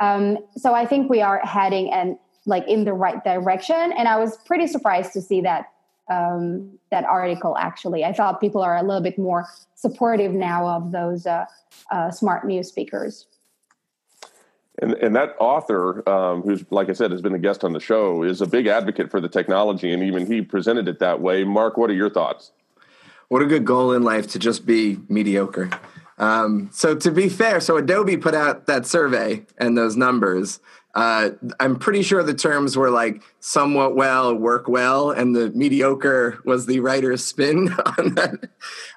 Um, 0.02 0.39
so 0.58 0.74
I 0.74 0.86
think 0.86 1.10
we 1.10 1.22
are 1.22 1.39
heading 1.45 1.93
and 1.93 2.18
like 2.45 2.68
in 2.68 2.84
the 2.86 2.93
right 2.93 3.24
direction. 3.24 3.93
And 3.97 4.08
I 4.08 4.18
was 4.18 4.38
pretty 4.45 4.68
surprised 4.68 5.14
to 5.14 5.22
see 5.22 5.41
that 5.41 5.72
um, 6.10 6.78
that 6.89 7.06
article. 7.06 7.56
Actually, 7.58 8.04
I 8.04 8.12
thought 8.12 8.41
people 8.41 8.62
are 8.62 8.76
a 8.76 8.82
little 8.82 9.02
bit 9.02 9.18
more 9.18 9.47
supportive 9.76 10.34
now 10.34 10.68
of 10.68 10.91
those 10.91 11.26
uh, 11.26 11.45
uh, 11.91 12.12
smart 12.12 12.45
new 12.45 12.64
speakers. 12.64 13.28
And, 14.82 14.93
and 14.95 15.16
that 15.16 15.36
author, 15.39 16.08
um, 16.10 16.41
who's 16.41 16.66
like 16.72 16.89
I 16.89 16.93
said, 16.93 17.12
has 17.12 17.22
been 17.22 17.36
a 17.36 17.39
guest 17.39 17.64
on 17.64 17.74
the 17.74 17.80
show, 17.80 18.24
is 18.24 18.41
a 18.41 18.47
big 18.47 18.68
advocate 18.68 19.12
for 19.12 19.22
the 19.22 19.30
technology, 19.30 19.93
and 19.93 20.02
even 20.02 20.26
he 20.26 20.41
presented 20.41 20.88
it 20.88 20.99
that 20.99 21.22
way. 21.22 21.43
Mark, 21.43 21.78
what 21.78 21.89
are 21.89 21.93
your 21.93 22.10
thoughts? 22.10 22.52
What 23.28 23.41
a 23.41 23.45
good 23.45 23.64
goal 23.64 23.93
in 23.93 24.04
life 24.04 24.28
to 24.32 24.39
just 24.39 24.66
be 24.66 24.97
mediocre. 25.08 25.70
Um, 26.22 26.70
so 26.72 26.96
to 26.96 27.12
be 27.12 27.28
fair, 27.28 27.60
so 27.60 27.78
Adobe 27.78 28.16
put 28.16 28.36
out 28.36 28.68
that 28.68 28.86
survey 28.86 29.44
and 29.58 29.76
those 29.76 29.98
numbers. 29.98 30.60
Uh, 30.94 31.32
I'm 31.60 31.78
pretty 31.78 32.04
sure 32.04 32.22
the 32.22 32.34
terms 32.34 32.78
were 32.78 32.92
like 32.92 33.24
somewhat 33.40 33.96
well, 33.96 34.36
work 34.36 34.68
well, 34.68 35.10
and 35.10 35.36
the 35.36 35.50
mediocre 35.52 36.40
was 36.46 36.68
the 36.68 36.80
writer's 36.80 37.26
spin 37.26 37.74
on 37.98 38.16
that. 38.16 38.50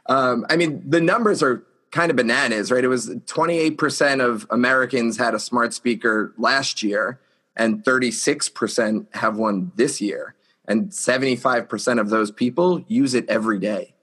Um, 0.07 0.45
I 0.51 0.57
mean, 0.57 0.83
the 0.89 1.01
numbers 1.01 1.43
are 1.43 1.65
kind 1.93 2.11
of 2.11 2.17
bananas, 2.17 2.71
right? 2.71 2.85
It 2.85 2.89
was 2.89 3.09
28% 3.09 4.23
of 4.23 4.47
Americans 4.51 5.17
had 5.17 5.33
a 5.33 5.39
smart 5.39 5.73
speaker 5.73 6.35
last 6.37 6.83
year, 6.83 7.21
and 7.57 7.83
36% 7.85 9.07
have 9.15 9.39
one 9.39 9.73
this 9.77 10.01
year. 10.01 10.35
And 10.67 10.91
75% 10.91 12.01
of 12.01 12.11
those 12.11 12.31
people 12.31 12.85
use 12.89 13.15
it 13.15 13.29
every 13.29 13.59
day, 13.59 13.94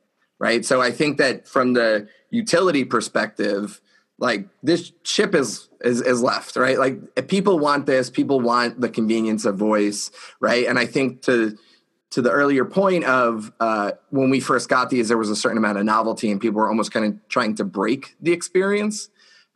right? 0.41 0.65
So 0.65 0.81
I 0.81 0.89
think 0.89 1.19
that 1.19 1.47
from 1.47 1.73
the 1.73 2.09
utility 2.31 2.83
perspective, 2.83 3.79
like 4.17 4.47
this 4.63 4.91
chip 5.03 5.35
is 5.35 5.69
is 5.81 6.01
is 6.01 6.23
left, 6.23 6.55
right? 6.55 6.79
Like 6.79 7.27
people 7.27 7.59
want 7.59 7.85
this, 7.85 8.09
people 8.09 8.39
want 8.39 8.81
the 8.81 8.89
convenience 8.89 9.45
of 9.45 9.55
voice, 9.55 10.09
right? 10.39 10.65
And 10.65 10.79
I 10.79 10.87
think 10.87 11.21
to 11.23 11.55
to 12.09 12.23
the 12.23 12.31
earlier 12.31 12.65
point 12.65 13.03
of 13.03 13.53
uh, 13.59 13.91
when 14.09 14.31
we 14.31 14.39
first 14.39 14.67
got 14.67 14.89
these, 14.89 15.09
there 15.09 15.17
was 15.17 15.29
a 15.29 15.35
certain 15.35 15.59
amount 15.59 15.77
of 15.77 15.85
novelty, 15.85 16.31
and 16.31 16.41
people 16.41 16.59
were 16.59 16.67
almost 16.67 16.91
kind 16.91 17.05
of 17.05 17.29
trying 17.29 17.53
to 17.55 17.63
break 17.63 18.15
the 18.19 18.33
experience. 18.33 19.09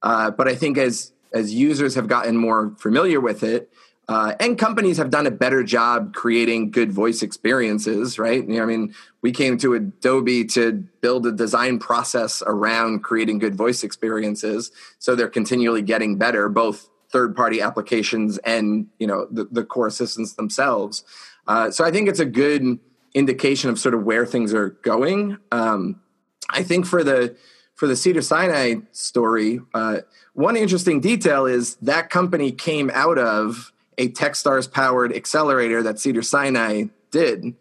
Uh, 0.03 0.29
but 0.29 0.47
I 0.47 0.53
think 0.53 0.77
as 0.77 1.13
as 1.33 1.51
users 1.51 1.95
have 1.95 2.07
gotten 2.07 2.37
more 2.37 2.75
familiar 2.77 3.19
with 3.19 3.41
it, 3.41 3.71
uh, 4.07 4.33
and 4.39 4.57
companies 4.57 4.97
have 4.97 5.09
done 5.09 5.25
a 5.25 5.31
better 5.31 5.63
job 5.63 6.13
creating 6.13 6.69
good 6.69 6.91
voice 6.91 7.23
experiences, 7.23 8.19
right? 8.19 8.47
You 8.47 8.57
know, 8.57 8.63
I 8.63 8.65
mean, 8.65 8.93
we 9.21 9.31
came 9.31 9.57
to 9.59 9.73
Adobe 9.73 10.45
to 10.45 10.73
build 11.01 11.25
a 11.25 11.31
design 11.31 11.79
process 11.79 12.43
around 12.45 13.03
creating 13.03 13.39
good 13.39 13.55
voice 13.55 13.83
experiences, 13.83 14.71
so 14.99 15.15
they're 15.15 15.27
continually 15.27 15.81
getting 15.81 16.17
better, 16.17 16.49
both 16.49 16.89
third-party 17.11 17.61
applications 17.61 18.37
and 18.39 18.87
you 18.99 19.07
know 19.07 19.27
the, 19.31 19.45
the 19.45 19.63
core 19.63 19.87
assistants 19.87 20.33
themselves. 20.33 21.03
Uh, 21.47 21.71
so 21.71 21.83
I 21.83 21.91
think 21.91 22.09
it's 22.09 22.19
a 22.19 22.25
good 22.25 22.79
indication 23.13 23.69
of 23.69 23.79
sort 23.79 23.95
of 23.95 24.03
where 24.03 24.25
things 24.25 24.53
are 24.53 24.69
going. 24.69 25.37
Um, 25.51 26.01
I 26.49 26.61
think 26.63 26.85
for 26.85 27.03
the 27.03 27.35
for 27.73 27.87
the 27.87 27.95
Cedar 27.95 28.21
Sinai 28.21 28.75
story, 28.91 29.61
uh, 29.73 29.99
one 30.33 30.55
interesting 30.55 30.99
detail 31.01 31.45
is 31.45 31.75
that 31.77 32.09
company 32.09 32.51
came 32.51 32.91
out 32.93 33.17
of 33.17 33.71
a 33.97 34.09
Techstars 34.09 34.71
powered 34.71 35.15
accelerator 35.15 35.83
that 35.83 35.99
Cedar 35.99 36.21
Sinai 36.21 36.85
did 37.11 37.55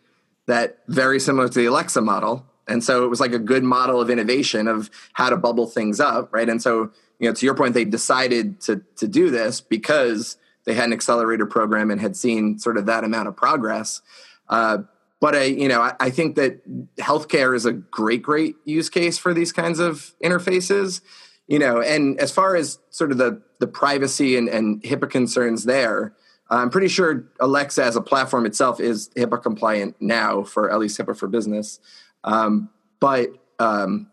that 0.47 0.79
very 0.89 1.21
similar 1.21 1.49
to 1.49 1.59
the 1.59 1.67
Alexa 1.67 2.01
model. 2.01 2.47
And 2.67 2.83
so 2.83 3.05
it 3.05 3.09
was 3.09 3.21
like 3.21 3.33
a 3.33 3.39
good 3.39 3.63
model 3.63 4.01
of 4.01 4.11
innovation 4.11 4.69
of 4.69 4.91
how 5.13 5.31
to 5.31 5.37
bubble 5.37 5.67
things 5.67 6.01
up, 6.01 6.33
right? 6.33 6.49
And 6.49 6.63
so, 6.63 6.91
you 7.19 7.29
know, 7.29 7.35
to 7.35 7.47
your 7.47 7.55
point, 7.55 7.75
they 7.75 7.85
decided 7.85 8.61
to 8.63 8.83
to 8.97 9.07
do 9.07 9.31
this 9.31 9.61
because 9.61 10.37
they 10.65 10.75
had 10.75 10.87
an 10.87 10.93
accelerator 10.93 11.47
program 11.47 11.91
and 11.91 12.01
had 12.01 12.17
seen 12.17 12.59
sort 12.59 12.79
of 12.79 12.87
that 12.87 13.05
amount 13.05 13.29
of 13.29 13.37
progress. 13.37 14.01
Uh, 14.49 14.79
but 15.21 15.35
I, 15.35 15.45
you 15.45 15.69
know, 15.69 15.81
I, 15.81 15.95
I, 16.01 16.11
think 16.11 16.37
that 16.37 16.67
healthcare 16.97 17.55
is 17.55 17.65
a 17.65 17.73
great, 17.73 18.23
great 18.23 18.57
use 18.65 18.91
case 18.91 19.17
for 19.17 19.33
these 19.33 19.53
kinds 19.53 19.79
of 19.79 20.13
interfaces. 20.23 21.01
You 21.47 21.59
know, 21.59 21.81
and 21.81 22.19
as 22.19 22.31
far 22.31 22.57
as 22.57 22.79
sort 22.91 23.11
of 23.11 23.19
the 23.19 23.43
the 23.61 23.67
privacy 23.67 24.37
and, 24.37 24.49
and 24.49 24.83
HIPAA 24.83 25.11
concerns 25.11 25.65
there, 25.65 26.15
I'm 26.51 26.71
pretty 26.71 26.89
sure 26.89 27.25
Alexa 27.41 27.83
as 27.83 27.97
a 27.97 28.01
platform 28.01 28.47
itself 28.47 28.81
is 28.81 29.09
HIPAA 29.17 29.43
compliant 29.43 29.97
now 30.01 30.43
for 30.43 30.71
at 30.71 30.79
least 30.79 30.99
HIPAA 30.99 31.17
for 31.17 31.27
business. 31.27 31.81
Um, 32.23 32.71
but 33.01 33.31
um, 33.59 34.11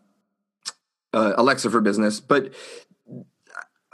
uh, 1.13 1.34
Alexa 1.38 1.69
for 1.69 1.82
business, 1.82 2.19
but 2.19 2.53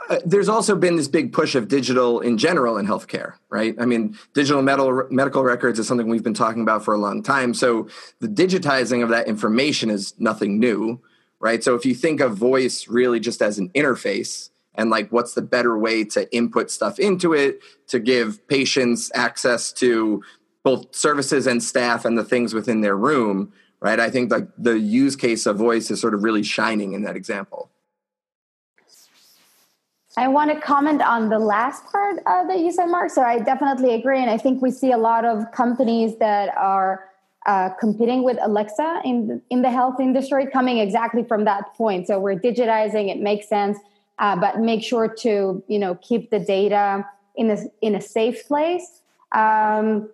uh, 0.08 0.18
there's 0.24 0.48
also 0.48 0.74
been 0.74 0.96
this 0.96 1.08
big 1.08 1.32
push 1.32 1.54
of 1.54 1.68
digital 1.68 2.20
in 2.20 2.38
general 2.38 2.78
in 2.78 2.86
healthcare, 2.86 3.34
right? 3.50 3.74
I 3.78 3.84
mean, 3.84 4.16
digital 4.32 4.62
medical 4.62 5.06
medical 5.10 5.42
records 5.44 5.78
is 5.78 5.86
something 5.86 6.08
we've 6.08 6.22
been 6.22 6.34
talking 6.34 6.62
about 6.62 6.84
for 6.84 6.94
a 6.94 6.98
long 6.98 7.22
time. 7.22 7.52
So 7.52 7.88
the 8.20 8.28
digitizing 8.28 9.02
of 9.02 9.10
that 9.10 9.28
information 9.28 9.90
is 9.90 10.14
nothing 10.18 10.58
new, 10.58 11.00
right? 11.40 11.62
So 11.62 11.74
if 11.74 11.84
you 11.84 11.94
think 11.94 12.20
of 12.20 12.36
voice 12.36 12.88
really 12.88 13.20
just 13.20 13.42
as 13.42 13.58
an 13.58 13.68
interface, 13.70 14.50
and 14.78 14.88
like 14.88 15.10
what's 15.10 15.34
the 15.34 15.42
better 15.42 15.76
way 15.76 16.04
to 16.04 16.32
input 16.34 16.70
stuff 16.70 16.98
into 16.98 17.34
it 17.34 17.60
to 17.88 17.98
give 17.98 18.46
patients 18.48 19.10
access 19.14 19.72
to 19.72 20.22
both 20.62 20.94
services 20.94 21.46
and 21.46 21.62
staff 21.62 22.04
and 22.04 22.16
the 22.16 22.24
things 22.24 22.54
within 22.54 22.80
their 22.80 22.96
room 22.96 23.52
right 23.80 24.00
i 24.00 24.08
think 24.08 24.30
like 24.30 24.48
the 24.56 24.78
use 24.78 25.16
case 25.16 25.44
of 25.44 25.56
voice 25.56 25.90
is 25.90 26.00
sort 26.00 26.14
of 26.14 26.22
really 26.22 26.42
shining 26.42 26.94
in 26.94 27.02
that 27.02 27.16
example 27.16 27.70
I 30.16 30.26
want 30.26 30.50
to 30.50 30.60
comment 30.60 31.00
on 31.00 31.28
the 31.28 31.38
last 31.38 31.84
part 31.92 32.18
uh, 32.26 32.44
that 32.48 32.58
you 32.58 32.72
said, 32.72 32.86
Mark. 32.86 33.08
So 33.10 33.22
I 33.22 33.38
definitely 33.38 33.94
agree, 33.94 34.20
and 34.20 34.28
I 34.28 34.36
think 34.36 34.60
we 34.60 34.72
see 34.72 34.90
a 34.90 34.98
lot 34.98 35.24
of 35.24 35.52
companies 35.52 36.18
that 36.18 36.48
are 36.56 37.04
uh, 37.46 37.68
competing 37.78 38.24
with 38.24 38.36
Alexa 38.42 39.02
in 39.04 39.40
in 39.50 39.62
the 39.62 39.70
health 39.70 40.00
industry 40.00 40.48
coming 40.48 40.78
exactly 40.78 41.22
from 41.22 41.44
that 41.44 41.72
point. 41.74 42.08
So 42.08 42.18
we're 42.18 42.34
digitizing; 42.34 43.08
it 43.14 43.20
makes 43.20 43.48
sense 43.48 43.78
uh, 44.18 44.36
but 44.36 44.60
make 44.60 44.82
sure 44.82 45.08
to 45.08 45.62
you 45.66 45.78
know 45.78 45.94
keep 45.96 46.30
the 46.30 46.38
data 46.38 47.04
in 47.36 47.50
a 47.50 47.58
in 47.80 47.94
a 47.94 48.00
safe 48.00 48.46
place. 48.46 49.02
Um, 49.32 50.10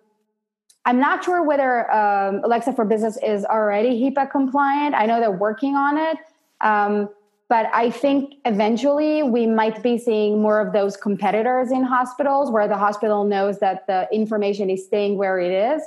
I'm 0.87 0.99
not 0.99 1.23
sure 1.23 1.43
whether 1.43 1.91
um, 1.91 2.41
Alexa 2.43 2.73
for 2.73 2.85
Business 2.85 3.17
is 3.23 3.43
already 3.43 3.99
HIPAA 3.99 4.29
compliant. 4.29 4.93
I 4.93 5.07
know 5.07 5.19
they're 5.19 5.31
working 5.31 5.75
on 5.75 5.97
it. 5.97 6.17
Um, 6.61 7.09
but 7.47 7.67
I 7.73 7.91
think 7.91 8.35
eventually 8.45 9.21
we 9.21 9.45
might 9.45 9.83
be 9.83 9.97
seeing 9.97 10.41
more 10.41 10.59
of 10.59 10.73
those 10.73 10.97
competitors 10.97 11.71
in 11.71 11.83
hospitals 11.83 12.49
where 12.49 12.67
the 12.67 12.77
hospital 12.77 13.23
knows 13.23 13.59
that 13.59 13.85
the 13.87 14.07
information 14.11 14.69
is 14.69 14.85
staying 14.85 15.17
where 15.17 15.39
it 15.39 15.51
is. 15.51 15.81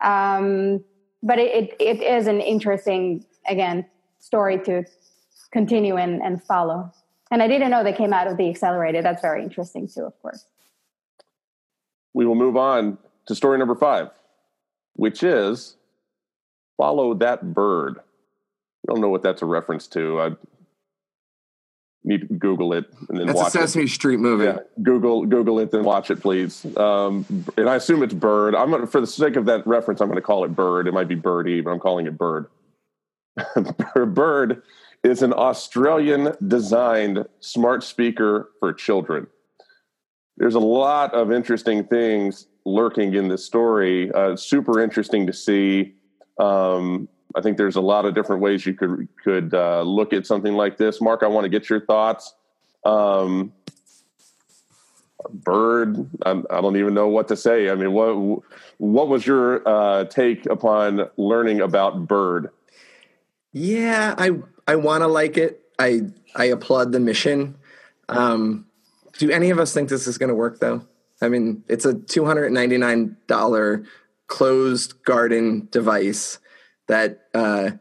Um, 0.00 0.82
but 1.22 1.38
it, 1.38 1.74
it, 1.78 1.80
it 1.80 2.02
is 2.02 2.26
an 2.26 2.40
interesting, 2.40 3.24
again, 3.46 3.84
story 4.20 4.58
to 4.64 4.84
continue 5.50 5.96
and, 5.96 6.22
and 6.22 6.42
follow. 6.42 6.90
And 7.32 7.42
I 7.42 7.48
didn't 7.48 7.70
know 7.70 7.82
they 7.82 7.94
came 7.94 8.12
out 8.12 8.26
of 8.26 8.36
the 8.36 8.50
accelerated. 8.50 9.06
That's 9.06 9.22
very 9.22 9.42
interesting 9.42 9.88
too, 9.88 10.02
of 10.02 10.12
course. 10.20 10.44
We 12.12 12.26
will 12.26 12.34
move 12.34 12.58
on 12.58 12.98
to 13.26 13.34
story 13.34 13.56
number 13.58 13.74
five, 13.74 14.10
which 14.96 15.22
is 15.22 15.76
follow 16.76 17.14
that 17.14 17.54
bird. 17.54 17.96
I 17.98 18.92
don't 18.92 19.00
know 19.00 19.08
what 19.08 19.22
that's 19.22 19.40
a 19.40 19.46
reference 19.46 19.88
to. 19.88 20.20
I, 20.20 20.30
need 22.04 22.28
to 22.28 22.34
Google 22.34 22.72
it 22.72 22.92
and 23.08 23.16
then 23.16 23.28
That's 23.28 23.38
watch 23.38 23.54
a 23.54 23.58
Sesame 23.60 23.84
it. 23.84 23.90
Street 23.90 24.18
movie. 24.18 24.46
Yeah, 24.46 24.58
Google 24.82 25.24
Google 25.24 25.60
it, 25.60 25.70
then 25.70 25.84
watch 25.84 26.10
it, 26.10 26.20
please. 26.20 26.66
Um, 26.76 27.24
and 27.56 27.68
I 27.68 27.76
assume 27.76 28.02
it's 28.02 28.12
Bird. 28.12 28.56
I'm 28.56 28.72
gonna, 28.72 28.88
for 28.88 29.00
the 29.00 29.06
sake 29.06 29.36
of 29.36 29.44
that 29.46 29.64
reference, 29.68 30.00
I'm 30.00 30.08
going 30.08 30.16
to 30.16 30.20
call 30.20 30.44
it 30.44 30.48
Bird. 30.48 30.88
It 30.88 30.94
might 30.94 31.06
be 31.06 31.14
Birdie, 31.14 31.60
but 31.60 31.70
I'm 31.70 31.78
calling 31.78 32.08
it 32.08 32.18
Bird. 32.18 32.46
Bird 34.06 34.62
is 35.02 35.22
an 35.22 35.32
Australian 35.32 36.34
designed 36.46 37.26
smart 37.40 37.82
speaker 37.82 38.50
for 38.60 38.72
children. 38.72 39.26
There's 40.36 40.54
a 40.54 40.60
lot 40.60 41.12
of 41.14 41.32
interesting 41.32 41.84
things 41.84 42.46
lurking 42.64 43.14
in 43.14 43.28
this 43.28 43.44
story. 43.44 44.10
Uh, 44.12 44.36
super 44.36 44.80
interesting 44.80 45.26
to 45.26 45.32
see. 45.32 45.94
Um, 46.38 47.08
I 47.34 47.40
think 47.40 47.56
there's 47.56 47.76
a 47.76 47.80
lot 47.80 48.04
of 48.04 48.14
different 48.14 48.42
ways 48.42 48.64
you 48.64 48.74
could 48.74 49.08
could 49.22 49.54
uh, 49.54 49.82
look 49.82 50.12
at 50.12 50.26
something 50.26 50.54
like 50.54 50.76
this. 50.76 51.00
Mark, 51.00 51.22
I 51.22 51.26
want 51.26 51.44
to 51.44 51.48
get 51.48 51.68
your 51.68 51.80
thoughts. 51.80 52.34
Um, 52.84 53.52
Bird, 55.30 56.08
I, 56.26 56.42
I 56.50 56.60
don't 56.60 56.76
even 56.76 56.94
know 56.94 57.08
what 57.08 57.28
to 57.28 57.36
say. 57.36 57.70
I 57.70 57.74
mean, 57.74 57.92
what 57.92 58.42
what 58.78 59.08
was 59.08 59.26
your 59.26 59.66
uh, 59.66 60.04
take 60.04 60.46
upon 60.46 61.08
learning 61.16 61.60
about 61.60 62.06
Bird? 62.06 62.50
Yeah, 63.52 64.14
I 64.16 64.32
I 64.66 64.76
want 64.76 65.02
to 65.02 65.08
like 65.08 65.36
it. 65.36 65.60
I 65.78 66.02
I 66.34 66.46
applaud 66.46 66.92
the 66.92 67.00
mission. 67.00 67.56
Um, 68.08 68.66
do 69.18 69.30
any 69.30 69.50
of 69.50 69.58
us 69.58 69.72
think 69.74 69.88
this 69.88 70.06
is 70.06 70.18
going 70.18 70.28
to 70.28 70.34
work 70.34 70.60
though? 70.60 70.86
I 71.20 71.28
mean, 71.28 71.64
it's 71.68 71.84
a 71.84 71.94
two 71.94 72.24
hundred 72.24 72.50
ninety 72.52 72.78
nine 72.78 73.16
dollar 73.26 73.84
closed 74.26 75.02
garden 75.04 75.68
device 75.70 76.38
that 76.88 77.26
uh, 77.34 77.72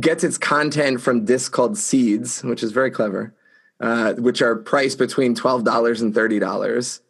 gets 0.00 0.24
its 0.24 0.38
content 0.38 1.00
from 1.00 1.24
discs 1.24 1.48
called 1.48 1.78
seeds, 1.78 2.42
which 2.42 2.62
is 2.62 2.72
very 2.72 2.90
clever, 2.90 3.34
uh, 3.80 4.14
which 4.14 4.42
are 4.42 4.56
priced 4.56 4.98
between 4.98 5.34
twelve 5.34 5.64
dollars 5.64 6.00
and 6.00 6.14
thirty 6.14 6.38
dollars. 6.38 7.00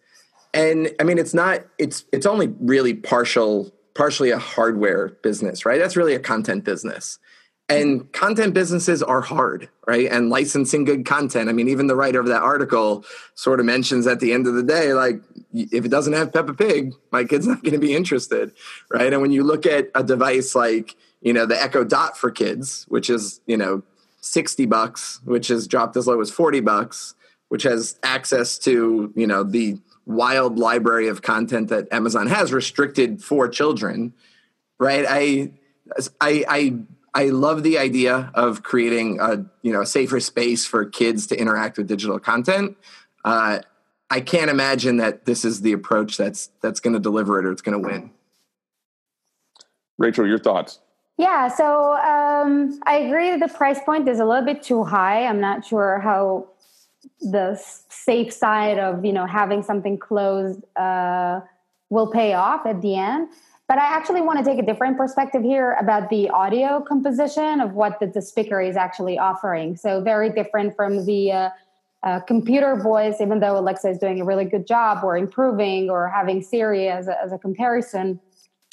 And 0.53 0.91
I 1.01 1.05
mean, 1.05 1.19
it's 1.19 1.35
not. 1.35 1.65
It's 1.79 2.05
it's 2.13 2.27
only 2.27 2.55
really 2.61 2.95
partial, 2.95 3.75
partially 3.95 4.31
a 4.31 4.39
hardware 4.39 5.09
business, 5.23 5.67
right? 5.67 5.79
That's 5.79 5.97
really 5.97 6.15
a 6.15 6.21
content 6.21 6.65
business. 6.65 7.19
And 7.69 8.13
content 8.13 8.53
businesses 8.53 9.03
are 9.03 9.23
hard, 9.23 9.71
right? 9.87 10.07
And 10.11 10.29
licensing 10.29 10.85
good 10.85 11.07
content. 11.07 11.49
I 11.49 11.53
mean, 11.53 11.69
even 11.69 11.87
the 11.87 11.97
writer 11.97 12.21
of 12.21 12.27
that 12.27 12.43
article 12.43 13.05
sort 13.35 13.59
of 13.59 13.65
mentions 13.65 14.07
at 14.07 14.21
the 14.21 14.35
end 14.35 14.47
of 14.47 14.55
the 14.55 14.63
day, 14.63 14.93
like, 14.93 15.23
if 15.55 15.85
it 15.85 15.89
doesn't 15.89 16.13
have 16.13 16.31
Peppa 16.33 16.53
Pig, 16.53 16.93
my 17.11 17.25
kid's 17.25 17.47
not 17.49 17.63
going 17.63 17.73
to 17.73 17.79
be 17.79 17.95
interested, 17.95 18.53
right? 18.91 19.13
And 19.13 19.23
when 19.23 19.33
you 19.33 19.45
look 19.45 19.65
at 19.65 19.89
a 19.95 20.05
device 20.05 20.55
like, 20.55 20.95
you 21.23 21.33
know, 21.33 21.47
the 21.47 21.61
Echo 21.61 21.85
Dot 21.85 22.19
for 22.19 22.31
kids, 22.31 22.85
which 22.89 23.09
is, 23.09 23.41
you 23.47 23.57
know, 23.57 23.83
60 24.21 24.67
bucks, 24.67 25.21
which 25.25 25.49
has 25.49 25.67
dropped 25.67 25.97
as 25.97 26.07
low 26.07 26.21
as 26.21 26.31
40 26.31 26.61
bucks, 26.61 27.15
which 27.49 27.63
has 27.63 27.99
access 28.03 28.59
to, 28.59 29.11
you 29.17 29.27
know, 29.27 29.43
the 29.43 29.79
wild 30.05 30.59
library 30.59 31.09
of 31.09 31.23
content 31.23 31.69
that 31.69 31.91
Amazon 31.91 32.27
has 32.27 32.53
restricted 32.53 33.23
for 33.23 33.49
children, 33.49 34.13
right? 34.79 35.07
I, 35.09 35.53
I, 36.21 36.45
I 36.47 36.79
I 37.15 37.27
love 37.27 37.63
the 37.63 37.79
idea 37.79 38.31
of 38.35 38.63
creating 38.63 39.21
a 39.21 39.45
you 39.63 39.73
know 39.73 39.83
a 39.83 39.87
safer 39.87 40.21
space 40.21 40.67
for 40.67 40.85
kids 40.85 41.27
to 41.29 41.39
interact 41.39 41.79
with 41.79 41.87
digital 41.87 42.19
content. 42.19 42.77
Uh, 43.25 43.61
I 44.11 44.21
can't 44.21 44.51
imagine 44.51 44.97
that 44.99 45.25
this 45.25 45.45
is 45.45 45.63
the 45.63 45.73
approach 45.73 46.17
that's 46.17 46.51
that's 46.61 46.81
going 46.81 46.95
to 46.95 47.01
deliver 47.01 47.39
it 47.39 47.47
or 47.47 47.53
it's 47.53 47.63
going 47.63 47.81
to 47.81 47.89
win. 47.89 48.11
Rachel, 49.97 50.27
your 50.27 50.39
thoughts? 50.39 50.81
Yeah, 51.17 51.47
so 51.47 51.95
um, 51.95 52.81
I 52.87 52.97
agree 52.97 53.31
that 53.31 53.39
the 53.39 53.55
price 53.57 53.79
point 53.85 54.09
is 54.09 54.19
a 54.19 54.25
little 54.25 54.45
bit 54.45 54.65
too 54.65 54.83
high. 54.83 55.27
I'm 55.27 55.41
not 55.41 55.65
sure 55.65 56.01
how 56.01 56.49
the 57.21 57.57
safe 57.89 58.33
side 58.33 58.79
of 58.79 59.05
you 59.05 59.13
know 59.13 59.27
having 59.27 59.63
something 59.63 59.99
closed 59.99 60.65
uh, 60.77 61.41
will 61.91 62.11
pay 62.11 62.35
off 62.35 62.67
at 62.67 62.83
the 62.83 62.97
end. 62.97 63.29
But 63.67 63.79
I 63.79 63.87
actually 63.87 64.21
want 64.21 64.39
to 64.39 64.45
take 64.45 64.59
a 64.59 64.67
different 64.67 64.99
perspective 64.99 65.43
here 65.43 65.73
about 65.81 66.11
the 66.11 66.29
audio 66.29 66.85
composition 66.87 67.61
of 67.61 67.73
what 67.73 67.99
the, 67.99 68.07
the 68.07 68.21
speaker 68.21 68.61
is 68.61 68.77
actually 68.77 69.19
offering. 69.19 69.77
So 69.77 70.03
very 70.03 70.29
different 70.29 70.77
from 70.77 71.07
the 71.07 71.33
uh, 71.33 71.51
uh, 72.03 72.21
computer 72.21 72.77
voice, 72.77 73.23
even 73.23 73.41
though 73.41 73.59
Alexa 73.59 73.89
is 73.89 73.99
doing 73.99 74.21
a 74.21 74.25
really 74.25 74.45
good 74.45 74.67
job 74.67 75.03
or 75.03 75.17
improving 75.17 75.89
or 75.89 76.09
having 76.09 76.43
Siri 76.43 76.89
as 76.89 77.09
a, 77.09 77.19
as 77.23 77.33
a 77.33 77.39
comparison. 77.39 78.21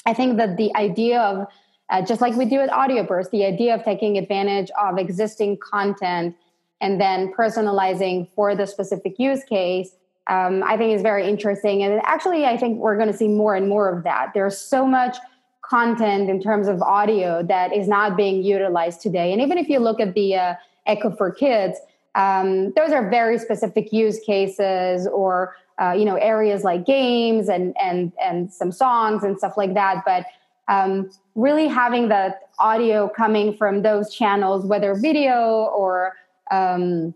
I 0.04 0.12
think 0.12 0.36
that 0.36 0.58
the 0.58 0.74
idea 0.76 1.20
of 1.20 1.46
uh, 1.88 2.02
just 2.02 2.20
like 2.20 2.34
we 2.36 2.44
do 2.44 2.60
at 2.60 2.68
Audioburst, 2.70 3.30
the 3.30 3.44
idea 3.44 3.74
of 3.74 3.84
taking 3.84 4.18
advantage 4.18 4.70
of 4.80 4.98
existing 4.98 5.58
content 5.58 6.36
and 6.82 7.00
then 7.00 7.32
personalizing 7.32 8.28
for 8.34 8.54
the 8.54 8.66
specific 8.66 9.18
use 9.18 9.44
case 9.44 9.90
um, 10.28 10.62
I 10.62 10.76
think 10.76 10.94
is 10.94 11.02
very 11.02 11.28
interesting. 11.28 11.82
And 11.82 12.00
actually, 12.04 12.44
I 12.46 12.56
think 12.56 12.78
we're 12.78 12.96
going 12.96 13.10
to 13.10 13.16
see 13.16 13.28
more 13.28 13.54
and 13.54 13.68
more 13.68 13.88
of 13.88 14.04
that. 14.04 14.30
There's 14.34 14.56
so 14.58 14.86
much 14.86 15.16
content 15.62 16.28
in 16.28 16.40
terms 16.40 16.68
of 16.68 16.82
audio 16.82 17.42
that 17.42 17.72
is 17.72 17.88
not 17.88 18.16
being 18.16 18.42
utilized 18.42 19.00
today. 19.00 19.32
And 19.32 19.40
even 19.40 19.58
if 19.58 19.68
you 19.68 19.78
look 19.78 20.00
at 20.00 20.14
the 20.14 20.36
uh, 20.36 20.54
Echo 20.86 21.10
for 21.10 21.30
Kids, 21.30 21.78
um, 22.14 22.72
those 22.72 22.92
are 22.92 23.08
very 23.08 23.38
specific 23.38 23.92
use 23.92 24.20
cases 24.20 25.06
or 25.06 25.56
uh, 25.80 25.92
you 25.92 26.04
know 26.04 26.16
areas 26.16 26.62
like 26.62 26.84
games 26.84 27.48
and 27.48 27.74
and 27.82 28.12
and 28.22 28.52
some 28.52 28.70
songs 28.70 29.24
and 29.24 29.38
stuff 29.38 29.56
like 29.56 29.74
that. 29.74 30.02
But 30.04 30.26
um, 30.68 31.10
really 31.34 31.68
having 31.68 32.08
the 32.08 32.36
audio 32.58 33.08
coming 33.08 33.56
from 33.56 33.82
those 33.82 34.14
channels, 34.14 34.66
whether 34.66 34.94
video 34.94 35.70
or 35.74 36.16
um, 36.50 37.14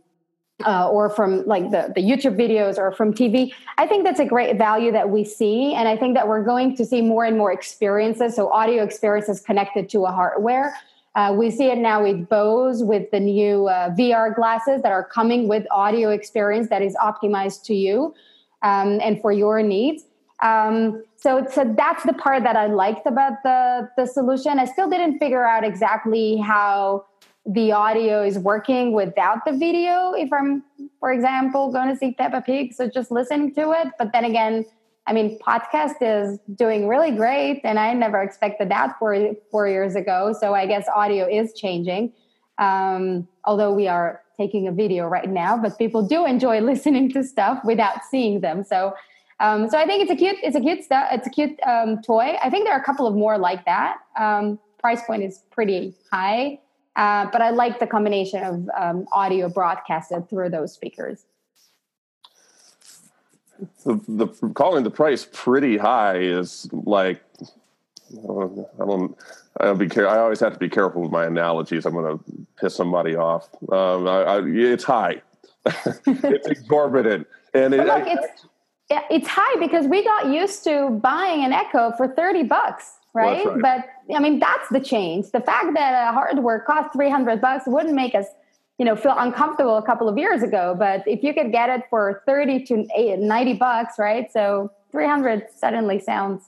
uh, 0.64 0.88
or 0.88 1.10
from 1.10 1.44
like 1.46 1.70
the, 1.70 1.92
the 1.94 2.00
YouTube 2.00 2.36
videos 2.36 2.78
or 2.78 2.92
from 2.92 3.12
TV. 3.12 3.52
I 3.76 3.86
think 3.86 4.04
that's 4.04 4.20
a 4.20 4.24
great 4.24 4.56
value 4.56 4.90
that 4.92 5.10
we 5.10 5.24
see. 5.24 5.74
And 5.74 5.86
I 5.88 5.96
think 5.96 6.14
that 6.14 6.26
we're 6.26 6.44
going 6.44 6.76
to 6.76 6.84
see 6.84 7.02
more 7.02 7.24
and 7.24 7.36
more 7.36 7.52
experiences. 7.52 8.34
So, 8.34 8.50
audio 8.50 8.82
experiences 8.82 9.40
connected 9.40 9.88
to 9.90 10.06
a 10.06 10.12
hardware. 10.12 10.74
Uh, 11.14 11.34
we 11.36 11.50
see 11.50 11.70
it 11.70 11.78
now 11.78 12.02
with 12.02 12.28
Bose, 12.28 12.82
with 12.82 13.10
the 13.10 13.20
new 13.20 13.68
uh, 13.68 13.90
VR 13.94 14.34
glasses 14.34 14.82
that 14.82 14.92
are 14.92 15.04
coming 15.04 15.48
with 15.48 15.66
audio 15.70 16.10
experience 16.10 16.68
that 16.68 16.82
is 16.82 16.94
optimized 16.96 17.64
to 17.64 17.74
you 17.74 18.14
um, 18.62 19.00
and 19.00 19.20
for 19.22 19.32
your 19.32 19.62
needs. 19.62 20.04
Um, 20.42 21.02
so, 21.16 21.46
so 21.50 21.72
that's 21.76 22.04
the 22.04 22.12
part 22.12 22.42
that 22.42 22.56
I 22.56 22.66
liked 22.66 23.06
about 23.06 23.42
the 23.42 23.88
the 23.96 24.06
solution. 24.06 24.58
I 24.58 24.66
still 24.66 24.88
didn't 24.88 25.18
figure 25.18 25.46
out 25.46 25.64
exactly 25.64 26.36
how 26.36 27.06
the 27.46 27.70
audio 27.70 28.24
is 28.24 28.38
working 28.38 28.92
without 28.92 29.44
the 29.46 29.52
video 29.52 30.12
if 30.14 30.32
i'm 30.32 30.64
for 30.98 31.12
example 31.12 31.70
going 31.70 31.88
to 31.88 31.96
see 31.96 32.12
peppa 32.12 32.40
pig 32.40 32.74
so 32.74 32.88
just 32.88 33.10
listening 33.10 33.54
to 33.54 33.72
it. 33.72 33.88
But 33.98 34.12
then 34.12 34.24
again 34.24 34.64
i 35.06 35.12
mean 35.12 35.38
podcast 35.38 35.94
is 36.00 36.40
doing 36.56 36.88
really 36.88 37.12
great 37.12 37.60
and 37.62 37.78
i 37.78 37.92
never 37.92 38.20
expected 38.20 38.68
that 38.70 38.98
four, 38.98 39.34
four 39.50 39.68
years 39.68 39.94
ago 39.94 40.34
so 40.38 40.54
i 40.54 40.66
guess 40.66 40.86
audio 40.94 41.28
is 41.28 41.52
changing. 41.54 42.12
Um, 42.58 43.28
although 43.44 43.72
we 43.72 43.86
are 43.86 44.22
taking 44.38 44.66
a 44.66 44.72
video 44.72 45.06
right 45.06 45.28
now 45.28 45.56
but 45.56 45.78
people 45.78 46.02
do 46.06 46.26
enjoy 46.26 46.60
listening 46.72 47.12
to 47.12 47.22
stuff 47.22 47.60
without 47.64 48.04
seeing 48.10 48.40
them. 48.40 48.64
So 48.64 48.94
um, 49.38 49.68
so 49.70 49.78
i 49.78 49.86
think 49.86 50.02
it's 50.02 50.10
a 50.10 50.16
cute 50.16 50.38
it's 50.42 50.56
a 50.56 50.60
cute 50.60 50.82
stuff 50.82 51.08
it's 51.12 51.28
a 51.28 51.30
cute 51.30 51.60
um, 51.64 52.02
toy. 52.02 52.36
I 52.42 52.50
think 52.50 52.64
there 52.66 52.74
are 52.74 52.80
a 52.80 52.84
couple 52.84 53.06
of 53.06 53.14
more 53.14 53.38
like 53.38 53.64
that. 53.66 53.98
Um, 54.18 54.58
price 54.80 55.02
point 55.04 55.22
is 55.22 55.42
pretty 55.50 55.94
high 56.10 56.58
uh, 56.96 57.26
but 57.30 57.42
I 57.42 57.50
like 57.50 57.78
the 57.78 57.86
combination 57.86 58.42
of 58.42 58.70
um, 58.76 59.06
audio 59.12 59.48
broadcasted 59.48 60.28
through 60.28 60.50
those 60.50 60.72
speakers. 60.72 61.26
The, 63.84 64.00
the 64.08 64.26
calling 64.54 64.84
the 64.84 64.90
price 64.90 65.26
pretty 65.32 65.76
high 65.76 66.18
is 66.18 66.68
like 66.72 67.22
I 68.12 68.84
don't. 68.84 69.16
I'll 69.60 69.76
be. 69.76 69.88
Care- 69.88 70.08
I 70.08 70.18
always 70.18 70.40
have 70.40 70.52
to 70.52 70.58
be 70.58 70.68
careful 70.68 71.02
with 71.02 71.10
my 71.10 71.24
analogies. 71.24 71.86
I'm 71.86 71.94
going 71.94 72.18
to 72.18 72.24
piss 72.60 72.74
somebody 72.74 73.16
off. 73.16 73.48
Um, 73.72 74.06
I, 74.06 74.22
I, 74.22 74.42
it's 74.44 74.84
high. 74.84 75.22
it's 75.66 76.46
exorbitant, 76.46 77.26
and 77.54 77.74
it, 77.74 77.86
look, 77.86 78.06
it's 78.06 78.46
it's 78.88 79.26
high 79.26 79.58
because 79.58 79.86
we 79.86 80.04
got 80.04 80.26
used 80.26 80.62
to 80.64 80.90
buying 81.02 81.44
an 81.44 81.52
Echo 81.52 81.92
for 81.96 82.08
thirty 82.08 82.42
bucks 82.42 82.98
right? 83.16 83.46
right? 83.46 83.62
But 83.62 83.88
I 84.14 84.20
mean, 84.20 84.38
that's 84.38 84.68
the 84.70 84.80
change. 84.80 85.30
The 85.32 85.40
fact 85.40 85.74
that 85.74 86.08
a 86.08 86.12
hardware 86.12 86.60
costs 86.60 86.92
300 86.94 87.40
bucks 87.40 87.64
wouldn't 87.66 87.94
make 87.94 88.14
us, 88.14 88.26
you 88.78 88.84
know, 88.84 88.94
feel 88.94 89.14
uncomfortable 89.16 89.76
a 89.76 89.82
couple 89.82 90.08
of 90.08 90.16
years 90.16 90.42
ago. 90.42 90.76
But 90.78 91.02
if 91.06 91.22
you 91.22 91.34
could 91.34 91.52
get 91.52 91.70
it 91.70 91.82
for 91.90 92.22
30 92.26 92.64
to 92.64 92.86
90 93.18 93.54
bucks, 93.54 93.94
right? 93.98 94.30
So 94.32 94.70
300 94.92 95.46
suddenly 95.54 95.98
sounds. 95.98 96.44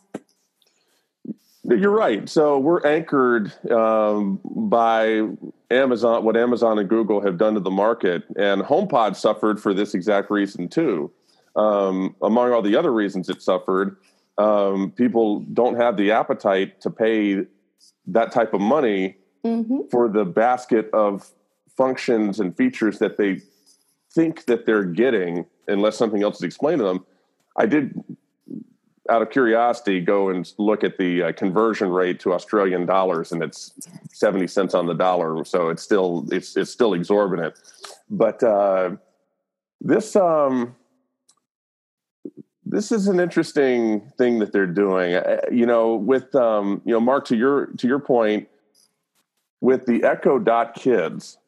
You're 1.65 1.91
right. 1.91 2.29
So 2.29 2.59
we're 2.59 2.87
anchored 2.87 3.53
um, 3.71 4.41
by 4.45 5.29
Amazon, 5.71 6.25
what 6.25 6.37
Amazon 6.37 6.79
and 6.79 6.89
Google 6.89 7.21
have 7.21 7.37
done 7.37 7.55
to 7.55 7.61
the 7.61 7.71
market, 7.71 8.23
and 8.37 8.63
HomePod 8.63 9.17
suffered 9.17 9.61
for 9.61 9.75
this 9.75 9.95
exact 9.95 10.31
reason 10.31 10.69
too. 10.69 11.13
Um, 11.57 12.15
among 12.23 12.53
all 12.53 12.63
the 12.63 12.77
other 12.77 12.93
reasons 12.93 13.29
it 13.29 13.43
suffered, 13.43 13.97
um, 14.39 14.93
people 14.93 15.41
don't 15.41 15.77
have 15.77 15.97
the 15.97 16.13
appetite 16.13 16.81
to 16.83 16.91
pay 16.91 17.45
that 18.07 18.33
type 18.33 18.55
of 18.55 18.61
money 18.61 19.17
mm-hmm. 19.45 19.81
for 19.91 20.09
the 20.09 20.25
basket 20.25 20.89
of 20.93 21.31
functions 21.77 22.41
and 22.41 22.57
features 22.57 22.99
that 22.99 23.19
they 23.19 23.41
think 24.13 24.45
that 24.47 24.67
they're 24.67 24.85
getting 24.85 25.47
unless 25.67 25.97
something 25.97 26.23
else 26.23 26.37
is 26.37 26.43
explained 26.43 26.79
to 26.79 26.85
them. 26.85 27.05
I 27.57 27.67
did, 27.67 28.03
out 29.11 29.23
of 29.23 29.31
curiosity, 29.31 30.01
go 30.01 30.29
and 30.29 30.51
look 30.59 30.85
at 30.85 30.99
the 30.99 31.23
uh, 31.23 31.33
conversion 31.33 31.91
rate 31.91 32.21
to 32.21 32.33
Australian 32.33 32.87
dollars, 32.87 33.33
and 33.33 33.43
it's 33.43 33.73
seventy 34.13 34.47
cents 34.47 34.75
on 34.75 34.87
the 34.87 34.95
dollar. 34.95 35.45
So 35.45 35.69
it's 35.69 35.83
still 35.83 36.27
it's 36.31 36.57
it's 36.57 36.71
still 36.71 36.95
exorbitant. 36.95 37.55
But 38.09 38.43
uh, 38.43 38.97
this 39.81 40.17
um, 40.17 40.77
this 42.71 42.93
is 42.93 43.09
an 43.09 43.19
interesting 43.19 44.01
thing 44.19 44.39
that 44.41 44.53
they're 44.53 44.67
doing. 44.67 45.15
Uh, 45.15 45.41
you 45.51 45.67
know, 45.67 45.95
with 45.95 46.35
um, 46.35 46.83
you 46.85 46.93
know, 46.93 47.01
Mark, 47.01 47.25
to 47.27 47.37
your 47.37 47.67
to 47.79 47.89
your 47.89 47.99
point, 47.99 48.49
with 49.61 49.87
the 49.87 50.05
Echo 50.05 50.39
Dot 50.39 50.75
Kids. 50.75 51.39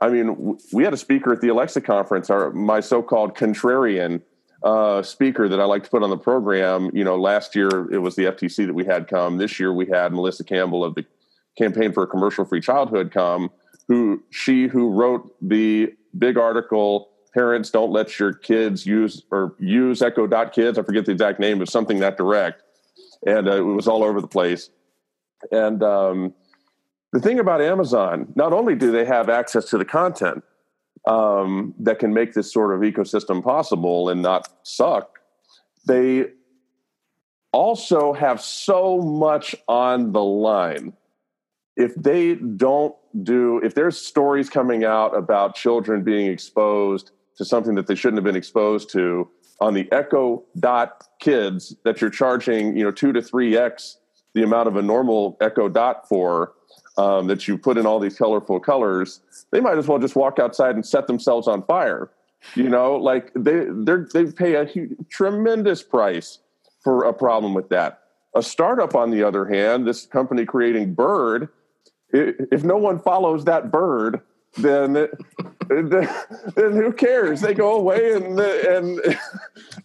I 0.00 0.08
mean, 0.08 0.58
we 0.72 0.82
had 0.82 0.92
a 0.92 0.96
speaker 0.96 1.32
at 1.32 1.40
the 1.40 1.48
Alexa 1.48 1.80
conference, 1.82 2.28
our 2.28 2.50
my 2.50 2.80
so-called 2.80 3.36
contrarian 3.36 4.20
uh, 4.64 5.00
speaker 5.02 5.48
that 5.48 5.60
I 5.60 5.64
like 5.64 5.84
to 5.84 5.90
put 5.90 6.02
on 6.02 6.10
the 6.10 6.18
program. 6.18 6.90
You 6.92 7.04
know, 7.04 7.16
last 7.16 7.54
year 7.54 7.88
it 7.92 7.98
was 7.98 8.16
the 8.16 8.24
FTC 8.24 8.66
that 8.66 8.74
we 8.74 8.84
had 8.84 9.06
come. 9.06 9.38
This 9.38 9.60
year 9.60 9.72
we 9.72 9.86
had 9.86 10.12
Melissa 10.12 10.42
Campbell 10.42 10.84
of 10.84 10.96
the 10.96 11.04
Campaign 11.56 11.92
for 11.92 12.02
a 12.02 12.06
Commercial 12.06 12.44
Free 12.44 12.60
Childhood 12.60 13.12
come, 13.12 13.50
who 13.86 14.22
she 14.30 14.66
who 14.66 14.90
wrote 14.90 15.36
the 15.40 15.92
big 16.18 16.36
article 16.36 17.11
parents 17.34 17.70
don't 17.70 17.92
let 17.92 18.18
your 18.18 18.32
kids 18.32 18.86
use 18.86 19.22
or 19.30 19.54
use 19.58 20.02
echo 20.02 20.26
dot 20.26 20.52
kids 20.52 20.78
i 20.78 20.82
forget 20.82 21.06
the 21.06 21.12
exact 21.12 21.40
name 21.40 21.58
but 21.58 21.68
something 21.68 22.00
that 22.00 22.16
direct. 22.16 22.62
And 23.26 23.48
uh, 23.48 23.56
it 23.56 23.60
was 23.60 23.86
all 23.86 24.02
over 24.02 24.20
the 24.20 24.26
place. 24.26 24.70
And 25.52 25.82
um, 25.82 26.34
the 27.12 27.20
thing 27.20 27.38
about 27.38 27.60
amazon 27.60 28.32
not 28.36 28.52
only 28.52 28.74
do 28.74 28.90
they 28.90 29.04
have 29.04 29.28
access 29.28 29.66
to 29.70 29.78
the 29.78 29.84
content 29.84 30.44
um, 31.06 31.74
that 31.80 31.98
can 31.98 32.14
make 32.14 32.32
this 32.32 32.52
sort 32.52 32.74
of 32.74 32.80
ecosystem 32.80 33.42
possible 33.42 34.08
and 34.08 34.22
not 34.22 34.48
suck 34.62 35.18
they 35.86 36.26
also 37.52 38.12
have 38.12 38.40
so 38.40 38.98
much 38.98 39.54
on 39.68 40.12
the 40.12 40.22
line. 40.22 40.94
If 41.76 41.94
they 41.94 42.34
don't 42.34 42.94
do 43.22 43.60
if 43.62 43.74
there's 43.74 43.98
stories 43.98 44.48
coming 44.48 44.84
out 44.84 45.16
about 45.16 45.54
children 45.54 46.02
being 46.02 46.26
exposed 46.26 47.10
to 47.36 47.44
something 47.44 47.74
that 47.74 47.86
they 47.86 47.94
shouldn't 47.94 48.18
have 48.18 48.24
been 48.24 48.36
exposed 48.36 48.90
to 48.90 49.28
on 49.60 49.74
the 49.74 49.90
echo 49.92 50.42
dot 50.58 51.04
kids 51.20 51.76
that 51.84 52.00
you're 52.00 52.10
charging 52.10 52.76
you 52.76 52.84
know 52.84 52.90
two 52.90 53.12
to 53.12 53.22
three 53.22 53.56
x 53.56 53.98
the 54.34 54.42
amount 54.42 54.68
of 54.68 54.76
a 54.76 54.82
normal 54.82 55.36
echo 55.40 55.68
dot 55.68 56.08
for 56.08 56.52
um, 56.98 57.26
that 57.26 57.48
you 57.48 57.56
put 57.56 57.78
in 57.78 57.86
all 57.86 57.98
these 57.98 58.16
colorful 58.16 58.60
colors 58.60 59.20
they 59.52 59.60
might 59.60 59.78
as 59.78 59.86
well 59.86 59.98
just 59.98 60.16
walk 60.16 60.38
outside 60.38 60.74
and 60.74 60.84
set 60.84 61.06
themselves 61.06 61.46
on 61.46 61.62
fire. 61.62 62.10
You 62.56 62.68
know 62.68 62.96
like 62.96 63.32
they 63.34 63.66
they 63.70 63.96
they 64.12 64.32
pay 64.32 64.54
a 64.54 64.64
huge, 64.64 64.96
tremendous 65.08 65.82
price 65.82 66.40
for 66.82 67.04
a 67.04 67.12
problem 67.12 67.54
with 67.54 67.68
that. 67.68 68.00
A 68.34 68.42
startup 68.42 68.96
on 68.96 69.10
the 69.10 69.22
other 69.22 69.46
hand 69.46 69.86
this 69.86 70.06
company 70.06 70.44
creating 70.44 70.94
bird 70.94 71.48
if 72.12 72.64
no 72.64 72.76
one 72.76 72.98
follows 72.98 73.44
that 73.44 73.70
bird 73.70 74.20
then 74.56 75.08
then 75.76 76.08
who 76.72 76.92
cares? 76.92 77.40
They 77.40 77.54
go 77.54 77.76
away 77.76 78.12
and 78.12 78.38
and 78.38 79.00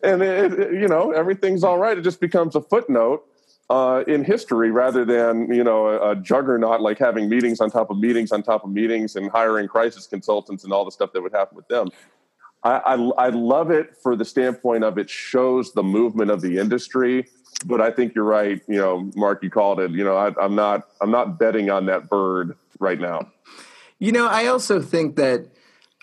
and 0.03 0.21
it, 0.21 0.73
you 0.73 0.87
know 0.87 1.11
everything's 1.11 1.63
all 1.63 1.77
right. 1.77 1.97
It 1.97 2.01
just 2.01 2.19
becomes 2.19 2.55
a 2.55 2.61
footnote 2.61 3.23
uh, 3.69 4.03
in 4.07 4.23
history 4.23 4.71
rather 4.71 5.05
than 5.05 5.53
you 5.53 5.63
know 5.63 5.87
a, 5.87 6.11
a, 6.11 6.15
juggernaut 6.15 6.81
like 6.81 6.97
having 6.97 7.29
meetings 7.29 7.59
on 7.59 7.69
top 7.69 7.89
of 7.89 7.97
meetings 7.97 8.31
on 8.31 8.41
top 8.43 8.63
of 8.63 8.69
meetings 8.69 9.15
and 9.15 9.29
hiring 9.29 9.67
crisis 9.67 10.07
consultants 10.07 10.63
and 10.63 10.71
all 10.71 10.85
the 10.85 10.91
stuff 10.91 11.11
that 11.13 11.21
would 11.21 11.33
happen 11.33 11.55
with 11.55 11.67
them. 11.67 11.89
I, 12.63 12.77
I, 12.77 12.93
I 12.95 13.29
love 13.29 13.71
it 13.71 13.95
for 14.01 14.15
the 14.15 14.25
standpoint 14.25 14.83
of 14.83 14.97
it 14.97 15.09
shows 15.09 15.73
the 15.73 15.83
movement 15.83 16.31
of 16.31 16.41
the 16.41 16.57
industry, 16.57 17.27
but 17.65 17.81
I 17.81 17.91
think 17.91 18.15
you're 18.15 18.25
right. 18.25 18.61
You 18.67 18.77
know, 18.77 19.11
Mark, 19.15 19.43
you 19.43 19.49
called 19.49 19.79
it. 19.79 19.91
You 19.91 20.03
know, 20.03 20.17
I, 20.17 20.33
I'm 20.41 20.55
not 20.55 20.87
I'm 21.01 21.11
not 21.11 21.37
betting 21.37 21.69
on 21.69 21.85
that 21.85 22.09
bird 22.09 22.57
right 22.79 22.99
now. 22.99 23.31
You 23.99 24.11
know, 24.11 24.27
I 24.27 24.47
also 24.47 24.81
think 24.81 25.15
that, 25.15 25.47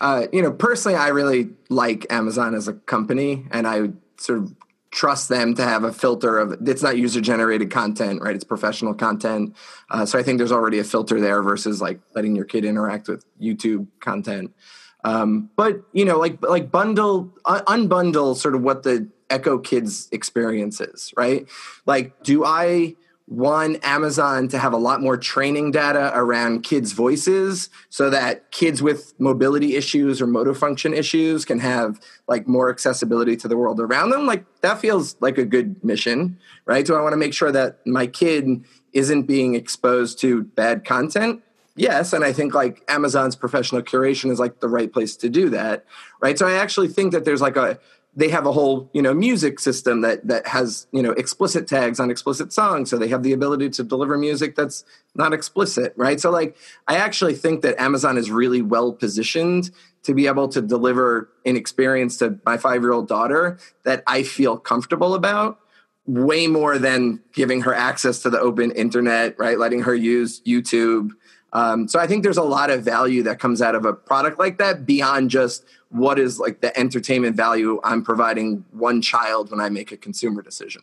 uh, 0.00 0.26
you 0.32 0.42
know, 0.42 0.52
personally, 0.52 0.96
I 0.96 1.08
really 1.08 1.50
like 1.68 2.06
Amazon 2.10 2.54
as 2.54 2.68
a 2.68 2.72
company, 2.72 3.46
and 3.50 3.66
I 3.66 3.90
sort 4.16 4.40
of 4.40 4.54
trust 4.90 5.28
them 5.28 5.54
to 5.56 5.62
have 5.62 5.82
a 5.82 5.92
filter 5.92 6.38
of 6.38 6.56
it's 6.66 6.82
not 6.82 6.96
user 6.96 7.20
generated 7.20 7.70
content, 7.70 8.22
right? 8.22 8.34
It's 8.34 8.44
professional 8.44 8.94
content. 8.94 9.54
Uh, 9.90 10.06
so 10.06 10.18
I 10.18 10.22
think 10.22 10.38
there's 10.38 10.52
already 10.52 10.78
a 10.78 10.84
filter 10.84 11.20
there 11.20 11.42
versus 11.42 11.82
like 11.82 12.00
letting 12.14 12.36
your 12.36 12.44
kid 12.44 12.64
interact 12.64 13.08
with 13.08 13.24
YouTube 13.40 13.88
content. 14.00 14.54
Um, 15.02 15.50
but 15.56 15.82
you 15.92 16.04
know, 16.04 16.18
like 16.18 16.40
like 16.42 16.70
bundle, 16.70 17.34
unbundle 17.44 18.36
sort 18.36 18.54
of 18.54 18.62
what 18.62 18.84
the 18.84 19.08
Echo 19.30 19.58
Kids 19.58 20.08
experience 20.12 20.80
is, 20.80 21.12
right? 21.16 21.46
Like, 21.86 22.22
do 22.22 22.44
I 22.44 22.94
one 23.26 23.76
amazon 23.76 24.48
to 24.48 24.58
have 24.58 24.74
a 24.74 24.76
lot 24.76 25.00
more 25.00 25.16
training 25.16 25.70
data 25.70 26.12
around 26.14 26.62
kids 26.62 26.92
voices 26.92 27.70
so 27.88 28.10
that 28.10 28.50
kids 28.50 28.82
with 28.82 29.14
mobility 29.18 29.76
issues 29.76 30.20
or 30.20 30.26
motor 30.26 30.52
function 30.52 30.92
issues 30.92 31.46
can 31.46 31.58
have 31.58 31.98
like 32.28 32.46
more 32.46 32.68
accessibility 32.68 33.34
to 33.34 33.48
the 33.48 33.56
world 33.56 33.80
around 33.80 34.10
them. 34.10 34.26
Like 34.26 34.44
that 34.60 34.78
feels 34.78 35.16
like 35.20 35.38
a 35.38 35.44
good 35.46 35.82
mission 35.82 36.38
right? 36.66 36.86
So 36.86 36.96
i 36.96 37.00
want 37.00 37.14
to 37.14 37.18
make 37.18 37.32
sure 37.32 37.50
that 37.50 37.86
my 37.86 38.06
kid 38.06 38.64
isn't 38.92 39.22
being 39.22 39.54
exposed 39.54 40.20
to 40.20 40.44
bad 40.44 40.84
content. 40.84 41.42
Yes 41.76 42.12
and 42.12 42.24
i 42.24 42.32
think 42.32 42.52
like 42.52 42.82
amazon's 42.88 43.36
professional 43.36 43.80
curation 43.80 44.30
is 44.30 44.38
like 44.38 44.60
the 44.60 44.68
right 44.68 44.92
place 44.92 45.16
to 45.16 45.30
do 45.30 45.48
that 45.48 45.86
right? 46.20 46.38
So 46.38 46.46
i 46.46 46.52
actually 46.52 46.88
think 46.88 47.12
that 47.12 47.24
there's 47.24 47.40
like 47.40 47.56
a 47.56 47.78
they 48.16 48.28
have 48.28 48.46
a 48.46 48.52
whole 48.52 48.90
you 48.92 49.02
know 49.02 49.14
music 49.14 49.58
system 49.58 50.02
that 50.02 50.26
that 50.26 50.46
has 50.46 50.86
you 50.92 51.02
know 51.02 51.12
explicit 51.12 51.66
tags 51.66 51.98
on 51.98 52.10
explicit 52.10 52.52
songs. 52.52 52.90
So 52.90 52.98
they 52.98 53.08
have 53.08 53.22
the 53.22 53.32
ability 53.32 53.70
to 53.70 53.82
deliver 53.82 54.18
music 54.18 54.54
that's 54.54 54.84
not 55.14 55.32
explicit 55.32 55.94
right? 55.96 56.20
So 56.20 56.30
like 56.34 56.56
i 56.88 56.96
actually 56.96 57.34
think 57.34 57.62
that 57.62 57.80
amazon 57.80 58.18
is 58.18 58.30
really 58.30 58.60
well 58.60 58.92
positioned 58.92 59.70
to 60.02 60.12
be 60.12 60.26
able 60.26 60.48
to 60.48 60.60
deliver 60.60 61.30
an 61.46 61.56
experience 61.56 62.18
to 62.18 62.38
my 62.44 62.58
5 62.58 62.82
year 62.82 62.92
old 62.92 63.08
daughter 63.08 63.58
that 63.84 64.02
i 64.06 64.22
feel 64.22 64.58
comfortable 64.58 65.14
about 65.14 65.58
way 66.06 66.46
more 66.46 66.78
than 66.78 67.22
giving 67.32 67.62
her 67.62 67.74
access 67.74 68.20
to 68.20 68.28
the 68.30 68.38
open 68.38 68.70
internet 68.72 69.38
right? 69.38 69.58
Letting 69.58 69.82
her 69.82 69.94
use 69.94 70.42
youtube. 70.42 71.10
Um, 71.54 71.86
so 71.86 72.00
I 72.00 72.08
think 72.08 72.24
there's 72.24 72.36
a 72.36 72.42
lot 72.42 72.70
of 72.70 72.82
value 72.82 73.22
that 73.22 73.38
comes 73.38 73.62
out 73.62 73.76
of 73.76 73.84
a 73.84 73.92
product 73.92 74.40
like 74.40 74.58
that 74.58 74.84
beyond 74.84 75.30
just 75.30 75.64
what 75.94 76.18
is 76.18 76.40
like 76.40 76.60
the 76.60 76.76
entertainment 76.76 77.36
value 77.36 77.80
I'm 77.84 78.02
providing 78.02 78.64
one 78.72 79.00
child 79.00 79.52
when 79.52 79.60
I 79.60 79.68
make 79.68 79.92
a 79.92 79.96
consumer 79.96 80.42
decision. 80.42 80.82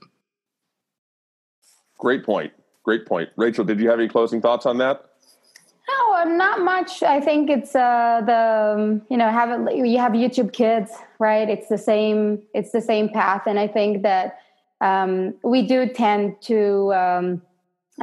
Great 1.99 2.25
point. 2.25 2.53
Great 2.83 3.05
point. 3.05 3.29
Rachel, 3.35 3.65
did 3.65 3.79
you 3.79 3.89
have 3.89 3.99
any 3.99 4.07
closing 4.07 4.41
thoughts 4.41 4.65
on 4.65 4.77
that? 4.77 5.05
No, 5.89 6.15
uh, 6.15 6.23
not 6.23 6.61
much. 6.61 7.03
I 7.03 7.19
think 7.19 7.49
it's 7.49 7.75
uh, 7.75 8.21
the 8.25 8.75
um, 8.77 9.01
you 9.09 9.17
know 9.17 9.29
have 9.29 9.67
it, 9.67 9.75
you 9.75 9.97
have 9.97 10.13
YouTube 10.13 10.53
Kids, 10.53 10.91
right? 11.19 11.49
It's 11.49 11.67
the 11.67 11.77
same. 11.77 12.41
It's 12.53 12.71
the 12.71 12.81
same 12.81 13.09
path, 13.09 13.43
and 13.47 13.59
I 13.59 13.67
think 13.67 14.03
that 14.03 14.39
um, 14.79 15.33
we 15.43 15.61
do 15.61 15.87
tend 15.87 16.41
to 16.43 16.93
um, 16.93 17.41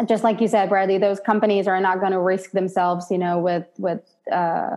just 0.04 0.24
like 0.24 0.42
you 0.42 0.48
said, 0.48 0.68
Bradley, 0.68 0.98
those 0.98 1.20
companies 1.20 1.66
are 1.66 1.80
not 1.80 2.00
going 2.00 2.12
to 2.12 2.20
risk 2.20 2.50
themselves, 2.50 3.06
you 3.10 3.18
know, 3.18 3.38
with 3.38 3.66
with 3.78 4.02
uh, 4.30 4.76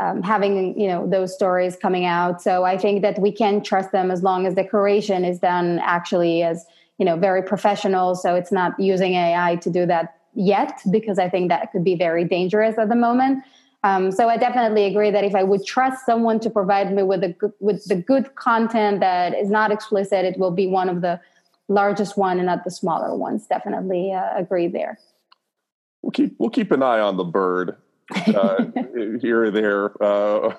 um, 0.00 0.22
having 0.22 0.78
you 0.80 0.88
know 0.88 1.06
those 1.06 1.32
stories 1.32 1.76
coming 1.76 2.04
out. 2.06 2.42
So 2.42 2.64
I 2.64 2.76
think 2.78 3.02
that 3.02 3.18
we 3.20 3.30
can 3.30 3.62
trust 3.62 3.92
them 3.92 4.10
as 4.10 4.22
long 4.22 4.46
as 4.46 4.54
the 4.54 4.64
curation 4.64 5.28
is 5.28 5.38
done 5.38 5.78
actually 5.80 6.42
as 6.42 6.64
you 6.98 7.04
know 7.04 7.16
very 7.16 7.42
professional. 7.42 8.14
So 8.14 8.34
it's 8.34 8.50
not 8.50 8.78
using 8.80 9.14
AI 9.14 9.56
to 9.56 9.70
do 9.70 9.86
that 9.86 10.16
yet, 10.34 10.80
because 10.90 11.18
I 11.18 11.28
think 11.28 11.50
that 11.50 11.70
could 11.72 11.84
be 11.84 11.96
very 11.96 12.24
dangerous 12.24 12.78
at 12.78 12.88
the 12.88 12.96
moment. 12.96 13.44
Um, 13.82 14.12
so 14.12 14.28
I 14.28 14.36
definitely 14.36 14.84
agree 14.84 15.10
that 15.10 15.24
if 15.24 15.34
I 15.34 15.42
would 15.42 15.64
trust 15.64 16.04
someone 16.04 16.38
to 16.40 16.50
provide 16.50 16.92
me 16.92 17.02
with 17.02 17.22
a 17.22 17.34
with 17.60 17.84
the 17.86 17.96
good 17.96 18.34
content 18.34 19.00
that 19.00 19.34
is 19.34 19.50
not 19.50 19.70
explicit, 19.70 20.24
it 20.24 20.38
will 20.38 20.50
be 20.50 20.66
one 20.66 20.88
of 20.88 21.02
the 21.02 21.20
largest 21.68 22.16
one 22.16 22.38
and 22.38 22.46
not 22.46 22.64
the 22.64 22.70
smaller 22.70 23.14
ones. 23.16 23.46
Definitely 23.46 24.12
uh, 24.12 24.36
agree 24.36 24.68
there. 24.68 24.98
We'll 26.02 26.12
keep 26.12 26.34
we'll 26.38 26.50
keep 26.50 26.72
an 26.72 26.82
eye 26.82 27.00
on 27.00 27.16
the 27.16 27.24
bird 27.24 27.76
uh, 28.14 28.64
here 29.18 29.44
or 29.44 29.50
there 29.50 30.02
uh, 30.02 30.54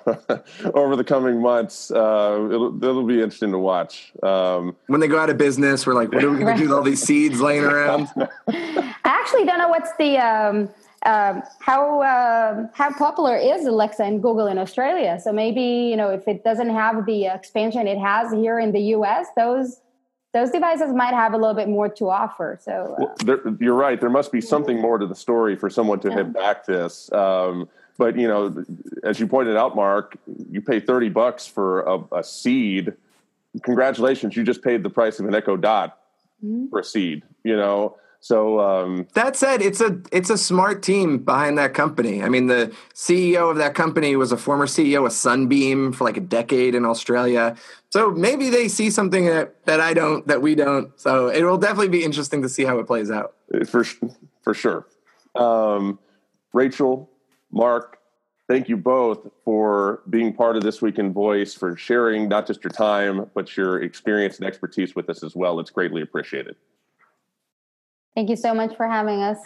over 0.74 0.96
the 0.96 1.04
coming 1.04 1.40
months. 1.40 1.90
Uh, 1.90 2.48
it'll, 2.50 2.84
it'll 2.84 3.06
be 3.06 3.20
interesting 3.20 3.52
to 3.52 3.58
watch. 3.58 4.12
Um, 4.22 4.76
when 4.86 5.00
they 5.00 5.08
go 5.08 5.18
out 5.18 5.30
of 5.30 5.38
business, 5.38 5.86
we're 5.86 5.94
like, 5.94 6.12
what 6.12 6.24
are 6.24 6.30
we 6.30 6.38
going 6.44 6.56
to 6.56 6.62
do 6.62 6.68
with 6.68 6.76
all 6.76 6.82
these 6.82 7.02
seeds 7.02 7.40
laying 7.40 7.64
around? 7.64 8.08
I 8.16 8.94
actually 9.04 9.44
don't 9.44 9.58
know 9.58 9.68
what's 9.68 9.90
the 9.98 10.18
um, 10.18 10.68
um, 11.04 11.42
how 11.58 12.00
uh, 12.02 12.68
how 12.74 12.92
popular 12.92 13.36
is 13.36 13.66
Alexa 13.66 14.02
and 14.02 14.22
Google 14.22 14.46
in 14.46 14.58
Australia. 14.58 15.18
So 15.22 15.32
maybe 15.32 15.62
you 15.62 15.96
know 15.96 16.10
if 16.10 16.28
it 16.28 16.44
doesn't 16.44 16.70
have 16.70 17.06
the 17.06 17.26
expansion 17.26 17.86
it 17.86 17.98
has 17.98 18.32
here 18.32 18.58
in 18.58 18.72
the 18.72 18.80
U.S., 18.96 19.26
those 19.36 19.80
those 20.32 20.50
devices 20.50 20.92
might 20.94 21.12
have 21.12 21.34
a 21.34 21.36
little 21.36 21.54
bit 21.54 21.68
more 21.68 21.88
to 21.88 22.08
offer. 22.08 22.58
So 22.60 22.72
uh, 22.72 22.94
well, 22.98 23.14
there, 23.24 23.40
you're 23.60 23.74
right. 23.74 24.00
There 24.00 24.10
must 24.10 24.32
be 24.32 24.40
something 24.40 24.80
more 24.80 24.98
to 24.98 25.06
the 25.06 25.14
story 25.14 25.56
for 25.56 25.68
someone 25.68 26.00
to 26.00 26.08
yeah. 26.08 26.16
hit 26.16 26.32
back 26.32 26.66
this. 26.66 27.12
Um, 27.12 27.68
but 27.98 28.16
you 28.16 28.28
know, 28.28 28.64
as 29.04 29.20
you 29.20 29.26
pointed 29.26 29.56
out, 29.56 29.76
Mark, 29.76 30.16
you 30.50 30.60
pay 30.60 30.80
thirty 30.80 31.08
bucks 31.08 31.46
for 31.46 31.82
a, 31.82 32.18
a 32.18 32.24
seed. 32.24 32.94
Congratulations, 33.62 34.36
you 34.36 34.44
just 34.44 34.62
paid 34.62 34.82
the 34.82 34.90
price 34.90 35.20
of 35.20 35.26
an 35.26 35.34
Echo 35.34 35.56
Dot 35.56 35.98
mm-hmm. 36.44 36.68
for 36.68 36.80
a 36.80 36.84
seed. 36.84 37.22
You 37.44 37.56
know, 37.56 37.96
so 38.22 38.60
um, 38.60 39.08
that 39.14 39.34
said, 39.34 39.60
it's 39.60 39.80
a 39.80 40.00
it's 40.12 40.30
a 40.30 40.38
smart 40.38 40.80
team 40.80 41.18
behind 41.18 41.58
that 41.58 41.74
company. 41.74 42.22
I 42.22 42.28
mean, 42.28 42.46
the 42.46 42.72
CEO 42.94 43.50
of 43.50 43.56
that 43.56 43.74
company 43.74 44.14
was 44.14 44.30
a 44.30 44.36
former 44.36 44.66
CEO 44.66 45.04
of 45.04 45.12
Sunbeam 45.12 45.92
for 45.92 46.04
like 46.04 46.16
a 46.16 46.20
decade 46.20 46.76
in 46.76 46.84
Australia. 46.84 47.56
So 47.90 48.12
maybe 48.12 48.48
they 48.48 48.68
see 48.68 48.90
something 48.90 49.26
that, 49.26 49.66
that 49.66 49.80
I 49.80 49.92
don't, 49.92 50.24
that 50.28 50.40
we 50.40 50.54
don't. 50.54 50.98
So 51.00 51.28
it 51.28 51.42
will 51.42 51.58
definitely 51.58 51.88
be 51.88 52.04
interesting 52.04 52.42
to 52.42 52.48
see 52.48 52.64
how 52.64 52.78
it 52.78 52.86
plays 52.86 53.10
out. 53.10 53.34
For 53.66 53.84
for 54.42 54.54
sure. 54.54 54.86
Um, 55.34 55.98
Rachel, 56.52 57.10
Mark, 57.52 57.98
thank 58.48 58.68
you 58.68 58.76
both 58.76 59.30
for 59.44 60.02
being 60.08 60.32
part 60.32 60.56
of 60.56 60.62
this 60.62 60.80
week 60.80 60.98
in 60.98 61.12
voice 61.12 61.54
for 61.54 61.76
sharing 61.76 62.28
not 62.28 62.46
just 62.46 62.64
your 62.64 62.70
time 62.70 63.30
but 63.34 63.56
your 63.56 63.82
experience 63.82 64.38
and 64.38 64.46
expertise 64.46 64.94
with 64.94 65.08
us 65.10 65.22
as 65.22 65.36
well. 65.36 65.60
It's 65.60 65.70
greatly 65.70 66.02
appreciated. 66.02 66.56
Thank 68.14 68.30
you 68.30 68.36
so 68.36 68.54
much 68.54 68.76
for 68.76 68.86
having 68.88 69.22
us. 69.22 69.38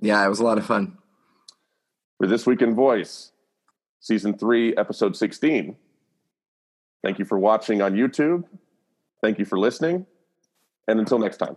Yeah 0.00 0.24
it 0.24 0.28
was 0.28 0.40
a 0.40 0.44
lot 0.44 0.58
of 0.58 0.66
fun. 0.66 0.98
For 2.18 2.26
this 2.26 2.46
week 2.46 2.62
in 2.62 2.74
voice 2.74 3.32
season 4.00 4.36
3 4.36 4.76
episode 4.76 5.16
16 5.16 5.76
thank 7.04 7.18
you 7.20 7.24
for 7.24 7.38
watching 7.38 7.80
on 7.82 7.94
youtube. 7.94 8.44
Thank 9.22 9.38
you 9.38 9.44
for 9.44 9.56
listening. 9.56 10.06
And 10.88 10.98
until 10.98 11.20
next 11.20 11.36
time 11.36 11.56